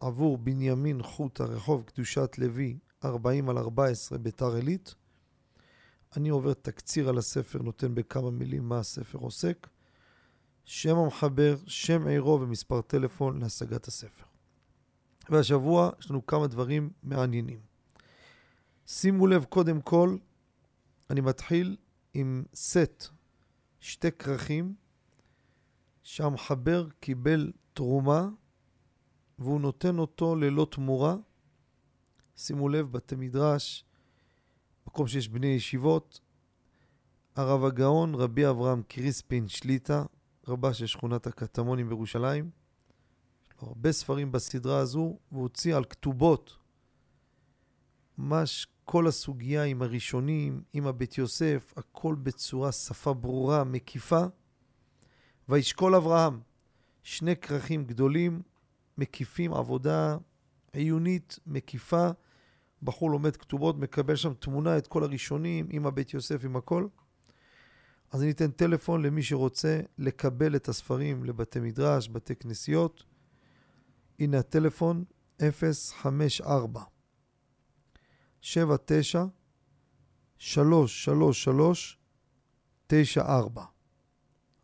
עבור 0.00 0.38
בנימין 0.38 1.02
חוט 1.02 1.40
הרחוב 1.40 1.82
קדושת 1.82 2.38
לוי 2.38 2.78
40 3.04 3.48
על 3.48 3.58
14 3.58 4.18
ביתר 4.18 4.54
עילית. 4.54 4.94
אני 6.16 6.28
עובר 6.28 6.52
תקציר 6.52 7.08
על 7.08 7.18
הספר, 7.18 7.58
נותן 7.62 7.94
בכמה 7.94 8.30
מילים 8.30 8.68
מה 8.68 8.78
הספר 8.78 9.18
עוסק. 9.18 9.68
שם 10.64 10.96
המחבר, 10.96 11.56
שם 11.66 12.06
עירו 12.06 12.40
ומספר 12.40 12.80
טלפון 12.80 13.40
להשגת 13.40 13.86
הספר. 13.86 14.24
והשבוע 15.28 15.90
יש 16.00 16.10
לנו 16.10 16.26
כמה 16.26 16.46
דברים 16.46 16.90
מעניינים. 17.02 17.60
שימו 18.86 19.26
לב, 19.26 19.44
קודם 19.44 19.80
כל, 19.80 20.16
אני 21.10 21.20
מתחיל 21.20 21.76
עם 22.14 22.44
סט, 22.54 23.06
שתי 23.80 24.12
כרכים, 24.12 24.74
שהמחבר 26.02 26.86
קיבל 27.00 27.52
תרומה 27.74 28.28
והוא 29.38 29.60
נותן 29.60 29.98
אותו 29.98 30.36
ללא 30.36 30.66
תמורה. 30.70 31.16
שימו 32.40 32.68
לב, 32.68 32.92
בתי 32.92 33.16
מדרש, 33.16 33.84
מקום 34.86 35.08
שיש 35.08 35.28
בני 35.28 35.46
ישיבות, 35.46 36.20
הרב 37.36 37.64
הגאון, 37.64 38.14
רבי 38.14 38.48
אברהם 38.48 38.82
קריספין 38.88 39.48
שליטה, 39.48 40.04
רבה 40.48 40.74
של 40.74 40.86
שכונת 40.86 41.26
הקטמונים 41.26 41.88
בירושלים. 41.88 42.50
יש 43.44 43.62
לו 43.62 43.68
הרבה 43.68 43.92
ספרים 43.92 44.32
בסדרה 44.32 44.78
הזו, 44.78 45.18
והוא 45.32 45.42
הוציא 45.42 45.76
על 45.76 45.84
כתובות 45.84 46.56
ממש 48.18 48.66
כל 48.84 49.06
הסוגיה 49.06 49.64
עם 49.64 49.82
הראשונים, 49.82 50.62
עם 50.72 50.86
הבית 50.86 51.18
יוסף, 51.18 51.72
הכל 51.76 52.14
בצורה 52.14 52.72
שפה 52.72 53.14
ברורה, 53.14 53.64
מקיפה. 53.64 54.24
וישקול 55.48 55.94
אברהם, 55.94 56.40
שני 57.02 57.36
כרכים 57.36 57.84
גדולים, 57.84 58.42
מקיפים, 58.98 59.54
עבודה 59.54 60.16
עיונית, 60.72 61.38
מקיפה. 61.46 62.10
בחור 62.82 63.10
לומד 63.10 63.36
כתובות, 63.36 63.78
מקבל 63.78 64.16
שם 64.16 64.34
תמונה, 64.34 64.78
את 64.78 64.86
כל 64.86 65.04
הראשונים, 65.04 65.66
עם 65.70 65.86
הבית 65.86 66.14
יוסף, 66.14 66.44
עם 66.44 66.56
הכל. 66.56 66.86
אז 68.10 68.22
אני 68.22 68.30
אתן 68.30 68.50
טלפון 68.50 69.02
למי 69.02 69.22
שרוצה 69.22 69.80
לקבל 69.98 70.56
את 70.56 70.68
הספרים 70.68 71.24
לבתי 71.24 71.60
מדרש, 71.60 72.08
בתי 72.08 72.36
כנסיות. 72.36 73.04
הנה 74.18 74.38
הטלפון 74.38 75.04
054 75.40 76.82
79 78.40 79.24
333 80.38 81.98
94 82.86 83.64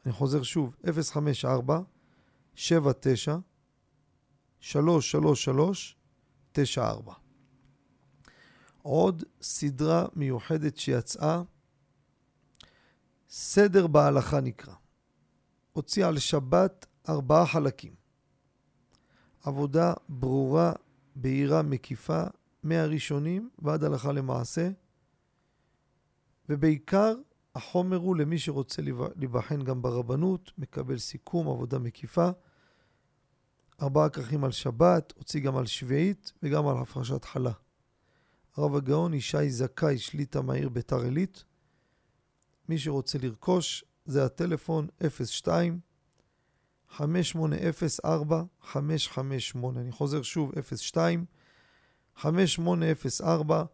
אני 0.07 0.13
חוזר 0.13 0.43
שוב, 0.43 0.77
054 1.03 1.81
79 2.55 3.37
333 4.61 5.97
94 6.53 7.26
עוד 8.87 9.25
סדרה 9.43 10.07
מיוחדת 10.17 10.77
שיצאה, 10.77 11.43
סדר 13.29 13.87
בהלכה 13.87 14.41
נקרא. 14.41 14.75
הוציאה 15.73 16.09
על 16.09 16.19
שבת 16.19 16.87
ארבעה 17.09 17.47
חלקים. 17.47 17.95
עבודה 19.43 19.95
ברורה, 20.09 20.73
בהירה, 21.17 21.63
מקיפה, 21.63 22.23
מהראשונים 22.63 23.51
ועד 23.59 23.85
הלכה 23.85 24.13
למעשה, 24.13 24.69
ובעיקר 26.49 27.15
החומר 27.55 27.97
הוא 27.97 28.17
למי 28.17 28.39
שרוצה 28.39 28.83
להיבחן 29.17 29.63
גם 29.63 29.83
ברבנות, 29.83 30.53
מקבל 30.59 30.99
סיכום, 30.99 31.49
עבודה 31.49 31.79
מקיפה. 31.79 32.29
ארבעה 33.83 34.09
כרכים 34.09 34.45
על 34.45 34.53
שבת, 34.53 35.13
הוציא 35.17 35.41
גם 35.41 35.57
על 35.57 35.67
שביעית 35.67 36.33
וגם 36.43 36.69
על 36.69 36.77
הפרשת 36.77 37.25
חלה. 37.25 37.53
הרב 38.57 38.75
הגאון 38.75 39.15
ישי 39.15 39.51
זכאי, 39.51 39.99
שליטה 39.99 40.43
מהעיר 40.43 40.69
ביתר 40.69 41.01
עילית. 41.01 41.45
מי 42.69 42.79
שרוצה 42.79 43.19
לרכוש, 43.19 43.85
זה 44.05 44.25
הטלפון 44.25 44.87
02 45.27 45.81
5804 46.89 48.43
558. 48.61 49.81
אני 49.81 49.93
חוזר 49.93 50.23
שוב, 50.23 50.53
02 50.77 51.25
5804 52.17 53.65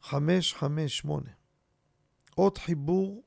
558. 0.00 1.30
עוד 2.34 2.58
חיבור, 2.58 3.22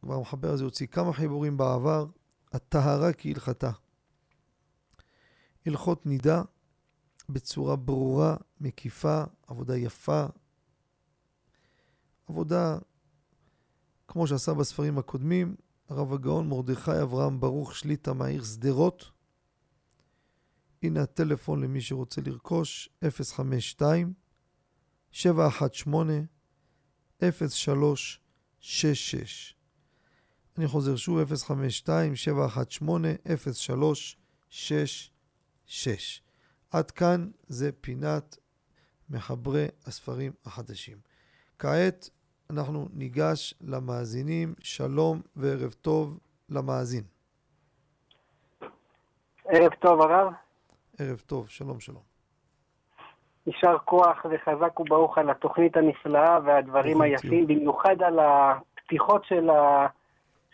כבר 0.00 0.14
המחבר 0.14 0.50
הזה 0.50 0.64
הוציא 0.64 0.86
כמה 0.86 1.12
חיבורים 1.12 1.56
בעבר, 1.56 2.06
הטהרה 2.52 3.12
כהלכתה. 3.12 3.70
הלכות 5.66 6.06
נידה 6.06 6.42
בצורה 7.28 7.76
ברורה, 7.76 8.36
מקיפה, 8.60 9.22
עבודה 9.46 9.76
יפה, 9.76 10.26
עבודה 12.28 12.78
כמו 14.08 14.26
שעשה 14.26 14.54
בספרים 14.54 14.98
הקודמים, 14.98 15.56
הרב 15.88 16.12
הגאון 16.12 16.48
מרדכי 16.48 17.02
אברהם 17.02 17.40
ברוך 17.40 17.76
שליטה 17.76 18.12
מהעיר 18.12 18.44
שדרות. 18.44 19.10
הנה 20.82 21.02
הטלפון 21.02 21.60
למי 21.60 21.80
שרוצה 21.80 22.20
לרכוש, 22.20 22.88
052 23.34 24.12
718 25.10 26.20
0366 27.22 29.58
אני 30.58 30.68
חוזר 30.68 30.96
שוב, 30.96 31.36
052 31.36 32.16
718 32.16 33.12
0366 33.26 36.22
עד 36.72 36.90
כאן 36.90 37.28
זה 37.42 37.70
פינת 37.80 38.36
מחברי 39.10 39.66
הספרים 39.86 40.32
החדשים. 40.46 40.96
כעת 41.58 42.08
אנחנו 42.50 42.86
ניגש 42.92 43.54
למאזינים. 43.60 44.54
שלום 44.60 45.20
וערב 45.36 45.72
טוב 45.72 46.18
למאזין. 46.50 47.04
ערב 49.44 49.72
טוב, 49.80 50.00
הרב. 50.00 50.32
ערב 50.98 51.22
טוב, 51.26 51.48
שלום 51.48 51.80
שלום. 51.80 52.02
יישר 53.46 53.78
כוח 53.84 54.26
וחזק 54.30 54.80
וברוך 54.80 55.18
על 55.18 55.30
התוכנית 55.30 55.76
הנפלאה 55.76 56.38
והדברים 56.44 57.00
היפים, 57.00 57.46
במיוחד 57.46 58.02
על 58.02 58.18
הפתיחות 58.18 59.24
של, 59.24 59.50
ה... 59.50 59.86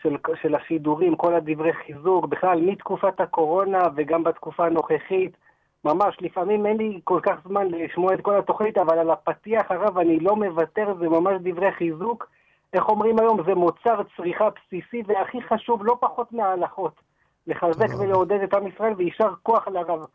של, 0.01 0.15
של 0.41 0.55
השידורים, 0.55 1.15
כל 1.15 1.35
הדברי 1.35 1.73
חיזוק, 1.73 2.25
בכלל 2.25 2.61
מתקופת 2.61 3.19
הקורונה 3.19 3.79
וגם 3.95 4.23
בתקופה 4.23 4.65
הנוכחית. 4.65 5.37
ממש, 5.85 6.17
לפעמים 6.21 6.65
אין 6.65 6.77
לי 6.77 6.99
כל 7.03 7.19
כך 7.23 7.35
זמן 7.47 7.67
לשמוע 7.67 8.13
את 8.13 8.21
כל 8.21 8.39
התוכנית, 8.39 8.77
אבל 8.77 8.99
על 8.99 9.09
הפתיח 9.09 9.63
הרב 9.69 9.97
אני 9.97 10.19
לא 10.19 10.35
מוותר, 10.35 10.93
זה 10.99 11.09
ממש 11.09 11.33
דברי 11.43 11.71
חיזוק. 11.71 12.27
איך 12.73 12.89
אומרים 12.89 13.19
היום, 13.19 13.43
זה 13.45 13.55
מוצר 13.55 14.01
צריכה 14.17 14.49
בסיסי 14.49 15.03
והכי 15.07 15.41
חשוב, 15.41 15.85
לא 15.85 15.97
פחות 15.99 16.31
מההלכות. 16.31 17.01
לחזק 17.47 17.87
ולעודד 17.99 18.39
את 18.43 18.53
עם 18.53 18.67
ישראל, 18.67 18.93
ויישר 18.97 19.33
כוח 19.43 19.67
לרב. 19.67 20.05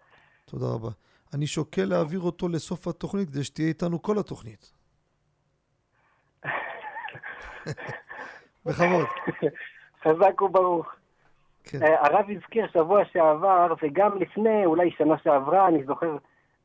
תודה 0.45 0.67
רבה. 0.75 0.89
אני 1.35 1.47
שוקל 1.47 1.85
להעביר 1.85 2.21
אותו 2.21 2.49
לסוף 2.49 2.89
התוכנית 2.89 3.31
כדי 3.31 3.45
שתהיה 3.45 3.69
איתנו 3.69 4.03
כל 4.03 4.19
התוכנית. 4.19 4.73
בכבוד. 8.67 9.07
חזק 10.03 10.43
וברוך. 10.43 11.00
כן. 11.65 11.83
אה, 11.83 12.07
הרב 12.07 12.27
הזכיר 12.37 12.69
שבוע 12.73 13.05
שעבר, 13.13 13.75
וגם 13.83 14.19
לפני, 14.19 14.67
אולי 14.67 14.91
שנה 14.91 15.19
שעברה, 15.19 15.69
אני 15.69 15.85
זוכר 15.85 16.17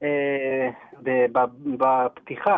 אה, 0.04 0.70
בפתיחה, 1.78 2.58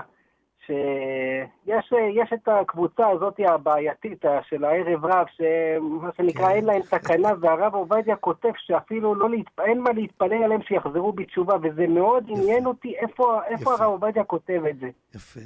שיש 0.65 1.93
יש 2.15 2.33
את 2.33 2.47
הקבוצה 2.47 3.07
הזאת 3.07 3.39
הבעייתית 3.47 4.25
של 4.49 4.63
הערב 4.63 5.05
רב, 5.05 5.25
שמה 5.37 6.09
שנקרא 6.17 6.47
כן. 6.47 6.55
אין 6.55 6.65
להם 6.65 6.81
תקנה, 6.81 7.29
והרב 7.41 7.73
עובדיה 7.75 8.15
כותב 8.15 8.51
שאפילו 8.57 9.15
לא 9.15 9.29
להתפ... 9.29 9.59
אין 9.59 9.81
מה 9.81 9.91
להתפלל 9.91 10.43
עליהם 10.43 10.61
שיחזרו 10.61 11.13
בתשובה, 11.13 11.55
וזה 11.63 11.87
מאוד 11.87 12.25
עניין 12.27 12.65
אותי 12.65 12.95
איפה, 12.97 13.39
איפה 13.45 13.61
יפה. 13.61 13.71
הרב 13.71 13.81
עובדיה 13.81 14.23
כותב 14.23 14.61
את 14.69 14.79
זה. 14.79 14.89
יפה. 15.15 15.39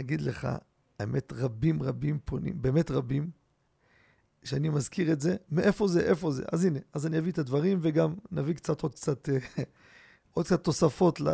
אגיד 0.00 0.20
לך, 0.20 0.48
האמת, 1.00 1.32
רבים 1.32 1.82
רבים 1.82 2.18
פונים, 2.24 2.54
באמת 2.56 2.90
רבים, 2.90 3.41
שאני 4.44 4.68
מזכיר 4.68 5.12
את 5.12 5.20
זה, 5.20 5.36
מאיפה 5.50 5.88
זה, 5.88 6.00
איפה 6.00 6.30
זה. 6.30 6.44
אז 6.52 6.64
הנה, 6.64 6.78
אז 6.92 7.06
אני 7.06 7.18
אביא 7.18 7.32
את 7.32 7.38
הדברים 7.38 7.78
וגם 7.82 8.14
נביא 8.30 8.54
קצת 8.54 8.82
עוד 8.82 8.94
קצת, 8.94 9.28
אה, 9.28 9.38
עוד 10.34 10.46
קצת 10.46 10.64
תוספות, 10.64 11.20
ל, 11.20 11.28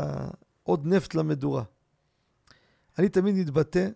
עוד 0.63 0.87
נפט 0.87 1.15
למדורה. 1.15 1.65
אני 2.99 3.09
תמיד 3.09 3.35
מתבטא, 3.35 3.89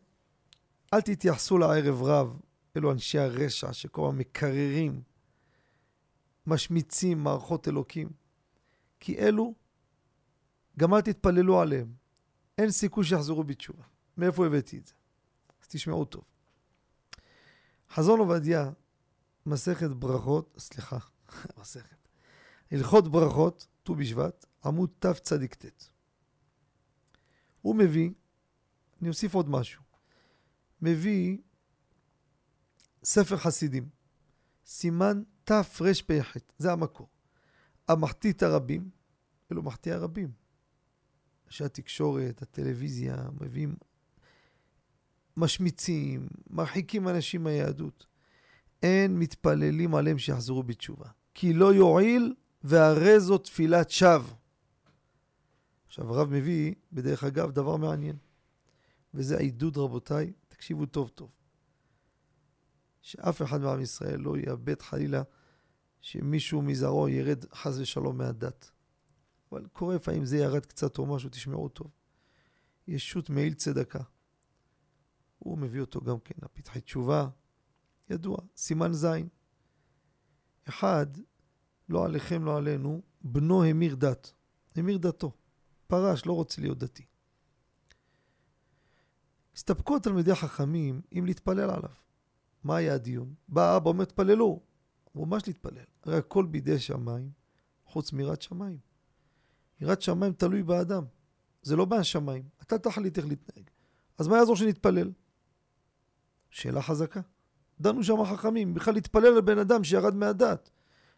אל 0.95 1.01
תתייחסו 1.01 1.59
לערב 1.59 2.03
רב, 2.03 2.41
אלו 2.77 2.93
אנשי 2.93 3.19
הרשע 3.19 3.73
שכל 3.73 4.07
הזמן 4.07 4.19
מקררים, 4.19 5.03
משמיצים 6.47 7.19
מערכות 7.19 7.69
אלוקים, 7.69 8.09
כי 9.01 9.19
אלו, 9.19 9.55
גם 10.79 10.95
אל 10.95 11.01
תתפללו 11.01 11.61
עליהם. 11.61 11.93
אין 12.59 12.71
סיכוי 12.71 13.05
שיחזרו 13.05 13.45
בתשובה. 13.45 13.83
מאיפה 14.17 14.47
הבאתי 14.47 14.79
את 14.79 14.87
זה? 14.87 14.93
אז 15.63 15.69
תשמעו 15.69 16.05
טוב. 16.05 16.25
חזון 17.91 18.19
עובדיה, 18.21 18.71
מסכת 19.47 19.91
ברכות, 19.91 20.57
סליחה, 20.59 20.99
מסכת. 21.61 22.09
הלכות 22.71 23.09
ברכות, 23.09 23.67
ט"ו 23.83 23.95
בשבט, 23.95 24.47
עמוד 24.65 24.91
תצ"ט. 24.99 25.67
הוא 27.61 27.77
מביא, 27.77 28.11
אני 29.01 29.09
אוסיף 29.09 29.35
עוד 29.35 29.49
משהו, 29.49 29.83
מביא 30.83 31.39
ספר 33.05 33.37
חסידים, 33.37 33.89
סימן 34.67 35.23
תרפ"ח, 35.45 36.37
זה 36.59 36.73
המקור. 36.73 37.09
המחטיא 37.89 38.33
הרבים, 38.41 38.91
אלו 39.53 39.63
מחטיא 39.63 39.95
הרבים. 39.95 40.33
אנשי 41.47 41.65
התקשורת, 41.65 42.43
הטלוויזיה, 42.43 43.17
מביאים, 43.41 43.77
משמיצים, 45.37 46.29
מרחיקים 46.51 47.09
אנשים 47.09 47.45
מהיהדות. 47.45 48.07
אין 48.83 49.19
מתפללים 49.19 49.95
עליהם 49.95 50.19
שיחזרו 50.19 50.63
בתשובה. 50.63 51.09
כי 51.35 51.53
לא 51.53 51.75
יועיל 51.75 52.35
והרי 52.63 53.21
זו 53.21 53.39
תפילת 53.39 53.91
שווא. 53.91 54.35
עכשיו 55.87 56.15
הרב 56.15 56.31
מביא, 56.31 56.75
בדרך 56.93 57.25
אגב, 57.25 57.51
דבר 57.51 57.77
מעניין. 57.77 58.17
וזה 59.15 59.37
העידוד 59.37 59.77
רבותיי, 59.77 60.33
תקשיבו 60.49 60.87
טוב 60.87 61.09
טוב. 61.09 61.37
שאף 63.03 63.43
אחד 63.43 63.61
מעם 63.61 63.81
ישראל 63.81 64.21
לא 64.21 64.39
יאבד 64.39 64.83
חלילה 64.83 65.23
שמישהו 66.01 66.63
מזרעו 66.63 67.09
ירד 67.09 67.45
חס 67.55 67.79
ושלום 67.79 68.19
מהדת. 68.19 68.71
אבל 69.53 69.67
קורה 69.73 69.95
לפעמים 69.95 70.25
זה 70.25 70.37
ירד 70.39 70.67
קצת 70.67 70.99
או 70.99 71.07
משהו, 71.07 71.31
תשמעו 71.31 71.69
טוב. 71.69 71.91
ישות 72.89 73.31
מעיל 73.31 73.55
צדקה. 73.55 74.03
הוא 75.39 75.59
מביא 75.59 75.81
אותו 75.81 76.01
גם 76.01 76.21
כן 76.21 76.35
לפתחי 76.43 76.81
תשובה, 76.81 77.29
ידוע, 78.13 78.37
סימן 78.57 78.93
זין. 78.93 79.29
אחד, 80.69 81.07
לא 81.89 82.05
עליכם, 82.05 82.45
לא 82.45 82.57
עלינו, 82.57 83.03
בנו 83.21 83.65
המיר 83.65 83.95
דת. 83.95 84.33
המיר 84.77 84.99
דתו. 84.99 85.33
פרש, 85.87 86.27
לא 86.27 86.33
רוצה 86.33 86.61
להיות 86.61 86.79
דתי. 86.79 87.07
הסתפקו 89.57 89.97
התלמידי 89.97 90.33
החכמים 90.33 91.01
אם 91.19 91.25
להתפלל 91.27 91.71
עליו. 91.71 91.95
מה 92.65 92.77
היה 92.77 92.95
הדיון? 92.95 93.35
בא 93.49 93.73
האבא 93.75 93.89
אומר, 93.89 94.05
תפללו. 94.05 94.61
הוא 95.13 95.29
ממש 95.29 95.47
להתפלל. 95.47 95.85
הרי 96.03 96.17
הכל 96.17 96.47
בידי 96.47 96.79
שמיים, 96.79 97.31
חוץ 97.85 98.13
מיראת 98.13 98.43
שמיים. 98.43 98.79
יראת 99.81 100.03
שמיים 100.03 100.33
תלוי 100.33 100.63
באדם. 100.63 101.05
זה 101.63 101.77
לא 101.77 101.87
מהשמיים. 101.87 102.49
אתה 102.63 102.79
תחליט 102.79 103.19
איך 103.19 103.27
להתנהג. 103.27 103.71
אז 104.19 104.29
מה 104.29 104.37
יעזור 104.37 104.57
שנתפלל? 104.57 105.13
שאלה 106.51 106.83
חזקה. 106.83 107.21
דנו 107.83 108.05
שם 108.05 108.21
החכמים, 108.21 108.75
בכלל 108.75 108.95
להתפלל 108.95 109.31
לבן 109.39 109.59
אדם 109.59 109.85
שירד 109.85 110.15
מהדת. 110.15 110.71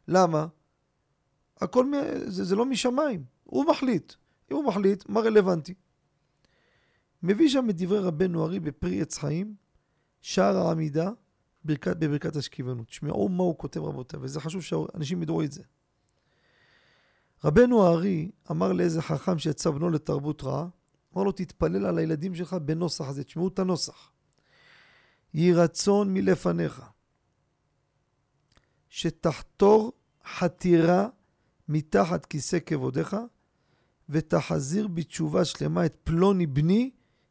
למה? 0.08 0.46
הכל, 1.60 1.90
זה, 2.26 2.44
זה 2.44 2.56
לא 2.56 2.66
משמיים. 2.66 3.24
הוא 3.44 3.64
מחליט. 3.64 4.12
אם 4.50 4.56
הוא 4.56 4.64
מחליט, 4.64 5.08
מה 5.08 5.20
רלוונטי? 5.20 5.74
מביא 7.22 7.48
שם 7.48 7.70
את 7.70 7.76
דברי 7.76 7.98
רבנו 7.98 8.44
ארי 8.44 8.60
בפרי 8.60 9.00
עץ 9.00 9.18
חיים, 9.18 9.54
שער 10.22 10.56
העמידה, 10.56 11.10
ברכת, 11.64 11.96
בברכת 11.96 12.36
השכיבנות. 12.36 12.86
תשמעו 12.86 13.28
מה 13.28 13.42
הוא 13.42 13.58
כותב 13.58 13.80
רבותיי, 13.80 14.20
וזה 14.22 14.40
חשוב 14.40 14.62
שאנשים 14.62 15.22
ידעו 15.22 15.42
את 15.42 15.52
זה. 15.52 15.62
רבנו 17.44 17.86
הארי 17.86 18.30
אמר 18.50 18.72
לאיזה 18.72 19.02
חכם 19.02 19.38
שיצא 19.38 19.70
בנו 19.70 19.90
לתרבות 19.90 20.42
רעה, 20.42 20.66
אמר 21.14 21.24
לו 21.24 21.32
תתפלל 21.32 21.86
על 21.86 21.98
הילדים 21.98 22.34
שלך 22.34 22.52
בנוסח 22.52 23.08
הזה, 23.08 23.24
תשמעו 23.24 23.48
את 23.48 23.58
הנוסח. 23.58 24.13
יהי 25.34 25.52
רצון 25.52 26.14
מלפניך, 26.14 26.82
שתחתור 28.88 29.92
חתירה 30.26 31.08
מתחת 31.68 32.26
כיסא 32.26 32.58
כבודיך, 32.66 33.16
ותחזיר 34.08 34.88
בתשובה 34.88 35.44
שלמה 35.44 35.86
את 35.86 35.96
פלוני 36.04 36.46
בני, 36.46 36.90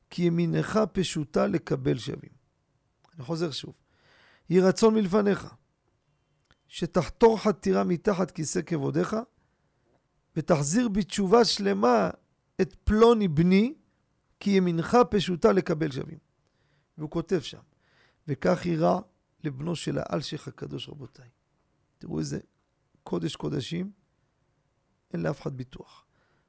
כי 0.09 0.23
ימינך 0.23 0.79
פשוטה 0.93 1.47
לקבל 1.47 1.97
שווים. 1.97 2.31
אני 3.15 3.23
חוזר 3.23 3.51
שוב. 3.51 3.73
יהי 4.49 4.61
רצון 4.61 4.93
מלפניך, 4.93 5.55
שתחתור 6.67 7.39
חתירה 7.39 7.83
מתחת 7.83 8.31
כיסא 8.31 8.61
כבודיך, 8.61 9.15
ותחזיר 10.35 10.87
בתשובה 10.87 11.45
שלמה 11.45 12.09
את 12.61 12.75
פלוני 12.83 13.27
בני, 13.27 13.73
כי 14.39 14.51
ימינך 14.51 14.97
פשוטה 15.09 15.51
לקבל 15.51 15.91
שווים. 15.91 16.17
והוא 16.97 17.09
כותב 17.09 17.39
שם, 17.39 17.59
וכך 18.27 18.65
יירע 18.65 19.01
לבנו 19.43 19.75
של 19.75 19.97
האלשיך 19.97 20.47
הקדוש 20.47 20.89
רבותיי. 20.89 21.29
תראו 21.97 22.19
איזה 22.19 22.39
קודש 23.03 23.35
קודשים, 23.35 23.91
אין 25.13 25.21
לאף 25.21 25.41
אחד 25.41 25.57
ביטוח. 25.57 26.05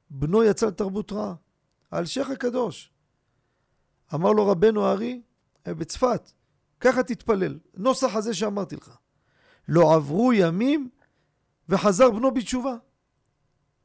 בנו 0.09 0.43
יצא 0.43 0.67
לתרבות 0.67 1.11
רעה, 1.11 1.35
האלשיך 1.91 2.29
הקדוש. 2.29 2.91
אמר 4.13 4.31
לו 4.31 4.47
רבנו 4.47 4.85
הארי, 4.85 5.21
היה 5.65 5.75
בצפת, 5.75 6.31
ככה 6.79 7.03
תתפלל, 7.03 7.59
נוסח 7.73 8.15
הזה 8.15 8.33
שאמרתי 8.33 8.75
לך. 8.75 8.97
לא 9.67 9.95
עברו 9.95 10.33
ימים 10.33 10.89
וחזר 11.69 12.11
בנו 12.11 12.33
בתשובה. 12.33 12.75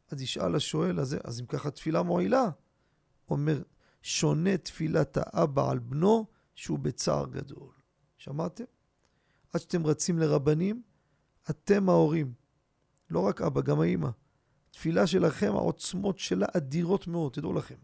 אז 0.09 0.22
ישאל 0.22 0.55
השואל, 0.55 1.01
אז, 1.01 1.16
אז 1.24 1.41
אם 1.41 1.47
ככה 1.47 1.70
תפילה 1.70 2.03
מועילה? 2.03 2.51
אומר, 3.30 3.62
שונה 4.03 4.57
תפילת 4.57 5.18
האבא 5.20 5.70
על 5.70 5.78
בנו 5.78 6.26
שהוא 6.55 6.78
בצער 6.78 7.26
גדול. 7.26 7.80
שמעתם? 8.21 8.64
עד 9.53 9.61
שאתם 9.61 9.87
רצים 9.87 10.18
לרבנים, 10.18 10.83
אתם 11.51 11.89
ההורים. 11.89 12.33
לא 13.11 13.21
רק 13.21 13.43
אבא, 13.43 13.61
גם 13.61 13.81
האמא. 13.81 14.09
תפילה 14.71 15.07
שלכם, 15.07 15.53
העוצמות 15.57 16.18
שלה 16.18 16.47
אדירות 16.57 17.07
מאוד, 17.07 17.33
תדעו 17.33 17.53
לכם. 17.53 17.75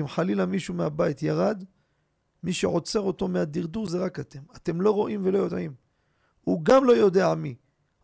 אם 0.00 0.08
חלילה 0.08 0.46
מישהו 0.46 0.74
מהבית 0.74 1.22
ירד, 1.22 1.64
מי 2.42 2.52
שעוצר 2.52 3.00
אותו 3.00 3.28
מהדרדור 3.28 3.86
זה 3.86 3.98
רק 3.98 4.20
אתם. 4.20 4.42
אתם 4.56 4.80
לא 4.80 4.90
רואים 4.90 5.20
ולא 5.24 5.38
יודעים. 5.38 5.74
הוא 6.40 6.64
גם 6.64 6.84
לא 6.84 6.92
יודע 6.92 7.34
מי, 7.34 7.54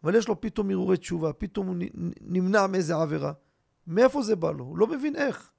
אבל 0.02 0.14
יש 0.14 0.28
לו 0.28 0.40
פתאום 0.40 0.70
הרהורי 0.70 0.96
תשובה, 0.96 1.32
פתאום 1.32 1.66
הוא 1.66 1.76
נמנע 2.20 2.66
מאיזה 2.66 2.94
עבירה. 2.94 3.32
מאיפה 3.86 4.22
זה 4.22 4.36
בא 4.36 4.50
לו? 4.50 4.64
הוא 4.64 4.78
לא 4.78 4.86
מבין 4.86 5.16
איך. 5.16 5.52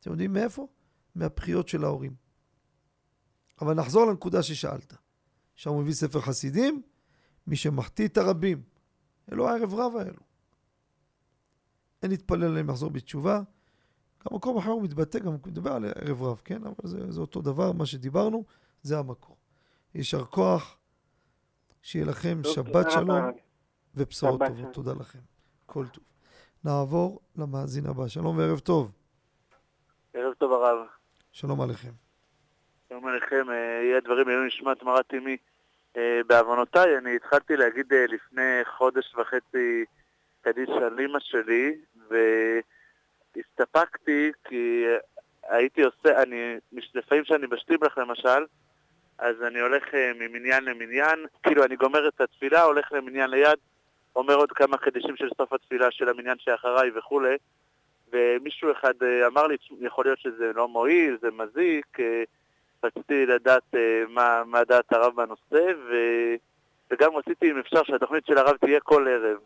אתם 0.00 0.10
יודעים 0.10 0.32
מאיפה? 0.32 0.66
מהבכיות 1.14 1.68
של 1.68 1.84
ההורים. 1.84 2.14
אבל 3.60 3.74
נחזור 3.74 4.06
לנקודה 4.06 4.42
ששאלת. 4.42 5.03
שם 5.54 5.70
הוא 5.70 5.82
מביא 5.82 5.92
ספר 5.92 6.20
חסידים, 6.20 6.82
מי 7.46 7.56
שמחטיא 7.56 8.08
את 8.08 8.16
הרבים. 8.16 8.62
אלו 9.32 9.48
הערב 9.48 9.74
רב 9.74 9.96
האלו. 9.96 10.20
אין 12.02 12.10
להתפלל 12.10 12.44
עליהם 12.44 12.70
לחזור 12.70 12.90
בתשובה. 12.90 13.40
גם 14.24 14.36
מקום 14.36 14.56
אחר 14.56 14.70
הוא 14.70 14.82
מתבטא, 14.82 15.18
גם 15.18 15.26
הוא 15.26 15.38
מדבר 15.46 15.72
על 15.72 15.84
ערב 15.84 16.22
רב, 16.22 16.40
כן? 16.44 16.64
אבל 16.64 16.88
זה, 16.88 17.12
זה 17.12 17.20
אותו 17.20 17.42
דבר, 17.42 17.72
מה 17.72 17.86
שדיברנו, 17.86 18.44
זה 18.82 18.98
המקור. 18.98 19.36
יישר 19.94 20.24
כוח, 20.24 20.76
שיהיה 21.82 22.06
לכם 22.06 22.40
שבת 22.44 22.90
שלום 22.90 23.30
ובשורות 23.94 24.40
טובות. 24.46 24.74
תודה 24.74 24.92
לכם. 24.92 25.18
כל 25.66 25.86
טוב. 25.88 26.04
נעבור 26.64 27.20
למאזין 27.36 27.86
הבא. 27.86 28.08
שלום 28.08 28.38
וערב 28.38 28.58
טוב. 28.58 28.92
ערב 30.14 30.34
טוב 30.34 30.52
הרב. 30.52 30.86
שלום 31.32 31.60
עליכם. 31.60 32.03
שלום 32.88 33.06
עליכם, 33.06 33.50
אה, 33.50 33.54
יהיה 33.82 33.96
הדברים 33.96 34.28
יהיו 34.28 34.44
נשמת 34.44 34.82
מרת 34.82 35.14
אמי. 35.14 35.36
אה, 35.96 36.20
בעוונותיי, 36.26 36.98
אני 36.98 37.16
התחלתי 37.16 37.56
להגיד 37.56 37.92
אה, 37.92 38.04
לפני 38.08 38.64
חודש 38.64 39.14
וחצי 39.14 39.84
קדיש 40.42 40.68
על 40.68 41.00
אמא 41.00 41.18
שלי, 41.20 41.76
והסתפקתי 43.36 44.32
כי 44.44 44.84
הייתי 45.42 45.82
עושה, 45.82 46.22
אני, 46.22 46.56
לפעמים 46.94 47.24
כשאני 47.24 47.46
בשטיבלך 47.46 47.98
למשל, 47.98 48.44
אז 49.18 49.42
אני 49.42 49.60
הולך 49.60 49.84
ממניין 50.14 50.64
למניין, 50.64 51.26
כאילו 51.42 51.64
אני 51.64 51.76
גומר 51.76 52.08
את 52.08 52.20
התפילה, 52.20 52.62
הולך 52.62 52.92
למניין 52.92 53.30
ליד, 53.30 53.58
אומר 54.16 54.34
עוד 54.34 54.52
כמה 54.52 54.76
קדישים 54.76 55.16
של 55.16 55.28
סוף 55.36 55.52
התפילה 55.52 55.90
של 55.90 56.08
המניין 56.08 56.36
שאחריי 56.38 56.90
וכולי, 56.94 57.36
ומישהו 58.12 58.72
אחד 58.72 58.94
אמר 59.26 59.46
לי, 59.46 59.56
יכול 59.80 60.04
להיות 60.04 60.18
שזה 60.18 60.52
לא 60.54 60.68
מועיל, 60.68 61.16
זה 61.20 61.30
מזיק, 61.30 61.98
רציתי 62.84 63.26
לדעת 63.26 63.74
מה, 64.08 64.42
מה 64.46 64.64
דעת 64.64 64.92
הרב 64.92 65.12
בנושא, 65.16 65.72
ו, 65.90 65.94
וגם 66.90 67.16
רציתי, 67.16 67.50
אם 67.50 67.58
אפשר, 67.58 67.84
שהתוכנית 67.84 68.26
של 68.26 68.38
הרב 68.38 68.56
תהיה 68.56 68.80
כל 68.80 69.06
ערב. 69.08 69.38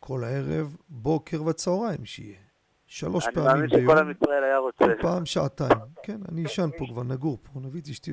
כל 0.00 0.24
הערב, 0.24 0.76
בוקר 0.88 1.42
וצהריים 1.42 2.04
שיהיה. 2.04 2.38
שלוש 2.86 3.26
אני 3.26 3.34
פעמים 3.34 3.48
מאמין 3.50 3.70
ביום. 3.70 3.82
שכל 3.82 3.98
עם 3.98 4.10
ישראל 4.10 4.44
היה 4.44 4.58
רוצה. 4.58 4.78
כל 4.78 4.92
פעם 5.02 5.26
שעתיים. 5.26 5.78
כן, 6.02 6.18
אני 6.28 6.46
אשן 6.46 6.68
פה 6.78 6.84
כבר, 6.90 7.02
נגור 7.02 7.38
פה, 7.42 7.60
נביא 7.60 7.80
את 7.80 7.88
אשתי. 7.88 8.12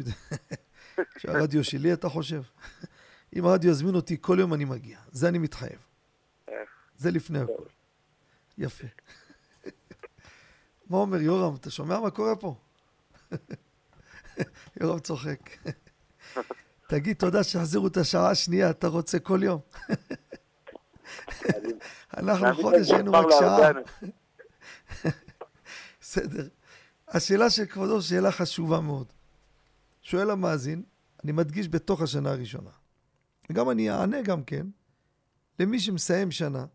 שהרדיו 1.20 1.64
שלי, 1.64 1.94
אתה 1.94 2.10
חושב? 2.10 2.42
אם 3.36 3.46
הרדיו 3.46 3.72
יזמין 3.72 3.96
אותי 3.96 4.18
כל 4.22 4.38
יום, 4.40 4.54
אני 4.54 4.66
מגיע. 4.66 4.98
זה 5.12 5.28
אני 5.28 5.38
מתחייב. 5.38 5.88
זה 6.96 7.12
לפני 7.12 7.40
הכל. 7.40 7.64
יפה. 8.58 8.88
מה 10.90 10.98
אומר 10.98 11.22
יורם? 11.22 11.56
אתה 11.56 11.70
שומע 11.72 12.00
מה 12.00 12.10
קורה 12.10 12.36
פה? 12.36 12.56
יורם 14.82 15.00
צוחק. 15.00 15.40
תגיד 16.90 17.18
תודה 17.18 17.44
שהחזירו 17.44 17.88
את 17.88 17.98
השעה 17.98 18.30
השנייה, 18.30 18.70
אתה 18.70 18.88
רוצה 18.88 19.20
כל 19.20 19.40
יום. 19.44 19.60
אנחנו 22.18 22.56
חודש 22.56 22.92
היינו 22.92 23.12
רק 23.12 23.26
שעה. 23.40 23.72
בסדר. 26.02 26.48
השאלה 27.08 27.50
של 27.50 27.66
כבודו 27.66 28.02
שאלה 28.02 28.32
חשובה 28.32 28.80
מאוד. 28.80 29.14
שואל 30.02 30.30
המאזין, 30.30 30.84
אני 31.24 31.32
מדגיש 31.32 31.68
בתוך 31.70 32.02
השנה 32.02 32.32
הראשונה. 32.32 32.70
וגם 33.50 33.70
אני 33.70 33.92
אענה 33.92 34.22
גם 34.22 34.44
כן 34.44 34.68
למי 35.60 35.80
שמסיים 35.80 36.32
שנה 36.32 36.66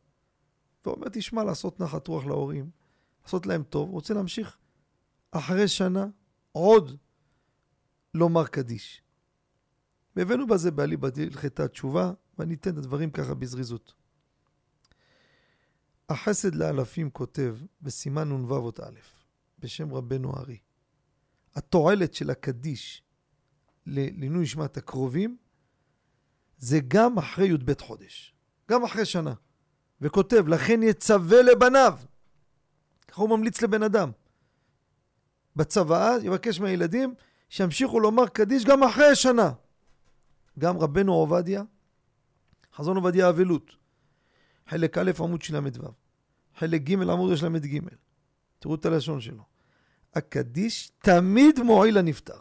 ואומר, 0.86 1.08
תשמע, 1.08 1.44
לעשות 1.44 1.80
נחת 1.80 2.08
רוח 2.08 2.24
להורים, 2.24 2.70
לעשות 3.24 3.46
להם 3.46 3.62
טוב, 3.62 3.90
רוצה 3.90 4.14
להמשיך 4.14 4.56
אחרי 5.30 5.68
שנה 5.68 6.06
עוד 6.56 6.96
לומר 8.14 8.46
קדיש. 8.46 9.02
והבאנו 10.16 10.46
בזה 10.46 10.70
בעלי 10.70 10.96
בהלכת 10.96 11.60
התשובה, 11.60 12.12
ואני 12.38 12.54
אתן 12.54 12.70
את 12.70 12.76
הדברים 12.76 13.10
ככה 13.10 13.34
בזריזות. 13.34 13.94
החסד 16.08 16.54
לאלפים 16.54 17.10
כותב 17.10 17.56
בסימן 17.82 18.28
נ"ו 18.28 18.54
אות 18.56 18.80
א', 18.80 18.98
בשם 19.58 19.94
רבנו 19.94 20.36
ארי. 20.36 20.58
התועלת 21.54 22.14
של 22.14 22.30
הקדיש 22.30 23.02
לעילוי 23.86 24.42
נשמת 24.42 24.76
הקרובים 24.76 25.36
זה 26.58 26.78
גם 26.88 27.18
אחרי 27.18 27.48
י"ב 27.48 27.80
חודש, 27.80 28.34
גם 28.70 28.84
אחרי 28.84 29.04
שנה. 29.04 29.34
וכותב, 30.00 30.48
לכן 30.48 30.82
יצווה 30.82 31.42
לבניו. 31.42 31.98
ככה 33.08 33.22
הוא 33.22 33.30
ממליץ 33.30 33.62
לבן 33.62 33.82
אדם. 33.82 34.10
בצוואה 35.56 36.10
יבקש 36.22 36.60
מהילדים 36.60 37.14
שימשיכו 37.48 38.00
לומר 38.00 38.28
קדיש 38.28 38.64
גם 38.64 38.82
אחרי 38.82 39.14
שנה. 39.14 39.52
גם 40.58 40.78
רבנו 40.78 41.14
עובדיה, 41.14 41.62
חזון 42.74 42.96
עובדיה 42.96 43.28
אבלות, 43.28 43.76
חלק 44.66 44.98
א' 44.98 45.10
עמוד 45.18 45.42
של"ו, 45.42 45.92
חלק 46.56 46.82
ג' 46.82 46.92
עמוד 46.92 47.36
של"ג. 47.36 47.80
תראו 48.58 48.74
את 48.74 48.86
הלשון 48.86 49.20
שלו. 49.20 49.42
הקדיש 50.14 50.90
תמיד 50.98 51.60
מועיל 51.60 51.98
לנפטר. 51.98 52.38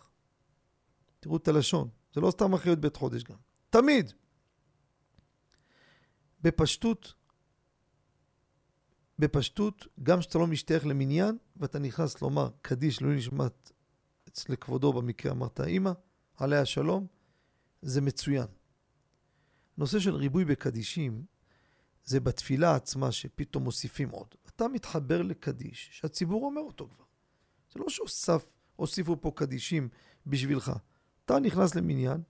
תראו 1.20 1.38
את 1.38 1.48
הלשון, 1.48 1.90
זה 2.14 2.22
לא 2.22 2.32
סתם 2.32 2.54
אחריות 2.54 2.80
בית 2.80 2.96
חודש 2.96 3.24
גם. 3.24 3.38
תמיד. 3.70 4.12
בפשטות, 6.42 7.14
בפשטות, 9.20 9.88
גם 10.04 10.20
כשאתה 10.20 10.38
לא 10.38 10.48
משתייך 10.48 10.86
למניין 10.86 11.38
ואתה 11.58 11.80
נכנס 11.80 12.22
לומר 12.22 12.50
קדיש 12.62 13.02
לא 13.02 13.16
נשמט 13.16 13.72
אצל 14.28 14.56
כבודו 14.56 14.94
במקרה 14.94 15.32
אמרת 15.32 15.62
אימא, 15.62 15.92
עליה 16.38 16.66
שלום, 16.66 17.08
זה 17.82 18.02
מצוין. 18.02 18.48
נושא 19.78 20.00
של 20.00 20.16
ריבוי 20.16 20.46
בקדישים 20.46 21.26
זה 22.04 22.20
בתפילה 22.20 22.76
עצמה 22.76 23.12
שפתאום 23.12 23.64
מוסיפים 23.64 24.10
עוד. 24.10 24.28
אתה 24.48 24.68
מתחבר 24.68 25.22
לקדיש 25.22 25.90
שהציבור 25.92 26.46
אומר 26.46 26.62
אותו 26.62 26.90
כבר. 26.90 27.06
זה 27.74 27.80
לא 27.80 27.86
שהוסיפו 27.90 29.22
פה 29.22 29.32
קדישים 29.36 29.90
בשבילך. 30.28 30.72
אתה 31.26 31.40
נכנס 31.40 31.76
למניין, 31.76 32.22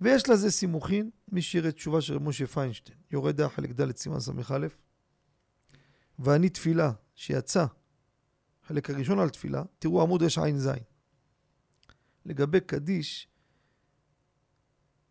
ויש 0.00 0.28
לזה 0.28 0.50
סימוכין, 0.50 1.10
מי 1.28 1.42
שיראה 1.42 1.72
תשובה 1.72 2.00
של 2.00 2.18
משה 2.18 2.46
פיינשטיין, 2.46 2.98
יורד 3.10 3.36
דעה 3.36 3.48
חלק 3.48 3.70
ד' 3.70 3.96
סימן 3.96 4.20
ס"א, 4.20 4.66
ואני 6.20 6.48
תפילה 6.48 6.92
שיצא, 7.14 7.66
חלק 8.66 8.90
הראשון 8.90 9.18
על 9.18 9.30
תפילה, 9.30 9.62
תראו 9.78 10.02
עמוד 10.02 10.22
רע"ז. 10.22 10.70
לגבי 12.26 12.60
קדיש, 12.60 13.28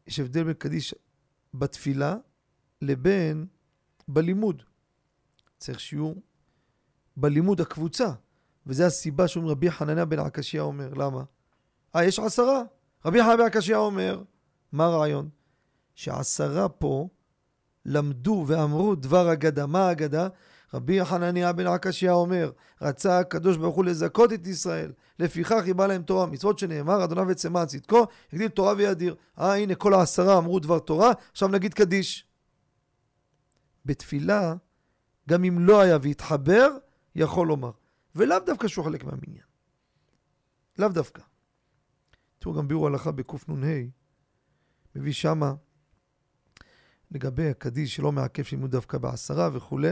יש 0.07 0.20
הבדל 0.20 0.43
בין 0.43 0.53
קדיש 0.53 0.95
בתפילה 1.53 2.18
לבין 2.82 3.47
בלימוד. 4.07 4.64
צריך 5.57 5.80
שיעור 5.80 6.22
בלימוד 7.18 7.62
הקבוצה, 7.62 8.14
וזו 8.66 8.84
הסיבה 8.84 9.28
שאומר 9.28 9.49
רבי 9.49 9.72
חנניה 9.72 10.05
בן 10.05 10.20
עקשיא 10.20 10.62
אומר, 10.62 10.93
למה? 10.93 11.24
אה, 11.95 12.05
יש 12.05 12.20
עשרה. 12.20 12.64
רבי 13.05 13.20
חנניה 13.22 13.38
בן 13.38 13.43
עקשיא 13.43 13.76
אומר, 13.76 14.24
מה 14.72 14.86
הרעיון? 14.86 15.30
שעשרה 15.95 16.70
פה 16.70 17.10
למדו 17.86 18.45
ואמרו 18.47 18.95
דבר 18.95 19.34
אגדה. 19.34 19.66
מה 19.66 19.88
האגדה? 19.88 20.28
רבי 20.74 21.05
חנניה 21.05 21.53
בן 21.53 21.67
עקשיא 21.67 22.11
אומר, 22.11 22.51
רצה 22.82 23.20
הקדוש 23.20 23.57
ברוך 23.57 23.76
הוא 23.76 23.86
לזכות 23.86 24.34
את 24.34 24.47
ישראל, 24.47 24.91
לפיכך 25.20 25.63
היא 25.65 25.76
באה 25.76 25.88
להם 25.88 26.01
תורה 26.01 26.26
מצוות 26.26 26.59
שנאמר, 26.59 27.03
אדוניו 27.03 27.26
וצמא 27.28 27.65
צדקו, 27.65 28.05
הגדיל 28.34 28.47
תורה 28.47 28.74
וידיר. 28.78 29.15
אה, 29.39 29.55
הנה 29.55 29.76
כל 29.76 29.93
העשרה 29.93 30.38
אמרו 30.38 30.59
דבר 30.59 30.80
תורה, 30.80 31.11
עכשיו 31.32 31.49
נגיד 31.49 31.74
קדיש. 31.74 32.28
בתפילה, 33.86 34.53
גם 35.30 35.43
אם 35.43 35.59
לא 35.59 35.82
היה 35.82 35.97
והתחבר, 36.01 36.78
יכול 37.15 37.47
לומר. 37.47 37.72
ולאו 38.15 38.39
דווקא 38.45 38.67
שהוא 38.67 38.86
חלק 38.86 39.03
מהמניין. 39.03 39.43
לאו 40.80 40.89
דווקא. 40.89 41.22
תראו 42.39 42.53
גם 42.53 42.67
ביאור 42.67 42.88
הלכה 42.88 43.11
בקנ"ה, 43.11 43.78
מביא 44.95 45.13
שמה 45.13 45.53
לגבי 47.11 47.49
הקדיש 47.49 47.95
שלא 47.95 48.11
מעכב 48.11 48.43
שלימוד 48.43 48.72
דווקא 48.72 48.97
בעשרה 48.97 49.49
וכולי. 49.53 49.91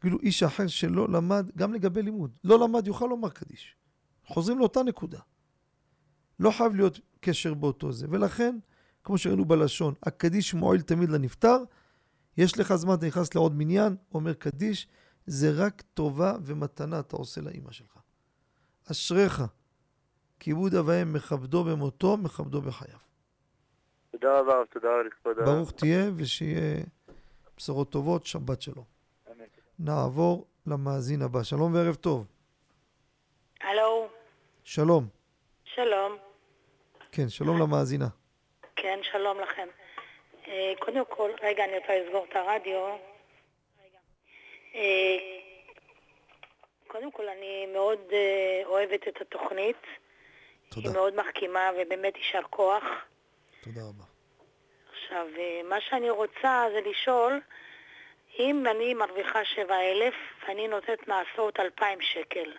כאילו 0.00 0.20
איש 0.20 0.42
אחר 0.42 0.66
שלא 0.66 1.08
למד, 1.08 1.50
גם 1.56 1.74
לגבי 1.74 2.02
לימוד, 2.02 2.38
לא 2.44 2.58
למד 2.58 2.86
יוכל 2.86 3.06
לומר 3.06 3.28
קדיש. 3.28 3.76
חוזרים 4.26 4.58
לאותה 4.58 4.82
נקודה. 4.82 5.18
לא 6.40 6.50
חייב 6.50 6.74
להיות 6.74 7.00
קשר 7.20 7.54
באותו 7.54 7.92
זה. 7.92 8.06
ולכן, 8.10 8.58
כמו 9.04 9.18
שראינו 9.18 9.44
בלשון, 9.44 9.94
הקדיש 10.02 10.54
מועיל 10.54 10.82
תמיד 10.82 11.08
לנפטר, 11.08 11.56
יש 12.36 12.58
לך 12.58 12.74
זמן, 12.74 12.94
אתה 12.94 13.06
נכנס 13.06 13.34
לעוד 13.34 13.54
מניין, 13.54 13.96
אומר 14.14 14.32
קדיש, 14.32 14.88
זה 15.26 15.50
רק 15.56 15.82
טובה 15.94 16.34
ומתנה 16.42 17.00
אתה 17.00 17.16
עושה 17.16 17.40
לאימא 17.40 17.72
שלך. 17.72 17.98
אשריך, 18.90 19.42
כיבוד 20.40 20.74
אב 20.74 20.84
ואם 20.88 21.12
מכבדו 21.12 21.64
במותו, 21.64 22.16
מכבדו 22.16 22.62
בחייו. 22.62 22.98
תודה 24.12 24.40
רבה, 24.40 24.52
תודה 24.72 24.88
רבה 24.88 25.02
לכבוד 25.02 25.36
ברוך 25.44 25.72
תהיה 25.72 26.10
ושיהיה 26.16 26.84
בשורות 27.56 27.90
טובות, 27.90 28.26
שבת 28.26 28.62
שלום. 28.62 28.91
נעבור 29.78 30.46
למאזין 30.66 31.22
הבא. 31.22 31.42
שלום 31.42 31.74
וערב 31.74 31.94
טוב. 31.94 32.26
הלו. 33.60 34.08
שלום. 34.64 35.06
שלום. 35.64 36.16
כן, 37.12 37.28
שלום 37.28 37.58
למאזינה. 37.60 38.08
כן, 38.76 38.98
שלום 39.02 39.40
לכם. 39.40 39.68
אה, 40.48 40.72
קודם 40.78 41.04
כל, 41.08 41.30
רגע, 41.42 41.64
אני 41.64 41.78
רוצה 41.78 41.98
לסגור 41.98 42.26
את 42.30 42.36
הרדיו. 42.36 42.96
אה, 44.74 45.18
קודם 46.86 47.12
כל, 47.12 47.28
אני 47.28 47.66
מאוד 47.66 47.98
אה, 48.12 48.62
אוהבת 48.64 49.08
את 49.08 49.20
התוכנית. 49.20 49.76
תודה. 50.68 50.88
היא 50.88 50.96
מאוד 50.96 51.14
מחכימה 51.16 51.70
ובאמת 51.78 52.16
יישר 52.16 52.42
כוח. 52.50 52.84
תודה 53.60 53.80
רבה. 53.80 54.04
עכשיו, 54.92 55.26
מה 55.68 55.80
שאני 55.80 56.10
רוצה 56.10 56.64
זה 56.72 56.90
לשאול, 56.90 57.40
אם 58.38 58.66
אני 58.70 58.94
מרוויחה 58.94 59.44
7,000 59.44 60.14
ואני 60.48 60.68
נותנת 60.68 61.08
מעשות 61.08 61.60
2,000 61.60 62.00
שקל, 62.00 62.52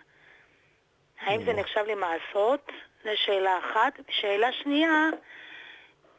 האם 1.20 1.44
זה 1.44 1.52
נחשב 1.52 1.84
לי 1.86 1.94
מעשות? 1.94 2.72
זו 3.04 3.10
שאלה 3.26 3.58
אחת. 3.58 3.92
שאלה 4.10 4.52
שנייה, 4.52 5.10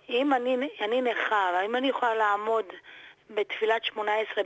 אם 0.10 0.34
אני, 0.34 0.70
אני 0.82 1.02
נכה, 1.02 1.60
האם 1.60 1.76
אני 1.76 1.88
יכולה 1.88 2.16
לעמוד 2.16 2.66
בתפילת 3.30 3.84
18 3.84 4.44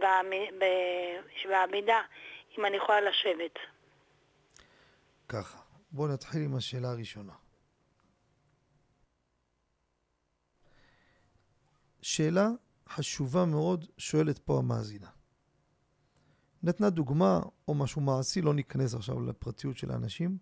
בעמידה 1.46 2.02
אם 2.58 2.66
אני 2.66 2.78
יכולה 2.78 3.02
לשבת. 3.02 3.60
ככה, 5.30 5.58
בואו 5.92 6.08
נתחיל 6.14 6.42
עם 6.42 6.56
השאלה 6.56 6.88
הראשונה. 6.88 7.34
שאלה 12.02 12.48
חשובה 12.90 13.46
מאוד 13.46 13.86
שואלת 13.98 14.40
פה 14.40 14.58
המאזינה. 14.58 15.10
נתנה 16.64 16.90
דוגמה 16.90 17.42
או 17.68 17.74
משהו 17.74 18.02
מעשי, 18.02 18.42
לא 18.42 18.54
ניכנס 18.54 18.96
עכשיו 18.96 19.22
לפרטיות 19.22 19.78
של 19.78 19.92
האנשים. 19.92 20.38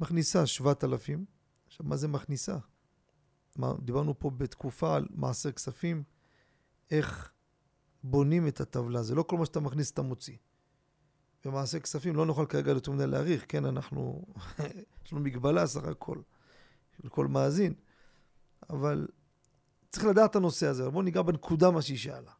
מכניסה 0.00 0.46
7,000, 0.46 1.24
עכשיו 1.66 1.86
מה 1.86 1.96
זה 1.96 2.08
מכניסה? 2.08 2.58
דיברנו 3.78 4.18
פה 4.18 4.30
בתקופה 4.30 4.96
על 4.96 5.06
מעשר 5.10 5.52
כספים, 5.52 6.02
איך 6.90 7.32
בונים 8.02 8.48
את 8.48 8.60
הטבלה, 8.60 9.02
זה 9.02 9.14
לא 9.14 9.22
כל 9.22 9.38
מה 9.38 9.46
שאתה 9.46 9.60
מכניס 9.60 9.90
אתה 9.90 10.02
מוציא. 10.02 10.36
במעשה 11.44 11.80
כספים 11.80 12.16
לא 12.16 12.26
נוכל 12.26 12.46
כרגע 12.46 12.70
יותר 12.70 12.92
מדי 12.92 13.06
להעריך, 13.06 13.44
כן, 13.48 13.64
אנחנו, 13.64 14.26
יש 15.04 15.12
לנו 15.12 15.22
מגבלה 15.22 15.66
סך 15.66 15.84
הכל, 15.84 16.20
של 16.96 17.08
כל 17.08 17.26
מאזין, 17.26 17.74
אבל 18.70 19.08
צריך 19.96 20.08
לדעת 20.08 20.30
את 20.30 20.36
הנושא 20.36 20.66
הזה, 20.66 20.90
בואו 20.90 21.02
ניגע 21.02 21.22
בנקודה 21.22 21.70
מה 21.70 21.82
שהיא 21.82 21.98
שאלה. 21.98 22.32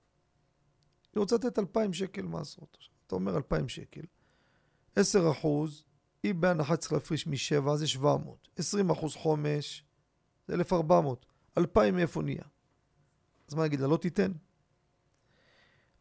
היא 1.15 1.21
רוצה 1.21 1.37
לתת 1.37 1.59
2,000 1.59 1.93
שקל 1.93 2.23
מעשרות. 2.23 2.79
אתה 3.07 3.15
אומר 3.15 3.37
2,000 3.37 3.69
שקל. 3.69 4.01
10 4.97 5.31
אחוז, 5.31 5.85
היא 6.23 6.35
בהנחה 6.35 6.77
צריך 6.77 6.93
להפריש 6.93 7.27
משבע, 7.27 7.77
זה 7.77 7.87
700. 7.87 8.49
20 8.57 8.91
אחוז 8.91 9.15
חומש, 9.15 9.85
זה 10.49 10.55
1,400. 10.55 11.27
2,000 11.59 11.97
מאיפה 11.97 12.23
נהיה? 12.23 12.45
אז 13.49 13.55
מה 13.55 13.65
נגיד 13.65 13.81
לה? 13.81 13.87
לא 13.87 13.97
תיתן. 13.97 14.33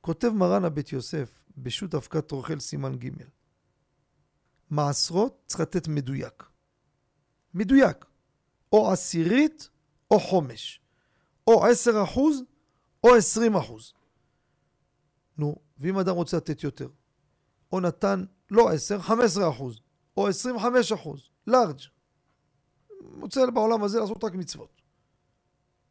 כותב 0.01 0.29
מרן 0.29 0.65
הבית 0.65 0.91
יוסף 0.91 1.43
בשו"ת 1.57 1.95
אבקת 1.95 2.31
רוכל 2.31 2.59
סימן 2.59 2.95
ג' 2.95 3.09
מעשרות 4.69 5.43
צריך 5.45 5.59
לתת 5.59 5.87
מדויק. 5.87 6.43
מדויק. 7.53 8.05
או 8.71 8.91
עשירית 8.91 9.69
או 10.11 10.19
חומש. 10.19 10.84
או 11.47 11.65
עשר 11.65 12.03
אחוז 12.03 12.43
או 13.03 13.15
עשרים 13.15 13.55
אחוז. 13.55 13.93
נו, 15.37 15.55
ואם 15.77 15.99
אדם 15.99 16.15
רוצה 16.15 16.37
לתת 16.37 16.63
יותר, 16.63 16.89
או 17.71 17.79
נתן 17.79 18.25
לא 18.51 18.69
עשר, 18.69 19.01
חמש 19.01 19.23
עשרה 19.23 19.49
אחוז, 19.49 19.79
או 20.17 20.27
עשרים 20.27 20.55
וחמש 20.55 20.91
אחוז, 20.91 21.29
לארג', 21.47 21.79
רוצה 23.21 23.51
בעולם 23.53 23.83
הזה 23.83 23.99
לעשות 23.99 24.23
רק 24.23 24.33
מצוות. 24.33 24.81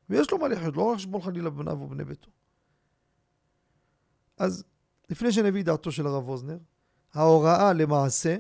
ויש 0.09 0.31
לו 0.31 0.39
מה 0.39 0.49
לחיות, 0.49 0.77
לא 0.77 0.83
רק 0.83 0.97
חשבון 0.97 1.23
חלילה 1.23 1.51
בניו 1.51 1.81
ובני 1.81 2.05
ביתו. 2.05 2.31
אז 4.39 4.65
לפני 5.11 5.33
שנביא 5.33 5.65
דעתו 5.65 5.93
של 5.93 6.07
הרב 6.07 6.29
ווזנר, 6.29 6.59
ההוראה 7.13 7.73
למעשה, 7.73 8.37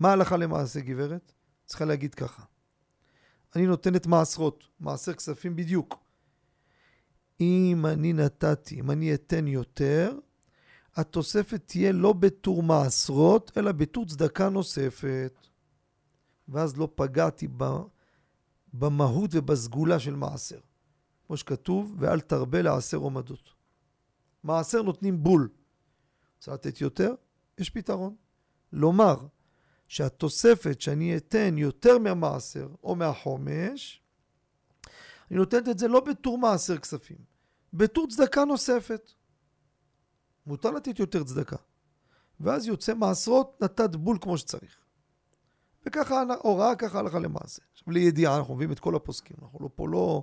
מה 0.00 0.12
הלכה 0.12 0.36
למעשה 0.36 0.80
גברת? 0.80 1.32
צריכה 1.64 1.84
להגיד 1.84 2.14
ככה, 2.14 2.44
אני 3.56 3.66
נותנת 3.66 4.06
מעשרות, 4.06 4.64
מעשר 4.80 5.12
כספים 5.12 5.56
בדיוק. 5.56 6.04
אם 7.40 7.86
אני 7.86 8.12
נתתי, 8.12 8.80
אם 8.80 8.90
אני 8.90 9.14
אתן 9.14 9.46
יותר, 9.46 10.18
התוספת 10.94 11.62
תהיה 11.66 11.92
לא 11.92 12.12
בטור 12.12 12.62
מעשרות, 12.62 13.52
אלא 13.56 13.72
בטור 13.72 14.06
צדקה 14.06 14.48
נוספת. 14.48 15.46
ואז 16.48 16.76
לא 16.76 16.88
פגעתי 16.94 17.48
במהות 18.72 19.30
ובסגולה 19.32 19.98
של 19.98 20.14
מעשר. 20.14 20.60
כמו 21.26 21.36
שכתוב, 21.36 21.94
ואל 21.98 22.20
תרבה 22.20 22.62
לעשר 22.62 22.96
עומדות. 22.96 23.50
מעשר 24.42 24.82
נותנים 24.82 25.22
בול. 25.22 25.48
רוצה 26.36 26.54
לתת 26.54 26.80
יותר? 26.80 27.14
יש 27.58 27.70
פתרון. 27.70 28.14
לומר 28.72 29.16
שהתוספת 29.88 30.80
שאני 30.80 31.16
אתן 31.16 31.58
יותר 31.58 31.98
מהמעשר 31.98 32.68
או 32.84 32.96
מהחומש, 32.96 34.02
אני 35.30 35.38
נותנת 35.38 35.68
את 35.68 35.78
זה 35.78 35.88
לא 35.88 36.00
בטור 36.00 36.38
מעשר 36.38 36.78
כספים, 36.78 37.18
בטור 37.72 38.06
צדקה 38.08 38.44
נוספת. 38.44 39.10
מותר 40.46 40.70
לתת 40.70 40.98
יותר 40.98 41.24
צדקה. 41.24 41.56
ואז 42.40 42.66
יוצא 42.66 42.94
מעשרות 42.94 43.58
נתת 43.62 43.96
בול 43.96 44.18
כמו 44.20 44.38
שצריך. 44.38 44.78
וככה 45.86 46.22
הוראה 46.42 46.76
ככה 46.76 46.98
הלכה 46.98 47.18
למעשה. 47.18 47.62
עכשיו 47.72 47.92
לידיעה, 47.92 48.38
אנחנו 48.38 48.54
מביאים 48.54 48.72
את 48.72 48.78
כל 48.78 48.94
הפוסקים, 48.94 49.36
אנחנו 49.42 49.58
לא, 49.62 49.70
פה 49.74 49.88
לא 49.88 50.22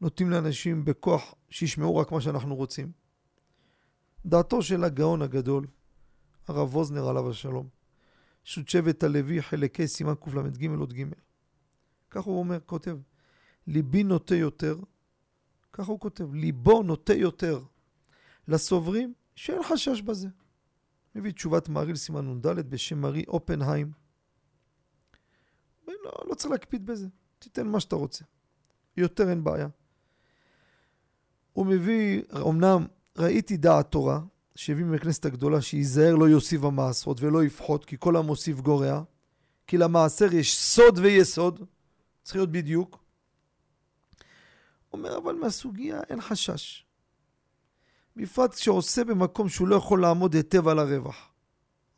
נותנים 0.00 0.30
לאנשים 0.30 0.84
בכוח 0.84 1.34
שישמעו 1.50 1.96
רק 1.96 2.12
מה 2.12 2.20
שאנחנו 2.20 2.56
רוצים. 2.56 2.92
דעתו 4.26 4.62
של 4.62 4.84
הגאון 4.84 5.22
הגדול, 5.22 5.66
הרב 6.48 6.76
ווזנר 6.76 7.08
עליו 7.08 7.30
השלום, 7.30 7.68
שו"ת 8.44 8.68
שבט 8.68 9.02
הלוי 9.02 9.42
חלקי 9.42 9.88
סימן 9.88 10.14
קל"ג 10.14 10.66
עוד 10.78 10.92
ג'. 10.92 11.04
כך 12.10 12.22
הוא 12.22 12.38
אומר, 12.38 12.58
כותב, 12.66 12.98
ליבי 13.66 14.04
נוטה 14.04 14.34
יותר, 14.34 14.76
ככה 15.72 15.92
הוא 15.92 16.00
כותב, 16.00 16.34
ליבו 16.34 16.82
נוטה 16.82 17.14
יותר 17.14 17.62
לסוברים 18.48 19.14
שאין 19.36 19.62
חשש 19.62 20.00
בזה. 20.00 20.28
מביא 21.14 21.32
תשובת 21.32 21.68
מעריל 21.68 21.96
סימן 21.96 22.30
נ"ד 22.30 22.46
בשם 22.46 23.00
מרי 23.00 23.24
אופנהיים. 23.28 23.92
לא, 25.86 25.94
לא 26.24 26.34
צריך 26.34 26.50
להקפיד 26.50 26.86
בזה, 26.86 27.08
תיתן 27.38 27.66
מה 27.66 27.80
שאתה 27.80 27.96
רוצה. 27.96 28.24
יותר 28.96 29.30
אין 29.30 29.44
בעיה. 29.44 29.68
הוא 31.52 31.66
מביא, 31.66 32.22
אמנם 32.48 32.86
ראיתי 33.18 33.56
דעת 33.56 33.90
תורה, 33.90 34.20
שהביא 34.58 34.84
מהכנסת 34.84 35.24
הגדולה, 35.24 35.62
שייזהר 35.62 36.14
לא 36.14 36.28
יוסיף 36.28 36.64
המעשרות 36.64 37.20
ולא 37.20 37.44
יפחות, 37.44 37.84
כי 37.84 37.96
כל 37.98 38.16
המוסיף 38.16 38.60
גורע. 38.60 39.02
כי 39.66 39.78
למעשר 39.78 40.34
יש 40.34 40.58
סוד 40.58 40.98
ויסוד, 40.98 41.64
צריך 42.22 42.36
להיות 42.36 42.52
בדיוק. 42.52 43.04
אומר, 44.92 45.18
אבל 45.18 45.34
מהסוגיה 45.34 46.00
אין 46.10 46.20
חשש. 46.20 46.86
בפרט 48.16 48.54
כשעושה 48.54 49.04
במקום 49.04 49.48
שהוא 49.48 49.68
לא 49.68 49.76
יכול 49.76 50.02
לעמוד 50.02 50.34
היטב 50.34 50.68
על 50.68 50.78
הרווח. 50.78 51.32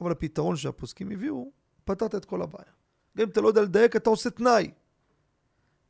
אבל 0.01 0.13
הפתרון 0.13 0.57
שהפוסקים 0.57 1.11
הביאו, 1.11 1.51
פתרת 1.85 2.15
את 2.15 2.25
כל 2.25 2.43
הבעיה. 2.43 2.73
גם 3.17 3.23
אם 3.23 3.29
אתה 3.31 3.41
לא 3.41 3.49
יודע 3.49 3.63
לדייק, 3.63 3.97
אתה 3.97 4.11
עושה 4.11 4.31
תנאי. 4.31 4.71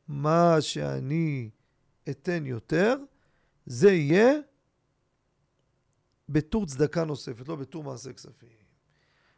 מה 0.07 0.55
שאני 0.59 1.49
אתן 2.09 2.45
יותר, 2.45 2.95
זה 3.65 3.91
יהיה 3.91 4.31
בטור 6.31 6.65
צדקה 6.65 7.03
נוספת, 7.03 7.47
לא 7.47 7.55
בטור 7.55 7.83
מעשה 7.83 8.13
כספים. 8.13 8.49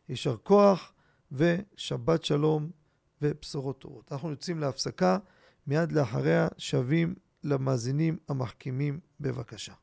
יישר 0.10 0.38
כוח 0.38 0.94
ושבת 1.32 2.24
שלום 2.24 2.70
ובשורות 3.22 3.80
טובות. 3.80 4.12
אנחנו 4.12 4.30
יוצאים 4.30 4.60
להפסקה, 4.60 5.18
מיד 5.68 5.92
לאחריה 5.92 6.48
שבים 6.58 7.16
למאזינים 7.44 8.18
המחכימים 8.30 9.00
בבקשה. 9.20 9.74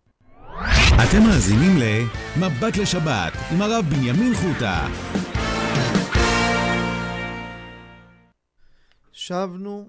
אתם 0.94 1.22
מאזינים 1.28 1.72
ל"מבט 1.78 2.76
לשבת" 2.76 3.32
עם 3.52 3.62
הרב 3.62 3.84
בנימין 3.84 4.34
חוטה. 4.34 4.86
שבנו 9.12 9.88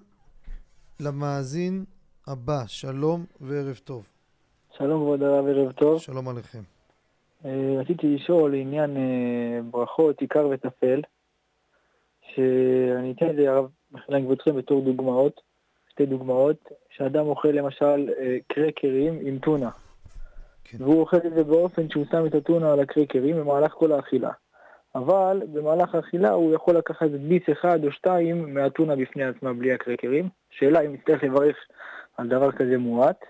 למאזין 1.00 1.86
הבא, 2.28 2.64
שלום 2.68 3.26
וערב 3.42 3.80
טוב. 3.84 4.08
שלום 4.78 5.02
כבוד 5.02 5.22
הרב, 5.24 5.46
ערב 5.46 5.72
טוב. 5.72 6.02
שלום 6.02 6.28
עליכם. 6.28 6.62
אה, 7.46 7.76
רציתי 7.80 8.16
לשאול 8.16 8.52
לעניין 8.52 8.98
אה, 8.98 9.60
ברכות, 9.72 10.22
עיקר 10.22 10.48
וטפל, 10.52 11.02
שאני 12.36 13.12
אתן 13.12 13.30
את 13.30 13.36
זה, 13.36 13.52
הרב, 13.52 13.70
מחילה 13.92 14.20
כבודכם, 14.22 14.56
בתור 14.56 14.82
דוגמאות, 14.82 15.42
שתי 15.90 16.06
דוגמאות, 16.06 16.70
שאדם 16.90 17.26
אוכל 17.28 17.48
למשל 17.48 18.10
אה, 18.20 18.38
קרקרים 18.48 19.20
עם 19.22 19.40
טונה, 19.40 19.70
כן. 20.64 20.84
והוא 20.84 21.00
אוכל 21.00 21.18
את 21.18 21.34
זה 21.36 21.44
באופן 21.44 21.90
שהוא 21.90 22.06
שם 22.12 22.26
את 22.26 22.36
הטונה 22.36 22.74
על 22.74 22.80
הקרקרים 22.80 23.36
במהלך 23.36 23.72
כל 23.72 23.92
האכילה. 23.92 24.32
אבל 24.96 25.42
במהלך 25.54 25.96
האכילה 25.96 26.30
הוא 26.30 26.54
יכול 26.54 26.78
לקחת 26.78 27.10
ביס 27.10 27.44
אחד 27.52 27.86
או 27.86 27.92
שתיים 27.92 28.54
מהטונה 28.54 28.96
בפני 28.96 29.24
עצמה 29.24 29.54
בלי 29.54 29.74
הקרקרים. 29.74 30.30
שאלה 30.50 30.82
אם 30.82 30.94
נצטרך 30.94 31.24
לברך 31.24 31.58
על 32.18 32.28
דבר 32.28 32.52
כזה 32.52 32.78
מועט. 32.78 33.26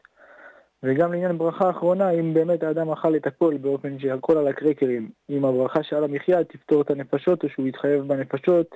וגם 0.83 1.11
לעניין 1.11 1.37
ברכה 1.37 1.69
אחרונה, 1.69 2.09
אם 2.09 2.33
באמת 2.33 2.63
האדם 2.63 2.89
אכל 2.89 3.15
את 3.15 3.27
הכל 3.27 3.57
באופן 3.57 3.99
שהכל 3.99 4.37
על 4.37 4.47
הקרקרים, 4.47 5.11
אם 5.29 5.45
הברכה 5.45 5.83
שעל 5.83 6.03
המחיה 6.03 6.43
תפתור 6.43 6.81
את 6.81 6.91
הנפשות 6.91 7.43
או 7.43 7.49
שהוא 7.49 7.67
יתחייב 7.67 8.07
בנפשות 8.07 8.75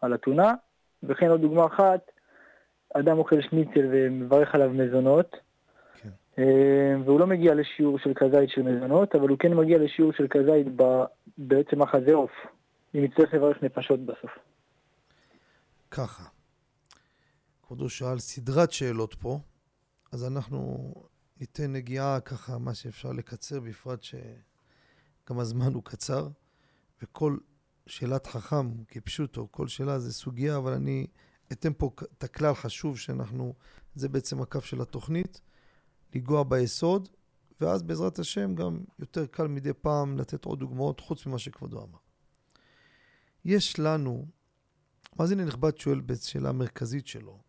על 0.00 0.14
אתונה. 0.14 0.54
וכן 1.02 1.28
עוד 1.30 1.40
דוגמה 1.40 1.66
אחת, 1.66 2.10
אדם 2.94 3.18
אוכל 3.18 3.42
שניצל 3.42 3.88
ומברך 3.92 4.54
עליו 4.54 4.70
מזונות, 4.70 5.36
כן. 5.94 6.08
אה, 6.38 6.94
והוא 7.04 7.20
לא 7.20 7.26
מגיע 7.26 7.54
לשיעור 7.54 7.98
של 7.98 8.12
כזית 8.14 8.50
של 8.50 8.62
מזונות, 8.62 9.14
אבל 9.14 9.28
הוא 9.28 9.38
כן 9.38 9.54
מגיע 9.54 9.78
לשיעור 9.78 10.12
של 10.12 10.26
כזית 10.30 10.66
בעצם 11.38 11.82
אחזה 11.82 12.14
עוף, 12.14 12.30
אם 12.94 13.04
יצטרך 13.04 13.34
לברך 13.34 13.62
נפשות 13.62 14.00
בסוף. 14.00 14.30
ככה, 15.90 16.22
כבודו 17.62 17.88
שאל 17.88 18.18
סדרת 18.18 18.72
שאלות 18.72 19.14
פה, 19.14 19.38
אז 20.12 20.32
אנחנו 20.32 20.92
ניתן 21.40 21.72
נגיעה 21.72 22.20
ככה, 22.20 22.58
מה 22.58 22.74
שאפשר 22.74 23.12
לקצר, 23.12 23.60
בפרט 23.60 24.00
גם 25.28 25.38
הזמן 25.38 25.74
הוא 25.74 25.82
קצר, 25.84 26.28
וכל 27.02 27.38
שאלת 27.86 28.26
חכם 28.26 28.84
כפשוטו, 28.84 29.48
כל 29.50 29.68
שאלה 29.68 29.98
זה 29.98 30.12
סוגיה, 30.12 30.56
אבל 30.56 30.72
אני 30.72 31.06
אתן 31.52 31.72
פה 31.78 31.90
את 32.18 32.24
הכלל 32.24 32.54
חשוב 32.54 32.98
שאנחנו, 32.98 33.54
זה 33.94 34.08
בעצם 34.08 34.42
הקו 34.42 34.60
של 34.60 34.80
התוכנית, 34.80 35.40
לנגוע 36.14 36.42
ביסוד, 36.42 37.08
ואז 37.60 37.82
בעזרת 37.82 38.18
השם 38.18 38.54
גם 38.54 38.84
יותר 38.98 39.26
קל 39.26 39.46
מדי 39.46 39.72
פעם 39.72 40.18
לתת 40.18 40.44
עוד 40.44 40.58
דוגמאות 40.60 41.00
חוץ 41.00 41.26
ממה 41.26 41.38
שכבודו 41.38 41.82
אמר. 41.82 41.98
יש 43.44 43.78
לנו, 43.78 44.26
מאזין 45.18 45.40
הנכבד 45.40 45.78
שואל 45.78 46.00
בשאלה 46.00 46.48
המרכזית 46.48 47.06
שלו, 47.06 47.40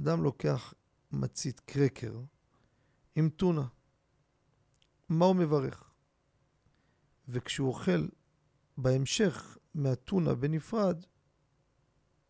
אדם 0.00 0.22
לוקח 0.22 0.74
מצית 1.12 1.60
קרקר 1.60 2.20
עם 3.20 3.28
טונה, 3.28 3.66
מה 5.08 5.24
הוא 5.24 5.36
מברך? 5.36 5.90
וכשהוא 7.28 7.68
אוכל 7.68 8.08
בהמשך 8.78 9.58
מהטונה 9.74 10.34
בנפרד, 10.34 11.04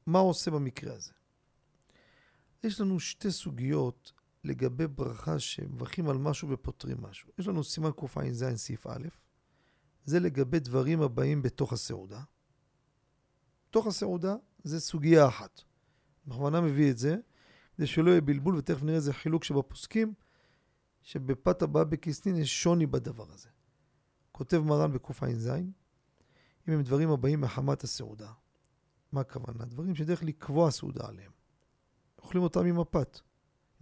מה 0.06 0.18
הוא 0.18 0.30
עושה 0.30 0.50
במקרה 0.50 0.94
הזה? 0.94 1.12
יש 2.64 2.80
לנו 2.80 3.00
שתי 3.00 3.30
סוגיות 3.30 4.12
לגבי 4.44 4.86
ברכה 4.86 5.38
שמברכים 5.38 6.08
על 6.08 6.18
משהו 6.18 6.48
ופותרים 6.50 7.02
משהו. 7.02 7.30
יש 7.38 7.48
לנו 7.48 7.64
סימן 7.64 7.90
קע"ז 7.92 8.44
סעיף 8.54 8.86
א', 8.86 9.08
זה 10.04 10.20
לגבי 10.20 10.60
דברים 10.60 11.02
הבאים 11.02 11.42
בתוך 11.42 11.72
הסעודה. 11.72 12.22
בתוך 13.68 13.86
הסעודה 13.86 14.36
זה 14.64 14.80
סוגיה 14.80 15.28
אחת. 15.28 15.60
בכוונה 16.26 16.60
מביא 16.60 16.90
את 16.90 16.98
זה, 16.98 17.16
כדי 17.76 17.86
שלא 17.86 18.10
יהיה 18.10 18.20
בלבול, 18.20 18.56
ותכף 18.56 18.82
נראה 18.82 18.96
איזה 18.96 19.12
חילוק 19.12 19.44
שבפוסקים, 19.44 20.14
שבפת 21.02 21.62
הבאה 21.62 21.84
בכיסנין 21.84 22.36
יש 22.36 22.62
שוני 22.62 22.86
בדבר 22.86 23.32
הזה. 23.32 23.48
כותב 24.32 24.58
מרן 24.58 24.92
בקע"ז, 24.92 25.48
אם 26.68 26.74
הם 26.74 26.82
דברים 26.82 27.10
הבאים 27.10 27.40
מחמת 27.40 27.84
הסעודה. 27.84 28.32
מה 29.12 29.20
הכוונה? 29.20 29.64
דברים 29.64 29.94
שדרך 29.94 30.22
לקבוע 30.22 30.70
סעודה 30.70 31.08
עליהם. 31.08 31.32
אוכלים 32.18 32.42
אותם 32.42 32.66
עם 32.66 32.80
הפת, 32.80 33.20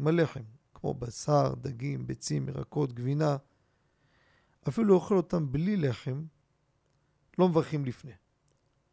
עם 0.00 0.06
הלחם, 0.06 0.42
כמו 0.74 0.94
בשר, 0.94 1.54
דגים, 1.54 2.06
ביצים, 2.06 2.48
ירקות, 2.48 2.92
גבינה. 2.92 3.36
אפילו 4.68 4.94
אוכל 4.94 5.16
אותם 5.16 5.52
בלי 5.52 5.76
לחם, 5.76 6.24
לא 7.38 7.48
מברכים 7.48 7.84
לפני. 7.84 8.12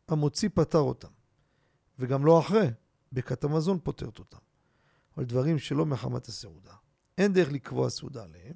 המוציא 0.07 0.49
פטר 0.53 0.79
אותם, 0.79 1.11
וגם 1.99 2.25
לא 2.25 2.39
אחרי, 2.39 2.67
ברכת 3.11 3.43
המזון 3.43 3.79
פותרת 3.83 4.19
אותם. 4.19 4.37
אבל 5.17 5.25
דברים 5.25 5.59
שלא 5.59 5.85
מחמת 5.85 6.27
הסעודה. 6.27 6.73
אין 7.17 7.33
דרך 7.33 7.51
לקבוע 7.51 7.89
סעודה 7.89 8.23
עליהם. 8.23 8.55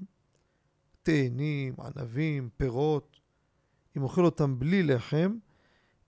תאנים, 1.04 1.76
ענבים, 1.80 2.50
פירות. 2.58 3.20
אם 3.98 4.04
אוכל 4.04 4.26
אותם 4.26 4.60
בלי 4.60 4.84
לחם, 4.84 5.38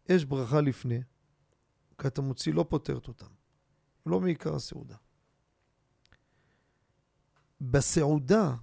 יש 0.10 0.26
ברכה 0.26 0.62
לפני. 0.62 1.02
כת 1.98 2.18
המוציא 2.18 2.54
לא 2.54 2.66
פותרת 2.70 3.08
אותם. 3.08 3.32
לא 4.06 4.20
מעיקר 4.20 4.56
הסעודה. 4.56 4.96
בסעודה, 7.62 8.56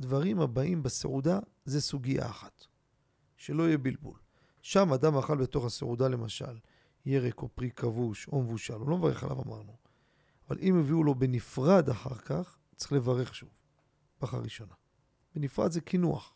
דברים 0.00 0.40
הבאים 0.40 0.82
בסעודה 0.82 1.40
זה 1.64 1.80
סוגיה 1.80 2.26
אחת. 2.26 2.66
שלא 3.36 3.62
יהיה 3.62 3.78
בלבול. 3.78 4.18
שם 4.62 4.92
אדם 4.92 5.16
אכל 5.16 5.36
בתוך 5.36 5.64
הסעודה 5.64 6.08
למשל, 6.08 6.58
ירק 7.06 7.42
או 7.42 7.48
פרי 7.48 7.70
כבוש 7.70 8.28
או 8.28 8.42
מבושל, 8.42 8.74
הוא 8.74 8.88
לא 8.88 8.98
מברך 8.98 9.24
עליו 9.24 9.42
אמרנו. 9.42 9.76
אבל 10.48 10.58
אם 10.60 10.78
הביאו 10.78 11.04
לו 11.04 11.14
בנפרד 11.14 11.88
אחר 11.88 12.14
כך, 12.14 12.58
צריך 12.76 12.92
לברך 12.92 13.34
שוב, 13.34 13.48
ברכה 14.20 14.38
ראשונה. 14.38 14.74
בנפרד 15.34 15.72
זה 15.72 15.80
קינוח. 15.80 16.34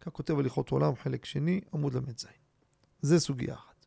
כך 0.00 0.08
כותב 0.12 0.38
הליכות 0.38 0.70
עולם, 0.70 0.96
חלק 0.96 1.24
שני, 1.24 1.60
עמוד 1.74 1.94
ל"ז. 1.94 2.26
זה 3.02 3.20
סוגיה 3.20 3.54
אחת. 3.54 3.86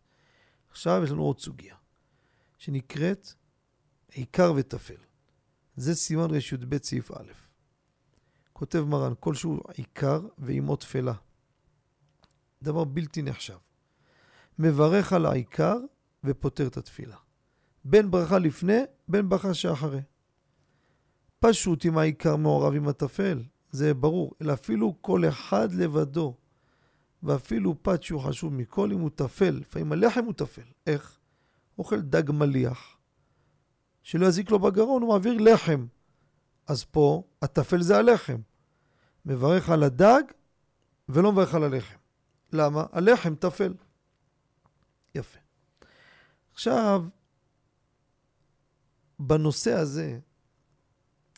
עכשיו 0.69 1.01
יש 1.03 1.11
לנו 1.11 1.23
עוד 1.23 1.39
סוגיה, 1.39 1.75
שנקראת 2.57 3.33
עיקר 4.11 4.53
וטפל. 4.55 5.01
זה 5.75 5.95
סימן 5.95 6.31
רי"ב 6.31 6.77
סעיף 6.83 7.11
א'. 7.11 7.31
כותב 8.53 8.79
מרן, 8.79 9.13
כלשהו 9.19 9.59
עיקר 9.73 10.21
ועימו 10.37 10.75
תפלה. 10.75 11.13
דבר 12.61 12.83
בלתי 12.83 13.21
נחשב. 13.21 13.57
מברך 14.59 15.13
על 15.13 15.25
העיקר 15.25 15.77
ופותר 16.23 16.67
את 16.67 16.77
התפילה. 16.77 17.17
בין 17.85 18.11
ברכה 18.11 18.39
לפני, 18.39 18.79
בין 19.07 19.29
ברכה 19.29 19.53
שאחרי. 19.53 20.01
פשוט 21.39 21.85
אם 21.85 21.97
העיקר 21.97 22.35
מעורב 22.35 22.75
עם 22.75 22.87
הטפל, 22.87 23.43
זה 23.71 23.93
ברור, 23.93 24.33
אלא 24.41 24.53
אפילו 24.53 24.95
כל 25.01 25.27
אחד 25.27 25.73
לבדו, 25.73 26.35
ואפילו 27.23 27.75
פת 27.81 28.03
שהוא 28.03 28.21
חשוב 28.21 28.53
מכל 28.53 28.91
אם 28.91 28.99
הוא 28.99 29.09
טפל, 29.15 29.49
לפעמים 29.49 29.91
הלחם 29.91 30.25
הוא 30.25 30.33
טפל. 30.33 30.61
איך? 30.87 31.19
אוכל 31.77 32.01
דג 32.01 32.31
מליח, 32.31 32.97
שלא 34.03 34.25
יזיק 34.25 34.51
לו 34.51 34.59
בגרון, 34.59 35.01
הוא 35.01 35.09
מעביר 35.09 35.37
לחם. 35.39 35.85
אז 36.67 36.83
פה, 36.83 37.23
הטפל 37.41 37.81
זה 37.81 37.97
הלחם. 37.97 38.37
מברך 39.25 39.69
על 39.69 39.83
הדג 39.83 40.21
ולא 41.09 41.31
מברך 41.31 41.55
על 41.55 41.63
הלחם. 41.63 41.97
למה? 42.53 42.85
הלחם 42.91 43.35
טפל. 43.35 43.73
יפה. 45.15 45.39
עכשיו, 46.53 47.05
בנושא 49.19 49.73
הזה 49.73 50.19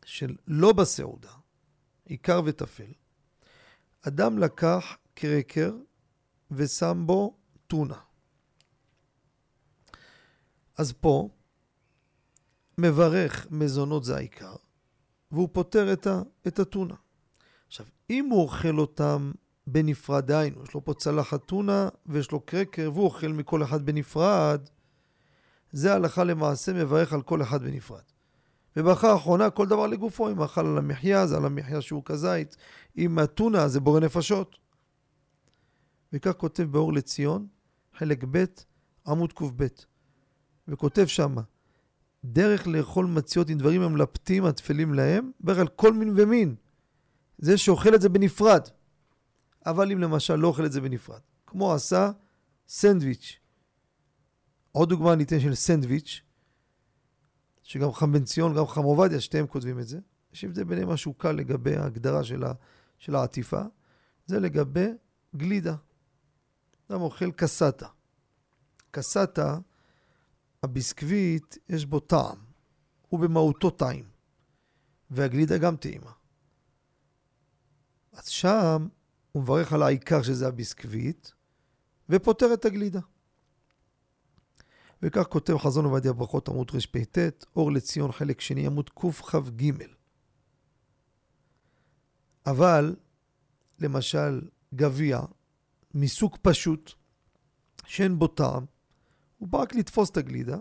של 0.05 0.35
לא 0.47 0.73
בסעודה, 0.73 1.31
עיקר 2.05 2.41
וטפל, 2.45 2.91
אדם 4.07 4.37
לקח 4.37 4.97
קרקר 5.13 5.73
ושם 6.51 7.03
בו 7.05 7.37
טונה. 7.67 7.99
אז 10.77 10.91
פה 10.91 11.29
מברך 12.77 13.47
מזונות 13.51 14.03
זה 14.03 14.15
העיקר, 14.15 14.55
והוא 15.31 15.49
פותר 15.51 15.93
את, 15.93 16.07
ה, 16.07 16.21
את 16.47 16.59
הטונה. 16.59 16.95
עכשיו, 17.67 17.85
אם 18.09 18.25
הוא 18.25 18.41
אוכל 18.41 18.79
אותם 18.79 19.31
בנפרד, 19.67 20.25
דהיינו, 20.25 20.63
יש 20.63 20.73
לו 20.73 20.85
פה 20.85 20.93
צלחת 20.93 21.45
טונה 21.45 21.89
ויש 22.05 22.31
לו 22.31 22.39
קרקר 22.39 22.91
והוא 22.93 23.05
אוכל 23.05 23.27
מכל 23.27 23.63
אחד 23.63 23.85
בנפרד, 23.85 24.69
זה 25.71 25.93
הלכה 25.93 26.23
למעשה 26.23 26.73
מברך 26.73 27.13
על 27.13 27.21
כל 27.21 27.41
אחד 27.41 27.63
בנפרד. 27.63 28.01
וברכה 28.76 29.11
האחרונה, 29.11 29.49
כל 29.49 29.67
דבר 29.67 29.88
לגופו, 29.88 30.30
אם 30.30 30.41
אכל 30.41 30.65
על 30.65 30.78
המחיה, 30.78 31.28
זה 31.28 31.38
על 31.38 31.45
המחיה 31.45 31.82
שהוא 31.82 32.01
כזית, 32.05 32.55
אם 32.97 33.19
הטונה 33.19 33.67
זה 33.67 33.80
בורא 33.80 33.99
נפשות. 33.99 34.57
וכך 36.13 36.32
כותב 36.32 36.63
באור 36.63 36.93
לציון, 36.93 37.47
חלק 37.97 38.24
ב', 38.32 38.45
עמוד 39.07 39.34
קב, 39.34 39.63
וכותב 40.67 41.05
שמה, 41.05 41.41
דרך 42.26 42.67
לאכול 42.67 43.05
מציות 43.05 43.49
עם 43.49 43.57
דברים 43.57 43.82
המלפתים 43.82 44.45
הטפלים 44.45 44.93
להם, 44.93 45.32
ברך 45.39 45.57
על 45.57 45.67
כל 45.67 45.93
מין 45.93 46.13
ומין. 46.15 46.55
זה 47.38 47.57
שאוכל 47.57 47.95
את 47.95 48.01
זה 48.01 48.09
בנפרד. 48.09 48.61
אבל 49.65 49.91
אם 49.91 49.99
למשל 49.99 50.36
לא 50.36 50.47
אוכל 50.47 50.65
את 50.65 50.72
זה 50.72 50.82
בנפרד, 50.82 51.19
כמו 51.47 51.74
עשה 51.74 52.11
סנדוויץ'. 52.67 53.39
עוד 54.72 54.89
דוגמה 54.89 55.15
ניתן 55.15 55.39
של 55.39 55.55
סנדוויץ', 55.55 56.22
שגם 57.72 57.93
חם 57.93 58.11
בן 58.11 58.24
ציון, 58.24 58.55
גם 58.55 58.67
חם 58.67 58.84
עובדיה, 58.84 59.22
שתיהם 59.22 59.47
כותבים 59.47 59.80
את 59.80 59.88
זה. 59.88 59.99
יש 60.34 60.43
הבדל 60.43 60.63
ביניהם 60.63 60.89
משהו 60.89 61.13
קל 61.13 61.32
לגבי 61.32 61.76
ההגדרה 61.76 62.24
של, 62.24 62.43
ה, 62.43 62.53
של 62.99 63.15
העטיפה. 63.15 63.61
זה 64.26 64.39
לגבי 64.39 64.88
גלידה. 65.36 65.76
אדם 66.88 67.01
אוכל 67.01 67.32
קסטה. 67.32 67.88
קסטה, 68.91 69.59
הביסקוויט, 70.63 71.57
יש 71.69 71.86
בו 71.86 71.99
טעם. 71.99 72.38
הוא 73.09 73.19
במהותו 73.19 73.69
טעים. 73.69 74.05
והגלידה 75.11 75.57
גם 75.57 75.76
טעימה. 75.76 76.11
אז 78.13 78.28
שם 78.28 78.88
הוא 79.32 79.43
מברך 79.43 79.74
על 79.74 79.84
העיקר 79.84 80.22
שזה 80.22 80.47
הביסקוויט, 80.47 81.30
ופותר 82.09 82.53
את 82.53 82.65
הגלידה. 82.65 82.99
וכך 85.03 85.23
כותב 85.23 85.57
חזון 85.57 85.85
עובדיה 85.85 86.13
ברכות 86.13 86.49
עמוד 86.49 86.71
רפ"ט, 86.73 87.17
אור 87.55 87.71
לציון 87.71 88.11
חלק 88.11 88.41
שני 88.41 88.65
עמוד 88.65 88.89
קכ"ג. 88.89 89.71
אבל, 92.45 92.95
למשל, 93.79 94.41
גביע 94.75 95.21
מסוג 95.93 96.37
פשוט, 96.41 96.91
שאין 97.85 98.19
בו 98.19 98.27
טעם, 98.27 98.65
הוא 99.37 99.47
בא 99.47 99.57
רק 99.57 99.75
לתפוס 99.75 100.09
את 100.09 100.17
הגלידה. 100.17 100.57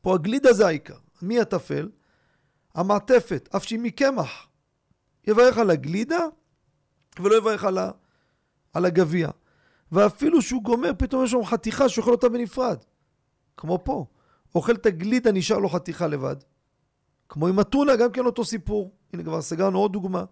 פה 0.00 0.14
הגלידה 0.14 0.52
זה 0.52 0.66
העיקר. 0.66 0.98
מי 1.22 1.40
הטפל? 1.40 1.90
המעטפת, 2.74 3.48
אף 3.56 3.64
שהיא 3.64 3.78
מקמח. 3.82 4.48
יברך 5.26 5.58
על 5.58 5.70
הגלידה 5.70 6.18
ולא 7.20 7.36
יברך 7.36 7.64
על, 7.64 7.78
ה... 7.78 7.90
על 8.72 8.84
הגביע. 8.84 9.30
ואפילו 9.92 10.42
שהוא 10.42 10.62
גומר, 10.62 10.90
פתאום 10.98 11.24
יש 11.24 11.30
שם 11.30 11.44
חתיכה 11.44 11.88
שאוכל 11.88 12.10
אותה 12.10 12.28
בנפרד. 12.28 12.78
כמו 13.56 13.84
פה. 13.84 14.06
אוכל 14.54 14.74
את 14.74 14.86
הגלידה, 14.86 15.32
נשאר 15.32 15.58
לו 15.58 15.68
חתיכה 15.68 16.06
לבד. 16.06 16.36
כמו 17.28 17.46
עם 17.48 17.60
אתונה, 17.60 17.96
גם 17.96 18.12
כן 18.12 18.26
אותו 18.26 18.44
סיפור. 18.44 18.94
הנה 19.12 19.22
כבר 19.22 19.42
סגרנו 19.42 19.78
עוד 19.78 19.92
דוגמה. 19.92 20.24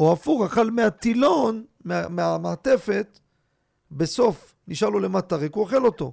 או 0.00 0.12
הפוך, 0.12 0.42
אכל 0.44 0.70
מהטילון, 0.70 1.64
מה, 1.84 2.08
מהמעטפת, 2.08 3.18
בסוף 3.90 4.54
נשאר 4.68 4.88
לו 4.88 5.00
למטה 5.00 5.36
ריק, 5.36 5.54
הוא 5.54 5.64
אוכל 5.64 5.84
אותו. 5.84 6.12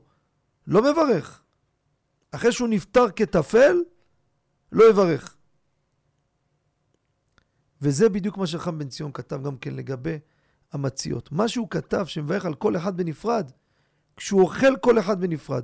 לא 0.68 0.82
מברך. 0.82 1.44
אחרי 2.32 2.52
שהוא 2.52 2.70
נפטר 2.70 3.10
כטפל, 3.10 3.78
לא 4.72 4.90
יברך. 4.90 5.38
וזה 7.82 8.10
בדיוק 8.10 8.38
מה 8.38 8.48
שחם 8.48 8.80
בן 8.80 8.90
ציון 8.90 9.12
כתב 9.12 9.44
גם 9.44 9.58
כן 9.58 9.76
לגבי 9.76 10.20
המציאות. 10.72 11.32
מה 11.32 11.48
שהוא 11.48 11.68
כתב 11.70 12.06
שמברך 12.06 12.46
על 12.46 12.54
כל 12.54 12.78
אחד 12.78 12.98
בנפרד, 12.98 13.52
כשהוא 14.18 14.42
אוכל 14.42 14.78
כל 14.82 15.00
אחד 15.00 15.22
בנפרד. 15.22 15.64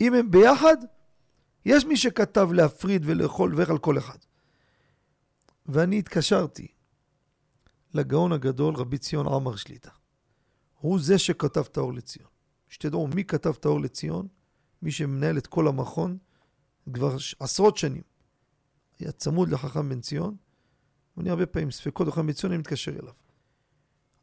אם 0.00 0.14
הם 0.14 0.30
ביחד, 0.30 0.76
יש 1.64 1.84
מי 1.84 1.96
שכתב 1.96 2.48
להפריד 2.52 3.02
ולאכול 3.04 3.52
לברך 3.52 3.70
על 3.70 3.78
כל 3.78 3.98
אחד. 3.98 4.18
ואני 5.66 5.98
התקשרתי 5.98 6.68
לגאון 7.94 8.32
הגדול 8.32 8.74
רבי 8.74 8.98
ציון 8.98 9.26
עמר 9.26 9.56
שליטה. 9.56 9.90
הוא 10.80 11.00
זה 11.00 11.18
שכתב 11.18 11.64
את 11.72 11.76
האור 11.76 11.94
לציון. 11.94 12.28
שתדעו 12.68 13.06
מי 13.06 13.24
כתב 13.24 13.52
את 13.60 13.64
האור 13.64 13.80
לציון? 13.80 14.28
מי 14.82 14.90
שמנהל 14.90 15.38
את 15.38 15.46
כל 15.46 15.68
המכון 15.68 16.18
כבר 16.92 17.16
עשרות 17.40 17.76
שנים. 17.76 18.02
היה 18.98 19.12
צמוד 19.12 19.48
לחכם 19.48 19.88
בן 19.88 20.00
ציון, 20.00 20.36
ואני 21.16 21.30
הרבה 21.30 21.46
פעמים 21.46 21.70
ספקות 21.70 22.08
לחכם 22.08 22.26
בן 22.26 22.32
ציון, 22.32 22.52
אני 22.52 22.58
מתקשר 22.58 22.92
אליו. 22.92 23.14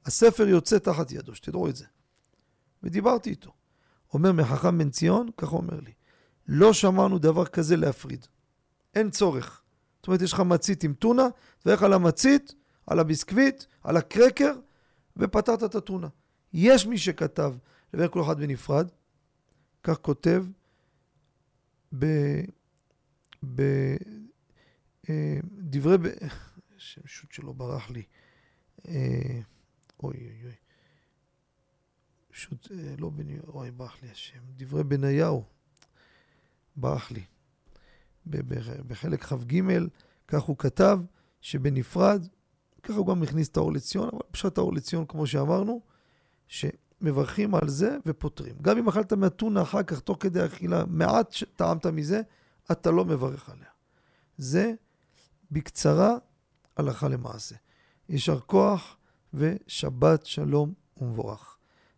הספר 0.06 0.48
יוצא 0.48 0.78
תחת 0.78 1.12
ידו, 1.12 1.36
שתדעו 1.36 1.70
את 1.70 1.76
זה. 1.76 1.86
ודיברתי 2.84 3.30
איתו. 3.30 3.54
אומר 4.14 4.32
מחכם 4.32 4.78
בן 4.78 4.90
ציון, 4.90 5.30
ככה 5.38 5.56
אומר 5.56 5.80
לי, 5.80 5.92
לא 6.48 6.74
שמענו 6.74 7.20
דבר 7.20 7.46
כזה 7.46 7.76
להפריד. 7.76 8.26
אין 8.96 9.10
צורך. 9.10 9.62
זאת 9.98 10.08
אומרת, 10.08 10.22
יש 10.22 10.34
לך 10.34 10.40
מצית 10.40 10.84
עם 10.84 10.94
טונה, 10.94 11.28
ואיך 11.66 11.84
על 11.84 11.94
המצית, 11.94 12.54
על 12.88 13.00
הביסקוויט, 13.00 13.64
על 13.84 13.98
הקרקר, 13.98 14.54
ופתרת 15.18 15.64
את 15.64 15.76
הטונה. 15.76 16.08
יש 16.54 16.88
מי 16.88 16.98
שכתב 16.98 17.56
לברך 17.94 18.12
כל 18.12 18.22
אחד 18.22 18.40
בנפרד, 18.40 18.88
כך 19.84 19.98
כותב 20.02 20.46
בדברי, 21.94 22.48
ב... 25.98 26.08
השם 26.78 27.02
שוט 27.06 27.32
שלו 27.32 27.54
ברח 27.54 27.90
לי. 27.90 28.04
אה, 28.88 29.40
אוי 30.04 30.18
אוי 30.18 30.44
אוי. 30.44 30.67
פשוט 32.38 32.68
אה, 32.72 32.96
לא 32.98 33.10
בני... 33.10 33.38
אוי, 33.48 33.72
ברח 33.72 33.98
לי 34.04 34.12
השם. 34.12 34.40
דברי 34.58 34.84
בניהו. 34.84 35.44
ברח 36.76 37.12
לי. 37.12 37.24
בחלק 38.88 39.24
כ"ג, 39.24 39.62
כך 40.28 40.42
הוא 40.42 40.58
כתב, 40.58 41.00
שבנפרד, 41.42 42.28
ככה 42.84 42.94
הוא 42.94 43.08
גם 43.08 43.24
הכניס 43.24 43.48
את 43.48 43.58
האור 43.58 43.74
לציון, 43.74 44.10
אבל 44.14 44.22
פשוט 44.32 44.58
האור 44.58 44.74
לציון, 44.74 45.06
כמו 45.06 45.28
שאמרנו, 45.28 45.82
שמברכים 46.48 47.56
על 47.56 47.70
זה 47.70 47.98
ופותרים. 48.06 48.56
גם 48.62 48.78
אם 48.78 48.88
אכלת 48.88 49.14
מהטונה 49.14 49.62
אחר 49.62 49.84
כך, 49.84 50.00
תוך 50.00 50.18
כדי 50.20 50.46
אכילה, 50.46 50.86
מעט 50.86 51.36
טעמת 51.56 51.86
מזה, 51.86 52.22
אתה 52.72 52.92
לא 52.92 53.06
מברך 53.06 53.50
עליה. 53.50 53.70
זה 54.38 54.74
בקצרה 55.52 56.18
הלכה 56.78 57.08
למעשה. 57.08 57.56
יישר 58.10 58.40
כוח 58.40 58.98
ושבת 59.34 60.26
שלום 60.26 60.74
ומבורך. 60.98 61.57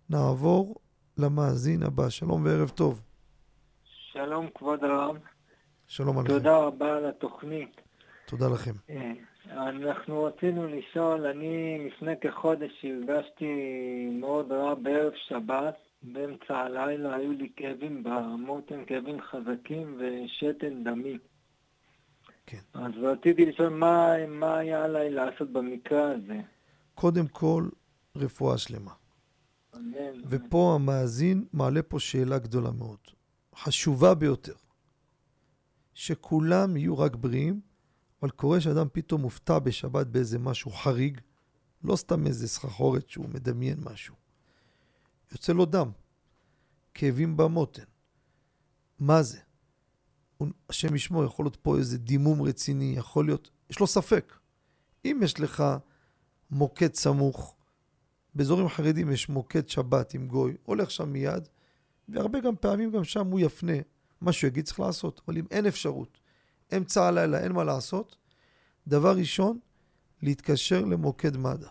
נעבור 0.09 0.75
למאזין 1.17 1.83
הבא. 1.83 2.09
שלום 2.09 2.45
וערב 2.45 2.69
טוב. 2.69 3.01
שלום 3.83 4.47
כבוד 4.55 4.83
הרב. 4.83 5.17
שלום 5.87 6.17
עליכם. 6.19 6.33
תודה 6.33 6.57
רבה 6.57 6.97
על 6.97 7.05
התוכנית. 7.05 7.81
תודה 8.27 8.45
לכם. 8.53 8.71
אה, 8.89 9.11
אנחנו 9.51 10.23
רצינו 10.23 10.67
לשאול, 10.67 11.25
אני 11.25 11.87
לפני 11.87 12.13
כחודש 12.21 12.85
הרגשתי 12.85 13.45
מאוד 14.11 14.51
רע 14.51 14.73
בערב 14.73 15.13
שבת, 15.27 15.75
באמצע 16.03 16.57
הלילה 16.57 17.15
היו 17.15 17.31
לי 17.31 17.49
כאבים 17.55 18.03
במותן, 18.03 18.85
כאבים 18.87 19.17
חזקים 19.21 19.97
ושתן 19.99 20.83
דמי. 20.83 21.17
כן. 22.45 22.57
אז 22.73 22.91
רציתי 23.01 23.45
לשאול 23.45 23.69
מה, 23.69 24.27
מה 24.27 24.57
היה 24.57 24.83
עליי 24.83 25.09
לעשות 25.09 25.49
במקרה 25.51 26.11
הזה. 26.11 26.39
קודם 26.95 27.27
כל, 27.27 27.63
רפואה 28.15 28.57
שלמה. 28.57 28.91
ופה 30.29 30.75
המאזין 30.75 31.45
מעלה 31.53 31.81
פה 31.81 31.99
שאלה 31.99 32.39
גדולה 32.39 32.71
מאוד, 32.71 32.99
חשובה 33.55 34.15
ביותר. 34.15 34.55
שכולם 35.93 36.77
יהיו 36.77 36.97
רק 36.97 37.15
בריאים, 37.15 37.61
אבל 38.21 38.29
קורה 38.29 38.61
שאדם 38.61 38.87
פתאום 38.91 39.21
מופתע 39.21 39.59
בשבת 39.59 40.07
באיזה 40.07 40.39
משהו 40.39 40.71
חריג, 40.71 41.21
לא 41.83 41.95
סתם 41.95 42.27
איזה 42.27 42.47
סחחורת 42.47 43.09
שהוא 43.09 43.29
מדמיין 43.29 43.79
משהו. 43.83 44.15
יוצא 45.31 45.53
לו 45.53 45.65
דם, 45.65 45.91
כאבים 46.93 47.37
במותן. 47.37 47.83
מה 48.99 49.23
זה? 49.23 49.39
השם 50.69 50.95
ישמור, 50.95 51.23
יכול 51.23 51.45
להיות 51.45 51.55
פה 51.55 51.77
איזה 51.77 51.97
דימום 51.97 52.41
רציני, 52.41 52.93
יכול 52.97 53.25
להיות, 53.25 53.51
יש 53.69 53.79
לו 53.79 53.87
ספק. 53.87 54.39
אם 55.05 55.19
יש 55.23 55.39
לך 55.39 55.63
מוקד 56.51 56.93
סמוך, 56.93 57.55
באזורים 58.35 58.69
חרדים 58.69 59.11
יש 59.11 59.29
מוקד 59.29 59.69
שבת 59.69 60.13
עם 60.13 60.27
גוי, 60.27 60.57
הולך 60.63 60.91
שם 60.91 61.09
מיד, 61.09 61.47
והרבה 62.09 62.39
גם 62.39 62.55
פעמים 62.55 62.91
גם 62.91 63.03
שם 63.03 63.27
הוא 63.27 63.39
יפנה 63.39 63.73
מה 64.21 64.31
שהוא 64.31 64.47
יגיד 64.47 64.65
צריך 64.65 64.79
לעשות. 64.79 65.21
אבל 65.27 65.37
אם 65.37 65.45
אין 65.51 65.65
אפשרות, 65.65 66.17
אמצע 66.77 67.07
הלילה, 67.07 67.39
אין 67.39 67.51
מה 67.51 67.63
לעשות, 67.63 68.15
דבר 68.87 69.17
ראשון, 69.17 69.59
להתקשר 70.21 70.85
למוקד 70.85 71.37
מד"א. 71.37 71.67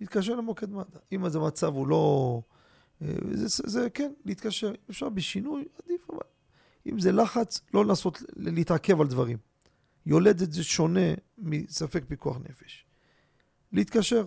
להתקשר 0.00 0.34
למוקד 0.34 0.70
מד"א. 0.70 0.98
אם 1.12 1.24
איזה 1.24 1.38
מצב 1.38 1.74
הוא 1.74 1.86
לא... 1.88 2.42
אה, 3.02 3.14
זה, 3.32 3.48
זה, 3.48 3.62
זה 3.66 3.90
כן, 3.90 4.12
להתקשר. 4.24 4.72
אפשר 4.90 5.08
בשינוי, 5.08 5.64
עדיף, 5.84 6.10
אבל 6.10 6.20
אם 6.86 6.98
זה 6.98 7.12
לחץ, 7.12 7.60
לא 7.74 7.84
לנסות 7.84 8.22
להתעכב 8.36 9.00
על 9.00 9.06
דברים. 9.06 9.38
יולדת 10.06 10.52
זה 10.52 10.64
שונה 10.64 11.14
מספק 11.38 12.04
פיקוח 12.08 12.38
נפש. 12.48 12.84
להתקשר. 13.72 14.26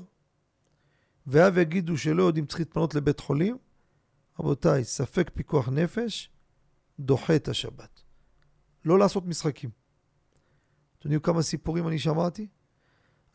ואב 1.28 1.58
יגידו 1.58 1.98
שלא 1.98 2.24
יודעים 2.24 2.46
צריך 2.46 2.60
להתפנות 2.60 2.96
לבית 2.96 3.20
חולים, 3.20 3.58
רבותיי, 4.40 4.84
ספק 4.84 5.32
פיקוח 5.34 5.70
נפש 5.70 6.30
דוחה 7.00 7.36
את 7.36 7.48
השבת. 7.48 8.02
לא 8.86 9.00
לעשות 9.00 9.26
משחקים. 9.26 9.70
אתם 11.00 11.08
יודעים 11.08 11.22
כמה 11.22 11.42
סיפורים 11.42 11.88
אני 11.88 12.00
שמעתי? 12.00 12.48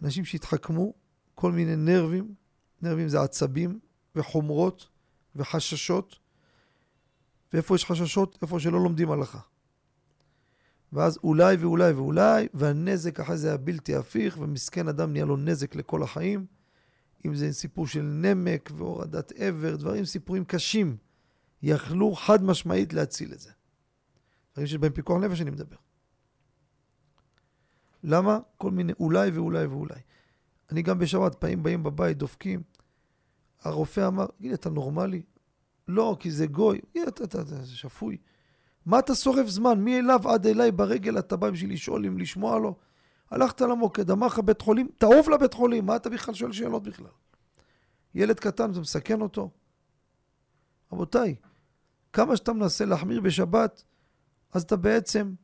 אנשים 0.02 0.24
שהתחכמו, 0.24 0.94
כל 1.34 1.52
מיני 1.52 1.76
נרבים, 1.76 2.34
נרבים 2.82 3.08
זה 3.08 3.20
עצבים 3.22 3.80
וחומרות 4.14 4.88
וחששות, 5.36 6.18
ואיפה 7.52 7.74
יש 7.74 7.84
חששות? 7.84 8.38
איפה 8.42 8.60
שלא 8.60 8.80
לומדים 8.80 9.10
הלכה. 9.10 9.40
ואז 10.92 11.18
אולי 11.24 11.56
ואולי 11.56 11.92
ואולי, 11.92 12.48
והנזק 12.54 13.20
אחרי 13.20 13.36
זה 13.36 13.48
היה 13.48 13.56
בלתי 13.56 13.94
הפיך, 13.94 14.38
ומסכן 14.40 14.88
אדם 14.88 15.12
נהיה 15.12 15.24
לו 15.24 15.36
נזק 15.36 15.74
לכל 15.74 16.02
החיים. 16.02 16.46
אם 17.24 17.34
זה 17.34 17.52
סיפור 17.52 17.86
של 17.86 18.02
נמק 18.02 18.70
והורדת 18.74 19.32
עבר, 19.36 19.76
דברים, 19.76 20.05
סיפורים 20.05 20.44
קשים, 20.44 20.97
יכלו 21.62 22.12
חד 22.12 22.44
משמעית 22.44 22.93
להציל 22.93 23.32
את 23.32 23.40
זה. 23.40 23.51
דברים 24.52 24.66
שיש 24.66 24.78
בהם 24.78 24.93
פיקוח 24.93 25.22
נפש 25.22 25.40
אני 25.40 25.51
מדבר. 25.51 25.76
למה? 28.02 28.38
כל 28.56 28.70
מיני 28.70 28.93
אולי 29.01 29.30
ואולי 29.30 29.66
ואולי. 29.66 30.01
אני 30.72 30.82
גם 30.82 30.98
בשבת, 30.98 31.34
פעמים 31.34 31.62
באים 31.62 31.82
בבית, 31.82 32.18
דופקים. 32.18 32.62
הרופא 33.62 34.06
אמר, 34.06 34.26
תגיד, 34.26 34.52
אתה 34.52 34.70
נורמלי? 34.70 35.22
לא, 35.88 36.16
כי 36.20 36.30
זה 36.30 36.47
גוי. 36.47 36.80
אתה, 37.09 37.24
אתה, 37.24 37.40
אתה 37.40 37.66
שפוי. 37.66 38.16
מה 38.86 38.98
אתה 38.98 39.14
שורף 39.14 39.47
זמן? 39.47 39.80
מי 39.80 39.98
אליו 39.98 40.28
עד 40.28 40.47
אליי 40.47 40.72
ברגל 40.72 41.18
אתה 41.18 41.36
בא 41.36 41.51
בשביל 41.51 41.72
לשאול 41.72 42.06
אם 42.06 42.18
לשמוע 42.18 42.59
לו? 42.59 42.76
הלכת 43.30 43.60
למוקד, 43.60 44.10
אמר 44.10 44.26
לך 44.26 44.38
בית 44.38 44.62
חולים, 44.62 44.88
תעוף 44.98 45.28
לבית 45.28 45.54
חולים, 45.54 45.86
מה 45.86 45.96
אתה 45.96 46.10
בכלל 46.10 46.34
שואל 46.34 46.52
שאלות 46.52 46.82
בכלל? 46.82 47.06
ילד 48.14 48.40
קטן, 48.40 48.72
זה 48.72 48.80
מסכן 48.80 49.20
אותו? 49.20 49.50
רבותיי, 50.92 51.34
כמה 52.12 52.36
שאתה 52.36 52.52
מנסה 52.52 52.84
להחמיר 52.84 53.20
בשבת, 53.20 53.82
אז 54.52 54.62
אתה 54.62 54.76
בעצם, 54.76 55.34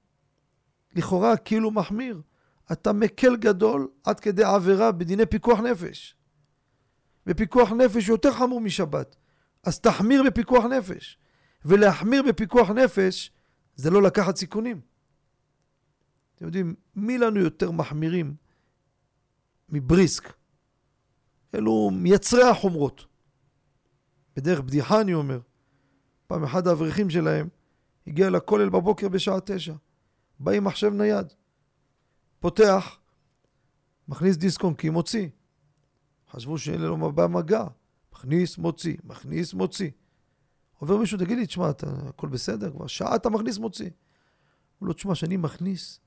לכאורה, 0.95 1.37
כאילו 1.37 1.71
מחמיר. 1.71 2.23
אתה 2.73 2.93
מקל 2.93 3.37
גדול 3.37 3.89
עד 4.05 4.21
כדי 4.21 4.45
עבירה 4.45 4.93
בדיני 4.93 5.27
פיקוח 5.27 5.61
נפש. 5.61 6.17
ופיקוח 7.27 7.73
נפש 7.73 8.09
יותר 8.09 8.33
חמור 8.33 8.61
משבת. 8.61 9.17
אז 9.65 9.81
תחמיר 9.81 10.23
בפיקוח 10.27 10.65
נפש. 10.65 11.19
ולהחמיר 11.65 12.23
בפיקוח 12.23 12.71
נפש 12.71 13.31
זה 13.75 13.91
לא 13.91 14.03
לקחת 14.03 14.37
סיכונים. 14.37 14.81
אתם 16.43 16.49
יודעים, 16.49 16.75
מי 16.95 17.19
לנו 17.19 17.41
יותר 17.41 17.71
מחמירים 17.71 18.35
מבריסק? 19.69 20.33
אלו 21.55 21.91
מייצרי 21.91 22.43
החומרות. 22.43 23.07
בדרך 24.37 24.61
בדיחה 24.61 25.01
אני 25.01 25.15
אומר, 25.15 25.41
פעם 26.27 26.45
אחד 26.45 26.67
האברכים 26.67 27.11
שלהם 27.11 27.49
הגיע 28.07 28.31
לכולל 28.31 28.69
בבוקר 28.69 29.09
בשעה 29.09 29.41
תשע. 29.45 29.75
בא 30.39 30.53
עם 30.53 30.65
מחשב 30.65 30.93
נייד, 30.93 31.27
פותח, 32.41 32.99
מכניס 34.09 34.37
דיסקון 34.37 34.75
כי 34.75 34.91
מוציא. 34.91 35.29
חשבו 36.31 36.59
שאין 36.59 36.81
לו 36.81 37.13
במגע. 37.13 37.65
מכניס, 38.13 38.59
מוציא, 38.59 38.97
מכניס, 39.05 39.55
מוציא. 39.55 39.91
עובר 40.79 40.97
מישהו, 40.97 41.19
תגיד 41.19 41.39
לי, 41.39 41.47
תשמע, 41.47 41.71
אתה, 41.71 41.87
הכל 42.09 42.29
בסדר? 42.29 42.71
כבר 42.71 42.87
שעה 42.87 43.17
אתה 43.17 43.31
מכניס, 43.31 43.59
מוציא. 43.59 43.91
הוא 44.79 44.89
לא, 44.89 44.93
תשמע, 44.93 45.15
שאני 45.15 45.37
מכניס, 45.37 46.01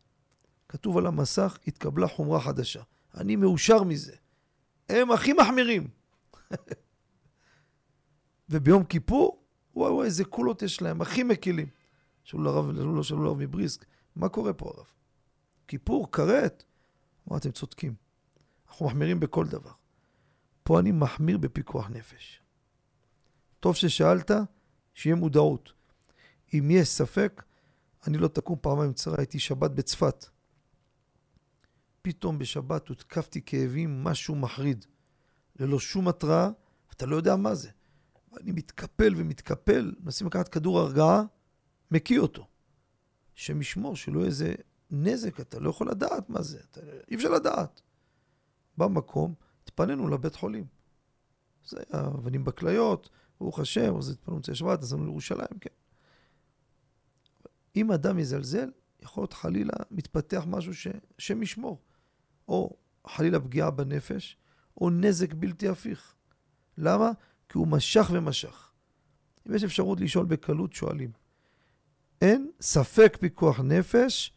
כתוב 0.70 0.98
על 0.98 1.08
המסך, 1.08 1.58
התקבלה 1.68 2.08
חומרה 2.08 2.42
חדשה. 2.42 2.82
אני 3.16 3.36
מאושר 3.36 3.84
מזה. 3.84 4.16
הם 4.90 5.12
הכי 5.12 5.34
מחמירים. 5.34 5.88
וביום 8.50 8.84
כיפור, 8.84 9.44
וואי 9.76 9.92
וואי, 9.92 10.06
איזה 10.06 10.26
קולות 10.26 10.62
יש 10.62 10.82
להם, 10.82 11.02
הכי 11.02 11.24
מקילים. 11.24 11.68
שאלו 12.24 12.44
לרב, 12.44 12.72
לא 12.72 13.04
שאלו 13.04 13.24
לרב 13.24 13.38
מבריסק, 13.40 13.86
מה 14.16 14.30
קורה 14.30 14.54
פה 14.54 14.74
הרב? 14.76 14.86
כיפור, 15.68 16.12
כרת? 16.12 16.64
אמרו, 17.28 17.38
אתם 17.38 17.52
צודקים. 17.52 17.96
אנחנו 18.68 18.86
מחמירים 18.86 19.20
בכל 19.20 19.46
דבר. 19.46 19.72
פה 20.64 20.80
אני 20.80 20.92
מחמיר 20.92 21.38
בפיקוח 21.38 21.90
נפש. 21.90 22.42
טוב 23.60 23.76
ששאלת, 23.76 24.32
שיהיה 24.94 25.16
מודעות. 25.16 25.74
אם 26.54 26.72
יש 26.72 26.88
ספק, 26.88 27.44
אני 28.08 28.18
לא 28.18 28.28
תקום 28.28 28.58
פעמיים 28.62 28.94
צרה, 28.94 29.16
הייתי 29.18 29.40
שבת 29.40 29.72
בצפת. 29.72 30.26
פתאום 32.06 32.40
בשבת 32.40 32.88
הותקפתי 32.88 33.42
כאבים, 33.42 34.04
משהו 34.04 34.36
מחריד. 34.36 34.86
ללא 35.60 35.80
שום 35.80 36.08
התראה, 36.08 36.50
אתה 36.92 37.06
לא 37.06 37.16
יודע 37.16 37.36
מה 37.36 37.56
זה. 37.56 37.70
אני 38.42 38.52
מתקפל 38.52 39.14
ומתקפל, 39.18 39.96
מנסים 40.00 40.28
לקחת 40.28 40.48
כדור 40.48 40.80
הרגעה, 40.80 41.24
מקיא 41.92 42.20
אותו. 42.20 42.48
השם 43.38 43.62
ישמור, 43.62 43.96
שלא 43.96 44.20
יהיה 44.20 44.28
איזה 44.28 44.56
נזק, 44.92 45.40
אתה 45.40 45.60
לא 45.60 45.70
יכול 45.70 45.90
לדעת 45.90 46.30
מה 46.30 46.42
זה, 46.42 46.60
אתה... 46.72 46.82
אי 47.12 47.16
אפשר 47.16 47.30
לדעת. 47.30 47.82
במקום, 48.78 49.34
התפנינו 49.64 50.08
לבית 50.08 50.36
חולים. 50.36 50.66
זה 51.66 51.78
היה 51.90 52.08
אבנים 52.08 52.44
בכליות, 52.44 53.10
ברוך 53.40 53.60
השם, 53.60 53.98
אז 53.98 54.10
התפנינו 54.10 54.38
מוצאי 54.38 54.56
שבת, 54.56 54.82
נסענו 54.82 55.06
לירושלים, 55.06 55.60
כן. 55.62 55.70
אם 57.76 57.92
אדם 57.92 58.20
יזלזל, 58.20 58.72
יכול 59.02 59.22
להיות 59.22 59.34
חלילה 59.34 59.74
מתפתח 59.92 60.44
משהו 60.48 60.74
שהשם 60.74 61.44
ישמור. 61.44 61.82
או 62.48 62.78
חלילה 63.08 63.40
פגיעה 63.40 63.72
בנפש, 63.72 64.38
או 64.82 64.90
נזק 64.90 65.34
בלתי 65.34 65.68
הפיך. 65.68 66.14
למה? 66.78 67.12
כי 67.50 67.58
הוא 67.58 67.68
משך 67.68 68.10
ומשך. 68.14 68.72
אם 69.48 69.56
יש 69.56 69.64
אפשרות 69.64 70.00
לשאול 70.00 70.26
בקלות, 70.26 70.74
שואלים. 70.74 71.12
אין 72.22 72.52
ספק 72.62 73.18
פיקוח 73.20 73.60
נפש, 73.60 74.34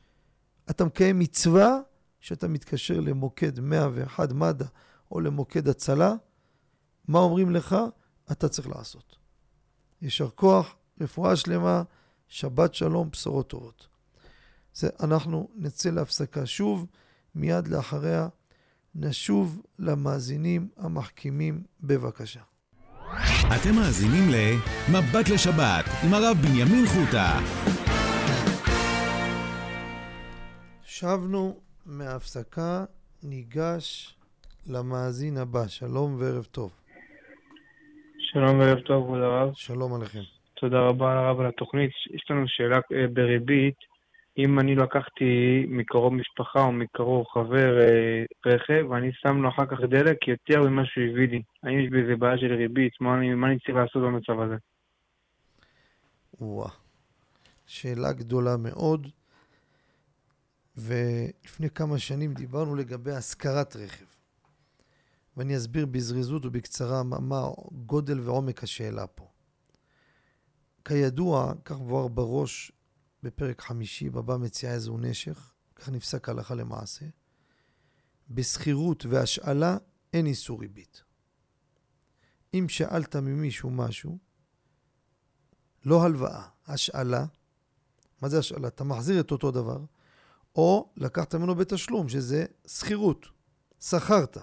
אתה 0.71 0.85
מקיים 0.85 1.19
מצווה 1.19 1.79
שאתה 2.21 2.49
מתקשר 2.49 3.01
למוקד 3.01 3.61
101 3.61 4.33
מד"א 4.33 4.65
או 5.11 5.21
למוקד 5.21 5.69
הצלה, 5.69 6.15
מה 7.09 7.19
אומרים 7.19 7.51
לך? 7.51 7.77
אתה 8.33 8.49
צריך 8.49 8.69
לעשות. 8.69 9.17
יישר 10.03 10.31
כוח, 10.31 10.77
רפואה 11.01 11.37
שלמה, 11.37 11.83
שבת 12.29 12.75
שלום, 12.75 13.11
בשורות 13.11 13.49
טובות. 13.49 13.89
זה, 14.75 14.89
אנחנו 15.01 15.49
נצא 15.55 15.91
להפסקה 15.91 16.47
שוב, 16.47 16.87
מיד 17.35 17.69
לאחריה 17.69 18.29
נשוב 18.95 19.63
למאזינים 19.79 20.69
המחכימים 20.77 21.63
בבקשה. 21.81 22.41
אתם 23.57 23.75
מאזינים 23.75 24.25
ל"מבט 24.31 25.29
לשבת" 25.35 25.85
עם 26.05 26.15
הרב 26.15 26.37
בנימין 26.43 26.87
חוטה. 26.87 27.41
שבנו 30.83 31.61
מההפסקה, 31.87 32.85
ניגש 33.23 34.17
למאזין 34.67 35.37
הבא. 35.37 35.69
שלום 35.69 36.17
וערב 36.19 36.45
טוב. 36.45 36.81
שלום 38.19 38.59
וערב 38.59 38.81
טוב, 38.81 39.05
כבוד 39.05 39.21
הרב. 39.21 39.51
שלום 39.55 39.95
עליכם. 39.95 40.21
תודה 40.55 40.81
רבה 40.81 41.15
לרב 41.15 41.41
על 41.41 41.47
התוכנית. 41.47 41.91
יש 42.15 42.31
לנו 42.31 42.49
שאלה 42.49 42.77
אה, 42.77 43.07
בריבית. 43.13 43.88
אם 44.39 44.59
אני 44.59 44.75
לקחתי 44.75 45.65
מקרוב 45.69 46.15
משפחה 46.15 46.61
או 46.61 46.73
מקרוב 46.73 47.27
חבר 47.27 47.81
אה, 47.81 48.25
רכב, 48.47 48.87
ואני 48.91 49.11
שם 49.13 49.43
לו 49.43 49.49
אחר 49.49 49.67
כך 49.67 49.81
דלק 49.81 50.29
יותר 50.29 50.63
ממה 50.63 50.85
שהוא 50.85 51.05
הביא 51.05 51.29
לי, 51.29 51.43
האם 51.63 51.79
יש 51.79 51.91
בזה 51.91 52.17
בעיה 52.17 52.39
של 52.39 52.55
ריבית? 52.55 52.93
מה 53.01 53.15
אני, 53.15 53.35
מה 53.35 53.47
אני 53.47 53.59
צריך 53.59 53.77
לעשות 53.77 54.03
במצב 54.03 54.41
הזה? 54.41 54.55
וואה, 56.41 56.71
שאלה 57.67 58.13
גדולה 58.13 58.57
מאוד. 58.57 59.09
ולפני 60.77 61.71
כמה 61.71 61.99
שנים 61.99 62.35
דיברנו 62.35 62.75
לגבי 62.75 63.13
השכרת 63.13 63.77
רכב. 63.77 64.05
ואני 65.37 65.57
אסביר 65.57 65.87
בזריזות 65.87 66.47
ובקצרה 66.47 67.03
מה, 67.03 67.19
מה 67.21 67.43
גודל 67.87 68.21
ועומק 68.21 68.63
השאלה 68.63 69.07
פה. 69.07 69.25
כידוע, 70.85 71.53
כך 71.65 71.81
מבואר 71.81 72.09
בראש 72.09 72.73
בפרק 73.23 73.61
חמישי, 73.61 74.11
בבא 74.11 74.37
מציעה 74.37 74.75
איזהו 74.75 74.99
נשך, 74.99 75.53
כך 75.77 75.89
נפסק 75.89 76.29
הלכה 76.29 76.55
למעשה. 76.55 77.07
בשכירות 78.31 79.07
והשאלה 79.07 79.77
אין 80.13 80.27
איסור 80.27 80.61
ריבית. 80.61 81.03
אם 82.55 82.67
שאלת 82.69 83.17
ממישהו 83.17 83.71
משהו, 83.71 84.19
לא 85.85 86.05
הלוואה, 86.05 86.49
השאלה, 86.67 87.27
מה 88.23 88.29
זה 88.29 88.39
השאלה? 88.39 88.69
אתה 88.69 88.85
מחזיר 88.85 89.21
את 89.21 89.31
אותו 89.31 89.51
דבר, 89.51 89.85
או 90.57 90.93
לקחת 90.97 91.35
ממנו 91.35 91.55
בתשלום, 91.55 92.09
שזה 92.09 92.47
שכירות, 92.67 93.27
שכרת. 93.81 94.39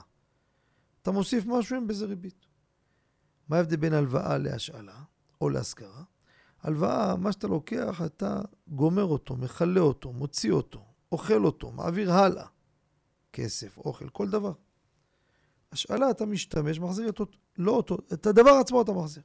אתה 1.02 1.12
מוסיף 1.12 1.44
משהו, 1.48 1.76
אין 1.76 1.88
בזה 1.88 2.06
ריבית. 2.06 2.46
מה 3.50 3.58
ההבדל 3.58 3.76
בין 3.76 3.94
הלוואה 3.94 4.38
להשאלה 4.38 5.04
או 5.42 5.50
להשכרה? 5.50 6.04
הלוואה, 6.66 7.16
מה 7.16 7.32
שאתה 7.32 7.48
לוקח, 7.48 8.02
אתה 8.06 8.42
גומר 8.68 9.04
אותו, 9.04 9.36
מכלה 9.36 9.82
אותו, 9.82 10.14
מוציא 10.14 10.52
אותו, 10.52 10.86
אוכל 11.12 11.46
אותו, 11.46 11.72
מעביר 11.72 12.14
הלאה. 12.14 12.46
כסף, 13.34 13.78
אוכל, 13.78 14.10
כל 14.10 14.30
דבר. 14.30 14.54
השאלה, 15.72 16.10
אתה 16.10 16.26
משתמש, 16.26 16.80
מחזיר 16.80 17.10
את 17.10 17.20
אותו, 17.20 17.38
לא 17.58 17.72
אותו, 17.72 17.98
את 18.14 18.28
הדבר 18.28 18.50
עצמו 18.50 18.82
אתה 18.82 18.92
מחזיר. 18.92 19.24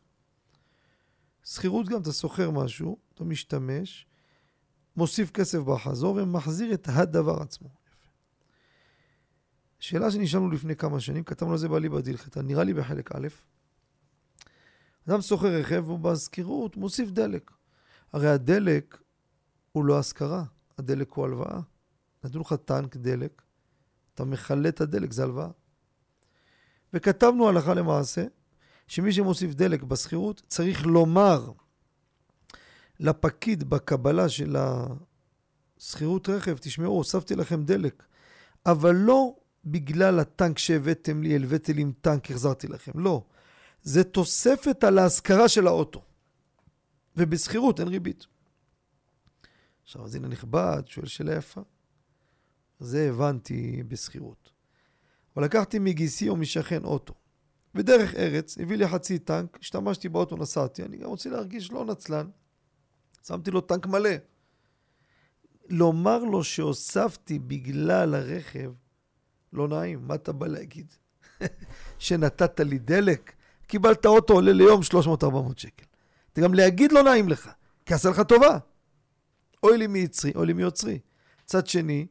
שכירות 1.44 1.88
גם, 1.88 2.02
אתה 2.02 2.12
שוכר 2.12 2.50
משהו, 2.50 2.96
אתה 3.14 3.24
משתמש, 3.24 4.06
מוסיף 4.96 5.30
כסף 5.30 5.58
בחזור 5.58 6.14
ומחזיר 6.16 6.74
את 6.74 6.88
הדבר 6.88 7.42
עצמו. 7.42 7.68
שאלה 9.78 10.10
שנשאלנו 10.10 10.50
לפני 10.50 10.76
כמה 10.76 11.00
שנים, 11.00 11.24
כתבנו 11.24 11.52
על 11.52 11.58
זה 11.58 11.68
באליבא 11.68 12.00
דילכתא, 12.00 12.40
נראה 12.40 12.64
לי 12.64 12.74
בחלק 12.74 13.16
א', 13.16 13.28
אדם 15.08 15.20
שוכר 15.20 15.48
רכב 15.48 15.82
והוא 15.86 15.98
בהשכירות 15.98 16.76
מוסיף 16.76 17.10
דלק. 17.10 17.50
הרי 18.12 18.28
הדלק 18.28 18.98
הוא 19.72 19.84
לא 19.84 19.98
השכרה, 19.98 20.44
הדלק 20.78 21.12
הוא 21.12 21.24
הלוואה. 21.24 21.60
נתנו 22.24 22.40
לך 22.40 22.54
טנק 22.64 22.96
דלק, 22.96 23.42
אתה 24.14 24.24
מכלה 24.24 24.68
את 24.68 24.80
הדלק, 24.80 25.12
זה 25.12 25.22
הלוואה. 25.22 25.48
וכתבנו 26.92 27.48
הלכה 27.48 27.74
למעשה, 27.74 28.24
שמי 28.88 29.12
שמוסיף 29.12 29.54
דלק 29.54 29.82
בשכירות 29.82 30.42
צריך 30.46 30.86
לומר 30.86 31.50
לפקיד 33.00 33.70
בקבלה 33.70 34.28
של 34.28 34.56
השכירות 35.78 36.28
רכב, 36.28 36.56
תשמעו, 36.60 36.92
הוספתי 36.92 37.36
לכם 37.36 37.62
דלק, 37.62 38.02
אבל 38.66 38.94
לא 38.94 39.36
בגלל 39.64 40.20
הטנק 40.20 40.58
שהבאתם 40.58 41.22
לי, 41.22 41.34
הלוויתי 41.34 41.74
לי 41.74 41.82
עם 41.82 41.92
טנק, 42.00 42.30
החזרתי 42.30 42.68
לכם, 42.68 42.92
לא. 42.94 43.24
זה 43.82 44.04
תוספת 44.04 44.84
על 44.84 44.98
ההשכרה 44.98 45.48
של 45.48 45.66
האוטו. 45.66 46.02
ובשכירות 47.16 47.80
אין 47.80 47.88
ריבית. 47.88 48.26
עכשיו, 49.82 50.04
אז 50.04 50.14
הנה 50.14 50.28
נכבד, 50.28 50.82
שואל 50.86 51.06
שאלה 51.06 51.34
יפה. 51.34 51.60
זה 52.80 53.08
הבנתי 53.08 53.82
בשכירות. 53.88 54.50
אבל 55.36 55.44
לקחתי 55.44 55.78
מגיסי 55.78 56.28
או 56.28 56.36
משכן 56.36 56.84
אוטו. 56.84 57.14
בדרך 57.74 58.14
ארץ, 58.14 58.58
הביא 58.58 58.76
לי 58.76 58.88
חצי 58.88 59.18
טנק, 59.18 59.58
השתמשתי 59.60 60.08
באוטו, 60.08 60.36
נסעתי, 60.36 60.82
אני 60.82 60.96
גם 60.96 61.08
רוצה 61.08 61.30
להרגיש 61.30 61.72
לא 61.72 61.84
נצלן. 61.84 62.30
שמתי 63.26 63.50
לו 63.50 63.60
טנק 63.60 63.86
מלא. 63.86 64.10
לומר 65.68 66.18
לו 66.18 66.44
שהוספתי 66.44 67.38
בגלל 67.38 68.14
הרכב, 68.14 68.72
לא 69.52 69.68
נעים, 69.68 70.06
מה 70.06 70.14
אתה 70.14 70.32
בא 70.32 70.46
להגיד? 70.46 70.92
שנתת 71.98 72.60
לי 72.60 72.78
דלק? 72.78 73.32
קיבלת 73.70 74.06
אוטו 74.06 74.34
עולה 74.34 74.52
ליום 74.52 74.80
300-400 74.80 74.96
שקל. 75.56 75.84
אתה 76.32 76.40
גם 76.40 76.54
להגיד 76.54 76.92
לא 76.92 77.02
נעים 77.02 77.28
לך, 77.28 77.50
כי 77.86 77.94
עשה 77.94 78.10
לך 78.10 78.20
טובה. 78.20 78.58
אוי 79.62 79.78
לי 79.78 79.86
מיצרי, 79.86 80.32
אוי 80.36 80.46
לי 80.46 80.52
מיוצרי. 80.52 80.98
צד 81.44 81.66
שני, 81.66 82.06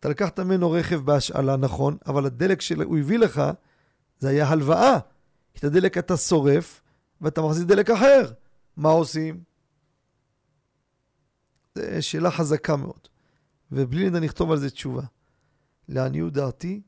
אתה 0.00 0.08
לקחת 0.08 0.40
ממנו 0.40 0.70
רכב 0.70 0.96
בהשאלה, 0.96 1.56
נכון, 1.56 1.96
אבל 2.06 2.26
הדלק 2.26 2.60
שהוא 2.60 2.98
הביא 2.98 3.18
לך, 3.18 3.42
זה 4.18 4.28
היה 4.28 4.48
הלוואה. 4.48 4.98
את 5.58 5.64
הדלק 5.64 5.98
אתה 5.98 6.16
שורף, 6.16 6.82
ואתה 7.20 7.42
מחזיר 7.42 7.64
דלק 7.64 7.90
אחר. 7.90 8.32
מה 8.76 8.88
עושים? 8.88 9.42
זו 11.74 11.82
שאלה 12.00 12.30
חזקה 12.30 12.76
מאוד, 12.76 13.08
ובלי 13.72 14.10
נדע 14.10 14.20
נכתוב 14.20 14.50
על 14.50 14.58
זה 14.58 14.70
תשובה. 14.70 15.02
לעניות 15.88 16.32
דעתי, 16.32 16.80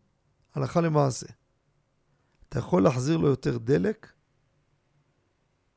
הלכה 0.54 0.80
למעשה. 0.80 1.26
אתה 2.54 2.62
יכול 2.62 2.82
להחזיר 2.82 3.16
לו 3.16 3.28
יותר 3.28 3.58
דלק 3.58 4.12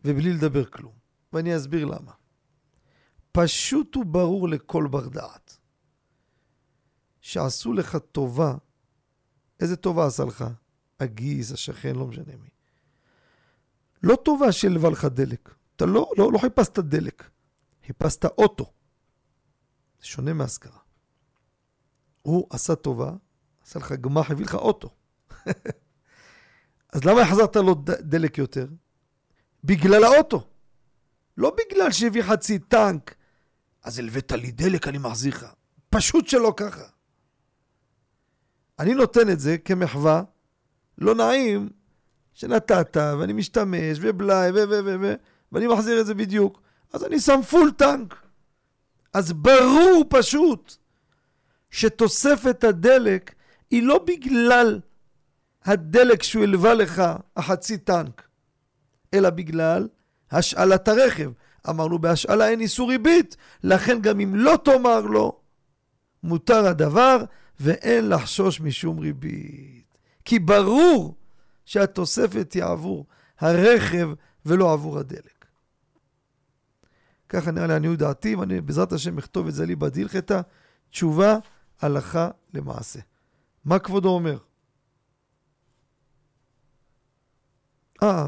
ובלי 0.05 0.33
לדבר 0.33 0.65
כלום. 0.65 0.93
ואני 1.33 1.57
אסביר 1.57 1.85
למה. 1.85 2.11
פשוט 3.31 3.97
וברור 3.97 4.49
לכל 4.49 4.87
בר 4.91 5.07
דעת 5.07 5.57
שעשו 7.21 7.73
לך 7.73 7.97
טובה, 8.11 8.55
איזה 9.59 9.75
טובה 9.75 10.07
עשה 10.07 10.25
לך? 10.25 10.45
הגיס, 10.99 11.51
השכן, 11.51 11.95
לא 11.95 12.07
משנה 12.07 12.35
מי. 12.41 12.49
לא 14.03 14.15
טובה 14.25 14.51
שלווה 14.51 14.89
לך 14.89 15.05
דלק. 15.05 15.55
אתה 15.75 15.85
לא, 15.85 16.11
לא, 16.17 16.31
לא 16.31 16.37
חיפשת 16.37 16.79
דלק, 16.79 17.29
חיפשת 17.85 18.25
אוטו. 18.25 18.73
זה 19.99 20.05
שונה 20.05 20.33
מהשכרה. 20.33 20.79
הוא 22.21 22.47
עשה 22.49 22.75
טובה, 22.75 23.11
עשה 23.63 23.79
לך 23.79 23.91
גמח, 23.91 24.31
הביא 24.31 24.45
לך 24.45 24.55
אוטו. 24.55 24.89
אז 26.97 27.05
למה 27.05 27.21
החזרת 27.21 27.55
לו 27.55 27.75
דלק 27.99 28.37
יותר? 28.37 28.67
בגלל 29.63 30.03
האוטו. 30.03 30.47
לא 31.37 31.55
בגלל 31.57 31.91
שהביא 31.91 32.23
חצי 32.23 32.59
טנק, 32.59 33.15
אז 33.83 33.99
הלווית 33.99 34.31
לי 34.31 34.51
דלק, 34.51 34.87
אני 34.87 34.97
מחזיר 34.97 35.33
לך. 35.33 35.45
פשוט 35.89 36.27
שלא 36.27 36.53
ככה. 36.57 36.83
אני 38.79 38.93
נותן 38.93 39.29
את 39.29 39.39
זה 39.39 39.57
כמחווה, 39.57 40.23
לא 40.97 41.15
נעים, 41.15 41.69
שנתת, 42.33 42.97
ואני 43.19 43.33
משתמש, 43.33 43.97
ובלאי, 44.01 44.51
ו... 44.51 44.55
ו... 44.55 44.79
ו... 44.85 44.95
ו... 45.01 45.13
ואני 45.51 45.67
מחזיר 45.67 46.01
את 46.01 46.05
זה 46.05 46.13
בדיוק. 46.13 46.61
אז 46.93 47.05
אני 47.05 47.19
שם 47.19 47.41
פול 47.49 47.71
טנק. 47.71 48.15
אז 49.13 49.33
ברור 49.33 50.03
פשוט 50.09 50.75
שתוספת 51.69 52.63
הדלק 52.63 53.35
היא 53.69 53.83
לא 53.83 54.05
בגלל 54.07 54.79
הדלק 55.67 56.23
שהוא 56.23 56.43
הלווה 56.43 56.73
לך, 56.73 57.03
החצי 57.37 57.77
טנק, 57.77 58.27
אלא 59.13 59.29
בגלל 59.29 59.87
השאלת 60.31 60.87
הרכב. 60.87 61.31
אמרנו 61.69 61.99
בהשאלה 61.99 62.49
אין 62.49 62.59
איסור 62.59 62.89
ריבית, 62.89 63.37
לכן 63.63 64.01
גם 64.01 64.19
אם 64.19 64.35
לא 64.35 64.59
תאמר 64.63 65.01
לו, 65.01 65.39
מותר 66.23 66.65
הדבר 66.65 67.23
ואין 67.59 68.09
לחשוש 68.09 68.61
משום 68.61 68.99
ריבית. 68.99 69.97
כי 70.25 70.39
ברור 70.39 71.15
שהתוספת 71.65 72.53
היא 72.53 72.63
עבור 72.63 73.05
הרכב 73.39 74.09
ולא 74.45 74.73
עבור 74.73 74.99
הדלק. 74.99 75.45
ככה 77.29 77.51
נראה 77.51 77.67
לעניות 77.67 77.99
דעתי, 77.99 78.35
ואני 78.35 78.61
בעזרת 78.61 78.93
השם 78.93 79.17
אכתוב 79.17 79.47
את 79.47 79.53
זה 79.53 79.65
לי 79.65 79.75
בדילחתא, 79.75 80.41
תשובה 80.89 81.37
הלכה 81.81 82.29
למעשה. 82.53 82.99
מה 83.65 83.79
כבודו 83.79 84.09
אומר? 84.09 84.37
אה, 88.03 88.27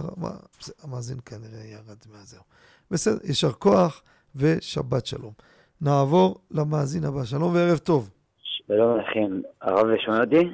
המאזין 0.84 1.18
כנראה 1.26 1.66
ירד 1.66 1.98
מהזהו. 2.12 2.44
בסדר, 2.92 3.18
יישר 3.24 3.52
כוח 3.52 4.04
ושבת 4.36 5.06
שלום. 5.06 5.34
נעבור 5.82 6.42
למאזין 6.52 7.04
הבא. 7.04 7.26
שלום 7.26 7.56
וערב 7.56 7.78
טוב. 7.78 8.10
שלום 8.44 8.98
לכם. 9.00 9.42
הרב 9.62 9.98
שומע 10.06 10.22
אותי? 10.22 10.54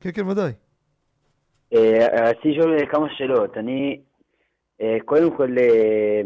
כן, 0.00 0.10
כן, 0.12 0.28
ודאי. 0.28 0.52
אה, 1.74 2.28
רציתי 2.30 2.48
לשאול 2.48 2.86
כמה 2.90 3.06
שאלות. 3.16 3.56
אני, 3.56 4.00
אה, 4.80 4.96
קודם 5.04 5.36
כל, 5.36 5.58
אה, 5.58 6.20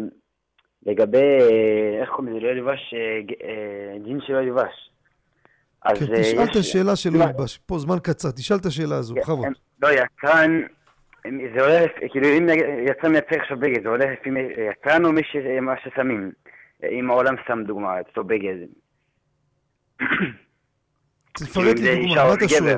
לגבי, 0.87 1.39
איך 2.01 2.11
קוראים 2.11 2.37
לזה? 2.37 2.47
לא 2.47 2.49
ילבש, 2.49 2.95
דין 4.05 4.21
שלא 4.27 4.39
ילבש. 4.39 4.91
כן, 5.89 6.21
תשאל 6.21 6.45
את 6.51 6.57
השאלה 6.57 6.97
שלא 6.97 7.25
ילבש. 7.25 7.59
פה 7.67 7.79
זמן 7.79 7.97
קצר, 8.03 8.31
תשאל 8.31 8.57
את 8.57 8.67
השאלה 8.67 8.97
הזו, 8.97 9.15
כן, 9.15 9.21
בכבוד. 9.21 9.47
לא, 9.83 9.89
יצרן, 9.89 10.63
זה 11.55 11.61
הולך, 11.67 11.91
כאילו 12.11 12.27
אם 12.27 12.49
יצרן 12.87 13.13
מייצר 13.13 13.37
עכשיו 13.37 13.57
בגד, 13.59 13.83
זה 13.83 13.89
הולך 13.89 14.11
לפי 14.21 14.31
יצרן 14.71 15.05
או 15.05 15.13
מה 15.63 15.75
ששמים? 15.85 16.33
אם 16.91 17.11
העולם 17.11 17.35
שם 17.47 17.63
דוגמה, 17.67 17.99
אותו 17.99 18.25
בגד. 18.25 18.55
תפרט 21.33 21.79
לי 21.79 22.07
דוגמה, 22.07 22.25
מה 22.25 22.35
אתה 22.35 22.49
שואל? 22.49 22.77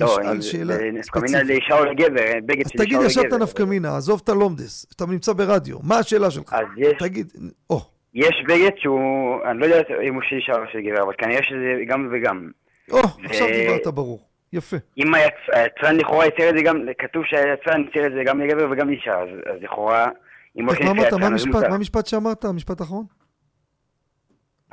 לא, 0.00 0.06
תשאל 0.06 0.40
שאלה 0.40 0.74
ספציפית. 1.02 1.46
לאישה 1.46 1.78
או 1.78 1.84
לגבר, 1.84 2.40
בגד 2.46 2.68
של 2.68 2.80
אישה 2.80 2.96
או 2.96 3.02
לגבר. 3.02 3.02
אז 3.04 3.06
תגיד 3.06 3.06
ישר 3.06 3.20
את 3.20 3.32
הנפקמינה, 3.32 3.96
עזוב 3.96 4.20
את 4.24 4.28
הלומדס, 4.28 4.86
אתה 4.96 5.06
נמצא 5.06 5.32
ברדיו, 5.32 5.78
מה 5.82 5.98
השאלה 5.98 6.30
שלך? 6.30 6.52
אז 6.52 6.66
יש... 6.76 6.92
תגיד, 6.98 7.32
או. 7.70 7.80
יש 8.14 8.44
בגד 8.48 8.70
שהוא, 8.76 9.38
אני 9.50 9.58
לא 9.58 9.64
יודע 9.64 9.82
אם 10.08 10.14
הוא 10.14 10.22
של 10.22 10.36
אישה 10.36 10.52
או 10.52 10.62
של 10.72 10.80
גבר, 10.80 11.02
אבל 11.02 11.12
כנראה 11.18 11.42
שזה 11.42 11.82
גם 11.86 12.08
וגם. 12.12 12.50
או, 12.90 12.98
עכשיו 13.24 13.46
דיברת 13.46 13.86
ברור. 13.86 14.31
יפה. 14.52 14.76
אם 14.98 15.14
היצרן 15.14 15.96
לכאורה 15.96 16.26
יצר 16.26 16.50
את 16.50 16.54
זה 16.56 16.62
גם, 16.62 16.76
כתוב 16.98 17.24
שהיצרן 17.24 17.80
יצר 17.80 18.06
את 18.06 18.12
זה 18.12 18.22
גם 18.26 18.40
לגבר 18.40 18.70
וגם 18.70 18.88
לאישה, 18.88 19.20
אז 19.20 19.28
לכאורה, 19.60 20.08
אם 20.56 20.66
הולכים 20.66 20.86
לפי 20.86 21.00
היצרן, 21.00 21.34
אז 21.34 21.46
מותר. 21.46 21.68
מה 21.68 21.74
המשפט 21.74 22.06
שאמרת? 22.06 22.44
המשפט 22.44 22.80
האחרון? 22.80 23.04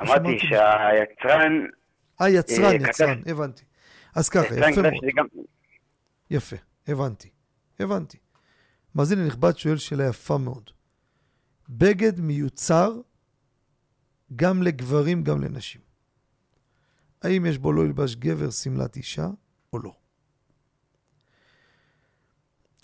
אמרתי 0.00 0.38
שהיצרן... 0.38 1.66
אה, 2.20 2.28
יצרן, 2.28 2.74
יצרן, 2.88 3.20
הבנתי. 3.26 3.62
אז 4.16 4.28
ככה, 4.28 4.54
יפה 4.54 4.82
מאוד. 4.82 4.94
יפה, 6.30 6.56
הבנתי, 6.88 7.28
הבנתי. 7.80 8.18
מאזין 8.94 9.18
הנכבד 9.18 9.56
שואל 9.56 9.76
שאלה 9.76 10.04
יפה 10.08 10.38
מאוד. 10.38 10.70
בגד 11.68 12.20
מיוצר 12.20 12.92
גם 14.36 14.62
לגברים, 14.62 15.22
גם 15.22 15.40
לנשים. 15.40 15.80
האם 17.22 17.46
יש 17.46 17.58
בו 17.58 17.72
לא 17.72 17.82
ילבש 17.82 18.16
גבר 18.16 18.50
שמלת 18.50 18.96
אישה 18.96 19.26
או 19.72 19.78
לא? 19.78 19.94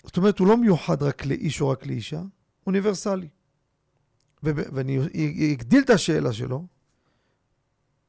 זאת 0.03 0.17
אומרת, 0.17 0.39
הוא 0.39 0.47
לא 0.47 0.57
מיוחד 0.57 1.03
רק 1.03 1.25
לאיש 1.25 1.61
או 1.61 1.69
רק 1.69 1.85
לאישה, 1.85 2.21
אוניברסלי. 2.67 3.29
ואני 4.43 4.99
אגדיל 5.53 5.83
את 5.83 5.89
השאלה 5.89 6.33
שלו, 6.33 6.67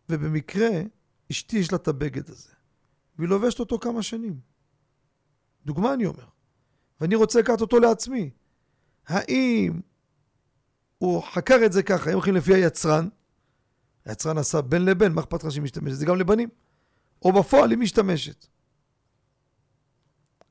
ובמקרה, 0.09 0.68
אשתי 1.30 1.56
יש 1.56 1.72
לה 1.72 1.76
את 1.76 1.88
הבגד 1.88 2.30
הזה. 2.30 2.52
והיא 3.18 3.28
לובשת 3.28 3.60
אותו 3.60 3.78
כמה 3.78 4.02
שנים. 4.02 4.40
דוגמה 5.66 5.94
אני 5.94 6.06
אומר. 6.06 6.26
ואני 7.00 7.14
רוצה 7.14 7.40
לקחת 7.40 7.60
אותו 7.60 7.78
לעצמי. 7.78 8.30
האם 9.06 9.80
הוא 10.98 11.22
חקר 11.22 11.59
את 11.66 11.72
זה 11.72 11.82
ככה, 11.82 12.10
אם 12.10 12.14
הולכים 12.14 12.34
לפי 12.34 12.55
היצרן, 12.55 13.09
היצרן 14.05 14.38
עשה 14.38 14.60
בין 14.60 14.84
לבין, 14.84 15.12
מה 15.12 15.20
אכפת 15.20 15.44
לך 15.44 15.52
שהיא 15.52 15.62
משתמשת? 15.62 15.96
זה 15.96 16.06
גם 16.06 16.16
לבנים. 16.16 16.48
או 17.22 17.32
בפועל 17.32 17.70
היא 17.70 17.78
משתמשת. 17.78 18.46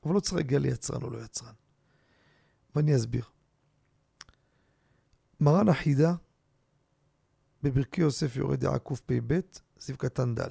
אבל 0.04 0.14
לא 0.14 0.20
צריך 0.20 0.34
להגיע 0.34 0.58
ליצרן 0.58 1.02
או 1.02 1.10
לא 1.10 1.24
יצרן. 1.24 1.52
ואני 2.74 2.96
אסביר. 2.96 3.24
מרן 5.40 5.68
החידה 5.68 6.14
בברכי 7.62 8.00
יוסף 8.00 8.36
יורד 8.36 8.60
דעה 8.60 8.78
קפ"ב, 8.78 9.40
סעיף 9.80 9.96
קטן 9.96 10.34
ד'. 10.34 10.48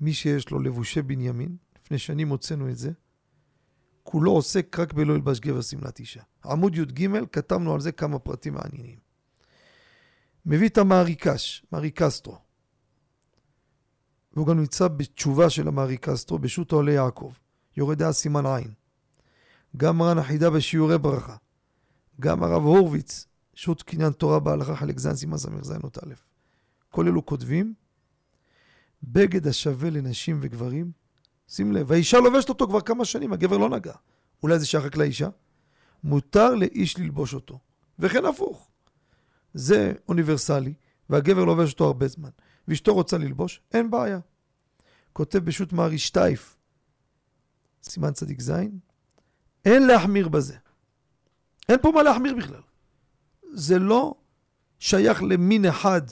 מי 0.00 0.12
שיש 0.12 0.50
לו 0.50 0.60
לבושי 0.60 1.02
בנימין, 1.02 1.56
לפני 1.78 1.98
שנים 1.98 2.28
הוצאנו 2.28 2.70
את 2.70 2.78
זה, 2.78 2.90
כולו 4.02 4.32
עוסק 4.32 4.78
רק 4.78 4.92
בלא 4.92 5.12
ילבש 5.12 5.40
גבר 5.40 5.60
שמלת 5.60 5.98
אישה. 5.98 6.22
עמוד 6.44 6.74
י"ג, 6.74 7.08
כתבנו 7.32 7.74
על 7.74 7.80
זה 7.80 7.92
כמה 7.92 8.18
פרטים 8.18 8.54
מעניינים. 8.54 8.98
מביא 10.46 10.68
את 10.68 10.78
המעריקש, 10.78 11.66
מעריקסטרו. 11.72 12.38
והוא 14.32 14.46
גם 14.46 14.58
נמצא 14.58 14.88
בתשובה 14.88 15.50
של 15.50 15.68
המעריקסטרו, 15.68 16.38
בשו"ת 16.38 16.72
עולי 16.72 16.92
יעקב. 16.92 17.32
יורד 17.76 17.98
דעה 17.98 18.12
סימן 18.12 18.46
עין. 18.46 18.70
גם 19.76 19.98
מרן 19.98 20.18
החידה 20.18 20.50
בשיעורי 20.50 20.98
ברכה. 20.98 21.36
גם 22.20 22.42
הרב 22.42 22.62
הורוביץ, 22.62 23.26
שו"ת 23.54 23.82
קניין 23.82 24.12
תורה 24.12 24.40
בהלכה 24.40 24.76
חלק 24.76 24.98
ז' 24.98 25.14
סימן 25.14 25.38
ס"ז 25.38 25.72
א'. 25.72 26.14
כל 26.90 27.08
אלו 27.08 27.26
כותבים 27.26 27.74
בגד 29.02 29.46
השווה 29.46 29.90
לנשים 29.90 30.38
וגברים, 30.42 30.92
שים 31.48 31.72
לב, 31.72 31.90
והאישה 31.90 32.18
לובשת 32.18 32.48
אותו 32.48 32.66
כבר 32.68 32.80
כמה 32.80 33.04
שנים, 33.04 33.32
הגבר 33.32 33.58
לא 33.58 33.68
נגע. 33.68 33.94
אולי 34.42 34.58
זה 34.58 34.66
שייך 34.66 34.84
רק 34.84 34.96
לאישה? 34.96 35.28
מותר 36.04 36.54
לאיש 36.54 36.98
ללבוש 36.98 37.34
אותו. 37.34 37.58
וכן 37.98 38.24
הפוך. 38.24 38.70
זה 39.54 39.92
אוניברסלי, 40.08 40.74
והגבר 41.10 41.44
לובש 41.44 41.72
אותו 41.72 41.84
הרבה 41.84 42.08
זמן. 42.08 42.30
ואשתו 42.68 42.94
רוצה 42.94 43.18
ללבוש, 43.18 43.60
אין 43.72 43.90
בעיה. 43.90 44.18
כותב 45.12 45.38
בשו"ת 45.38 45.72
מארי 45.72 45.98
שטייף, 45.98 46.55
סימן 47.88 48.12
צדיק 48.12 48.40
ז', 48.40 48.52
אין 49.64 49.86
להחמיר 49.86 50.28
בזה. 50.28 50.56
אין 51.68 51.78
פה 51.82 51.92
מה 51.94 52.02
להחמיר 52.02 52.36
בכלל. 52.36 52.60
זה 53.54 53.78
לא 53.78 54.14
שייך 54.78 55.22
למין 55.22 55.64
אחד 55.64 56.02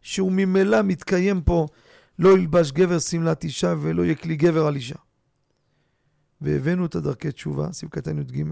שהוא 0.00 0.32
ממילא 0.32 0.82
מתקיים 0.82 1.42
פה 1.42 1.66
לא 2.18 2.38
ילבש 2.38 2.72
גבר 2.72 2.98
שמלת 2.98 3.44
אישה 3.44 3.74
ולא 3.82 4.02
יהיה 4.02 4.14
כלי 4.14 4.36
גבר 4.36 4.66
על 4.66 4.76
אישה. 4.76 4.98
והבאנו 6.40 6.86
את 6.86 6.94
הדרכי 6.94 7.32
תשובה, 7.32 7.72
סעיף 7.72 7.90
קטן 7.90 8.18
י"ג, 8.18 8.44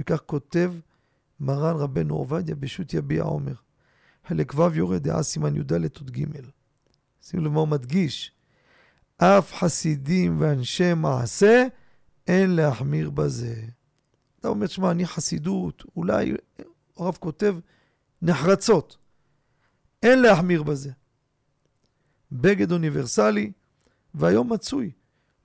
וכך 0.00 0.20
כותב 0.26 0.72
מרן 1.40 1.76
רבנו 1.76 2.14
עובדיה 2.14 2.54
בשו"ת 2.54 2.94
יביע 2.94 3.22
עומר. 3.22 3.54
חלק 4.28 4.54
ו' 4.54 4.74
יורד 4.74 5.02
דעה 5.02 5.22
סימן 5.22 5.56
י"ד 5.56 5.72
י"ג. 5.72 6.26
שימו 7.22 7.42
לב 7.44 7.52
מה 7.52 7.60
הוא 7.60 7.68
מדגיש. 7.68 8.32
אף 9.16 9.54
חסידים 9.54 10.36
ואנשי 10.40 10.94
מעשה, 10.94 11.66
אין 12.26 12.50
להחמיר 12.50 13.10
בזה. 13.10 13.64
אתה 14.40 14.48
אומר, 14.48 14.66
שמע, 14.66 14.90
אני 14.90 15.06
חסידות, 15.06 15.82
אולי, 15.96 16.34
הרב 16.96 17.16
כותב, 17.20 17.56
נחרצות. 18.22 18.96
אין 20.02 20.22
להחמיר 20.22 20.62
בזה. 20.62 20.90
בגד 22.32 22.72
אוניברסלי, 22.72 23.52
והיום 24.14 24.52
מצוי. 24.52 24.92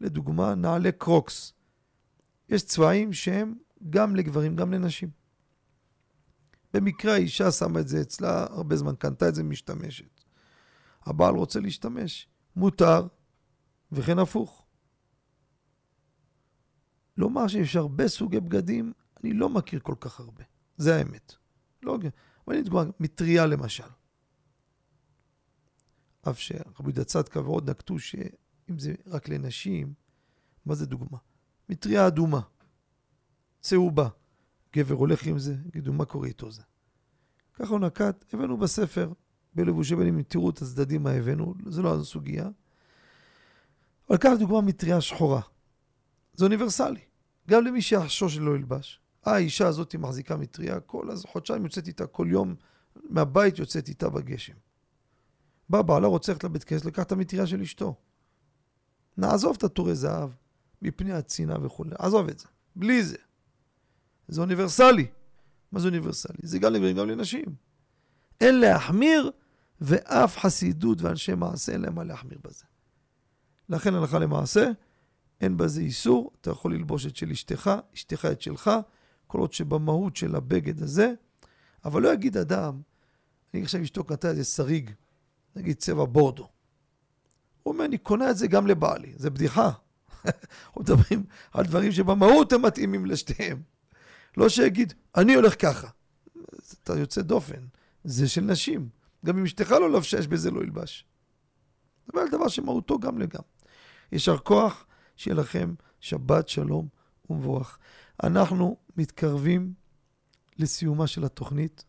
לדוגמה, 0.02 0.56
נעלי 0.56 0.92
קרוקס. 0.92 1.54
יש 2.50 2.66
צבעים 2.66 3.14
שהם 3.14 3.56
גם 3.90 4.16
לגברים, 4.16 4.56
גם 4.56 4.74
לנשים. 4.74 5.10
במקרה 6.74 7.14
האישה 7.14 7.52
שמה 7.52 7.80
את 7.80 7.88
זה 7.88 8.02
אצלה, 8.02 8.44
הרבה 8.44 8.76
זמן 8.76 8.96
קנתה 8.96 9.30
את 9.30 9.36
זה, 9.36 9.44
משתמשת. 9.44 10.24
הבעל 11.06 11.36
רוצה 11.36 11.60
להשתמש, 11.60 12.28
מותר, 12.56 13.08
וכן 13.92 14.20
הפוך. 14.20 14.67
לומר 17.18 17.48
שיש 17.48 17.76
הרבה 17.76 18.08
סוגי 18.08 18.40
בגדים, 18.40 18.94
אני 19.24 19.34
לא 19.34 19.50
מכיר 19.50 19.80
כל 19.80 19.96
כך 20.00 20.20
הרבה. 20.20 20.44
זה 20.78 20.96
האמת. 20.96 21.34
לא, 21.84 21.98
אבל 22.48 22.56
אני 22.56 22.64
דוגמה, 22.64 22.84
מטריה 23.00 23.46
למשל. 23.46 23.84
אף 26.30 26.40
שרבי 26.40 26.64
יהודה 26.84 27.04
צדקה 27.04 27.42
ועוד 27.42 27.70
נקטו 27.70 28.00
שאם 28.00 28.80
זה 28.80 28.94
רק 29.08 29.30
לנשים, 29.30 29.94
מה 30.66 30.76
זה 30.76 30.86
דוגמה? 30.86 31.18
מטריה 31.70 32.08
אדומה, 32.08 32.42
צהובה. 33.60 34.10
גבר 34.76 34.96
הולך 34.96 35.26
עם 35.26 35.40
זה, 35.40 35.56
יגידו, 35.66 35.94
מה 35.94 36.06
קורה 36.06 36.28
איתו 36.28 36.52
זה? 36.52 36.62
ככה 37.54 37.70
הוא 37.70 37.80
נקט, 37.80 38.34
הבאנו 38.34 38.58
בספר, 38.58 39.14
בלבושי 39.56 39.96
בנים, 39.96 40.22
תראו 40.22 40.50
את 40.50 40.62
הצדדים 40.62 41.04
מה 41.04 41.12
הבאנו, 41.12 41.54
זה 41.66 41.82
לא 41.82 42.00
הסוגיה. 42.00 42.50
אבל 44.10 44.18
קח 44.18 44.30
דוגמה 44.40 44.62
מטריה 44.62 45.02
שחורה. 45.02 45.42
זה 46.38 46.46
אוניברסלי. 46.46 47.00
גם 47.50 47.66
למי 47.66 47.82
שיחשוש 47.82 48.36
שלא 48.36 48.56
ילבש. 48.56 49.00
אה, 49.28 49.34
האישה 49.34 49.68
הזאת 49.68 49.96
מחזיקה 49.96 50.38
מטריה, 50.38 50.80
כל 50.80 51.12
אז 51.12 51.26
חודשיים 51.26 51.64
יוצאת 51.64 51.88
איתה, 51.88 52.08
כל 52.08 52.28
יום 52.30 52.56
מהבית 53.10 53.60
יוצאת 53.60 53.88
איתה 53.88 54.10
בגשם. 54.10 54.54
בא 55.70 55.82
בעלה 55.82 56.08
רוצה 56.08 56.32
ללכת 56.32 56.44
לבית 56.44 56.64
כנסת, 56.64 56.86
לקח 56.86 57.04
את 57.04 57.12
המטריה 57.12 57.48
של 57.48 57.62
אשתו. 57.62 57.96
נעזוב 59.18 59.56
את 59.58 59.64
הטורי 59.64 59.96
זהב 59.96 60.30
מפני 60.82 61.12
הצנעה 61.12 61.66
וכולי, 61.66 61.92
עזוב 62.00 62.30
את 62.30 62.40
זה, 62.40 62.48
בלי 62.76 63.04
זה. 63.04 63.18
זה 64.28 64.42
אוניברסלי. 64.42 65.08
מה 65.72 65.80
זה 65.80 65.88
אוניברסלי? 65.88 66.38
זה 66.44 66.60
גם 66.60 66.74
לגברים, 66.74 66.98
גם 66.98 67.10
לנשים. 67.10 67.56
אין 68.42 68.60
להחמיר, 68.60 69.32
ואף 69.82 70.38
חסידות 70.38 71.02
ואנשי 71.02 71.36
מעשה 71.36 71.72
אין 71.72 71.82
להם 71.82 71.96
מה 71.96 72.04
להחמיר 72.04 72.40
בזה. 72.44 72.64
לכן 73.70 73.94
הלכה 73.94 74.20
למעשה, 74.20 74.72
אין 75.42 75.58
בזה 75.58 75.82
איסור, 75.82 76.32
אתה 76.42 76.52
יכול 76.52 76.74
ללבוש 76.74 77.06
את 77.06 77.16
של 77.16 77.32
אשתך, 77.32 77.72
אשתך 77.94 78.28
את 78.32 78.42
שלך, 78.42 78.72
כל 79.28 79.40
עוד 79.40 79.54
שבמהות 79.54 80.16
של 80.16 80.36
הבגד 80.36 80.84
הזה, 80.84 81.14
אבל 81.86 82.02
לא 82.02 82.14
יגיד 82.14 82.38
אדם, 82.38 82.82
אני 83.54 83.64
עכשיו 83.64 83.82
אשתו 83.82 84.04
קנתה 84.04 84.30
איזה 84.30 84.44
שריג, 84.44 84.92
נגיד 85.56 85.78
צבע 85.78 86.06
בורדו. 86.06 86.48
הוא 87.64 87.74
אומר, 87.74 87.86
אני 87.86 87.98
קונה 87.98 88.30
את 88.30 88.38
זה 88.38 88.48
גם 88.48 88.68
לבעלי, 88.68 89.14
זה 89.18 89.30
בדיחה. 89.30 89.72
אנחנו 90.26 90.82
מדברים 90.82 91.24
על 91.52 91.66
דברים 91.66 91.92
שבמהות 91.92 92.54
הם 92.54 92.62
מתאימים 92.62 93.06
לשתיהם. 93.06 93.62
לא 94.38 94.50
שיגיד, 94.50 94.94
אני 95.16 95.34
הולך 95.34 95.62
ככה. 95.62 95.88
אתה 96.84 97.00
יוצא 97.00 97.22
דופן, 97.22 97.66
זה 98.04 98.30
של 98.30 98.42
נשים. 98.42 98.90
גם 99.26 99.38
אם 99.38 99.44
אשתך 99.44 99.72
לא 99.72 99.92
לבשה, 99.92 100.20
יש 100.20 100.28
בזה 100.28 100.52
לא 100.52 100.62
ילבש. 100.62 101.06
זה 102.14 102.22
דבר 102.32 102.48
שמהותו 102.48 103.00
גם 103.00 103.20
לגם. 103.20 103.42
יישר 104.12 104.38
כוח, 104.38 104.86
שיהיה 105.18 105.36
לכם 105.36 105.74
שבת 106.00 106.48
שלום 106.48 106.88
ומבורך. 107.30 107.80
אנחנו 108.24 108.78
מתקרבים 108.98 109.74
לסיומה 110.58 111.08
של 111.08 111.24
התוכנית. 111.26 111.86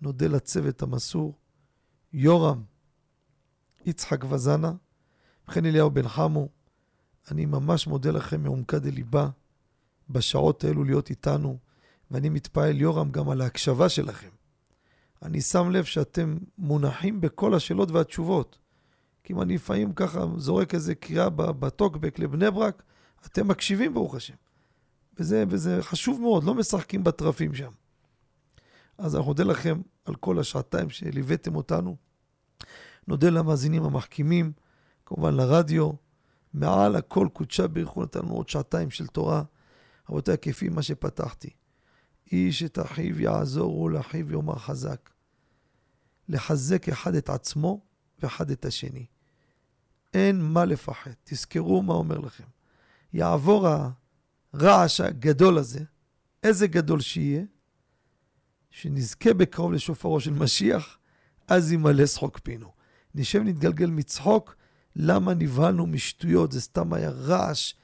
נודה 0.00 0.26
לצוות 0.26 0.82
המסור, 0.82 1.38
יורם, 2.12 2.62
יצחק 3.86 4.24
וזנה, 4.24 4.72
וכן 5.48 5.66
אליהו 5.66 5.90
בן 5.90 6.08
חמו. 6.08 6.48
אני 7.30 7.46
ממש 7.46 7.86
מודה 7.86 8.10
לכם 8.10 8.42
מעומקה 8.42 8.78
דליבה 8.78 9.28
בשעות 10.10 10.64
האלו 10.64 10.84
להיות 10.84 11.10
איתנו, 11.10 11.58
ואני 12.10 12.28
מתפעל, 12.28 12.80
יורם, 12.80 13.10
גם 13.10 13.30
על 13.30 13.40
ההקשבה 13.40 13.88
שלכם. 13.88 14.28
אני 15.22 15.40
שם 15.40 15.70
לב 15.70 15.84
שאתם 15.84 16.38
מונחים 16.58 17.20
בכל 17.20 17.54
השאלות 17.54 17.90
והתשובות. 17.90 18.58
כי 19.24 19.32
אם 19.32 19.42
אני 19.42 19.54
לפעמים 19.54 19.92
ככה 19.92 20.24
זורק 20.36 20.74
איזה 20.74 20.94
קריאה 20.94 21.30
בטוקבק 21.30 22.18
לבני 22.18 22.50
ברק, 22.50 22.82
אתם 23.26 23.48
מקשיבים 23.48 23.94
ברוך 23.94 24.14
השם. 24.14 24.34
וזה, 25.18 25.44
וזה 25.48 25.78
חשוב 25.82 26.20
מאוד, 26.20 26.44
לא 26.44 26.54
משחקים 26.54 27.04
בטרפים 27.04 27.54
שם. 27.54 27.70
אז 28.98 29.16
אנחנו 29.16 29.30
נודה 29.30 29.44
לכם 29.44 29.80
על 30.04 30.14
כל 30.14 30.38
השעתיים 30.38 30.90
שליוויתם 30.90 31.56
אותנו. 31.56 31.96
נודה 33.08 33.30
למאזינים 33.30 33.82
המחכימים, 33.82 34.52
כמובן 35.06 35.34
לרדיו. 35.34 35.90
מעל 36.54 36.96
הכל 36.96 37.28
קודשה 37.32 37.66
ברכו 37.68 38.02
נתנו 38.02 38.34
עוד 38.34 38.48
שעתיים 38.48 38.90
של 38.90 39.06
תורה. 39.06 39.42
רבותיי, 40.08 40.36
כפי 40.42 40.68
מה 40.68 40.82
שפתחתי. 40.82 41.50
איש 42.32 42.62
את 42.62 42.78
אחיו 42.78 43.20
יעזור 43.20 43.80
ולאחיו 43.80 44.32
יאמר 44.32 44.58
חזק. 44.58 45.10
לחזק 46.28 46.88
אחד 46.88 47.14
את 47.14 47.28
עצמו 47.28 47.80
ואחד 48.22 48.50
את 48.50 48.64
השני. 48.64 49.06
אין 50.14 50.40
מה 50.42 50.64
לפחד. 50.64 51.10
תזכרו 51.24 51.82
מה 51.82 51.94
אומר 51.94 52.18
לכם. 52.18 52.44
יעבור 53.12 53.68
הרעש 54.52 55.00
הגדול 55.00 55.58
הזה, 55.58 55.80
איזה 56.42 56.66
גדול 56.66 57.00
שיהיה, 57.00 57.42
שנזכה 58.70 59.34
בקרוב 59.34 59.72
לשופרו 59.72 60.20
של 60.20 60.32
משיח, 60.32 60.98
אז 61.48 61.72
ימלא 61.72 62.06
שחוק 62.06 62.38
פינו. 62.38 62.72
נשב 63.14 63.40
נתגלגל 63.44 63.90
מצחוק, 63.90 64.56
למה 64.96 65.34
נבהלנו 65.34 65.86
משטויות, 65.86 66.52
זה 66.52 66.60
סתם 66.60 66.92
היה 66.92 67.10
רעש, 67.10 67.74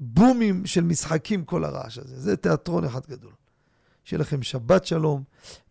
בומים 0.00 0.66
של 0.66 0.84
משחקים 0.84 1.44
כל 1.44 1.64
הרעש 1.64 1.98
הזה. 1.98 2.20
זה 2.20 2.36
תיאטרון 2.36 2.84
אחד 2.84 3.06
גדול. 3.06 3.32
שיהיה 4.04 4.20
לכם 4.20 4.42
שבת 4.42 4.86
שלום, 4.86 5.22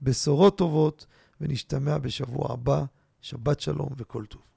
בשורות 0.01 0.57
טובות, 0.57 1.05
ונשתמע 1.41 1.97
בשבוע 1.97 2.53
הבא. 2.53 2.85
שבת 3.23 3.59
שלום 3.59 3.89
וכל 3.97 4.25
טוב. 4.25 4.52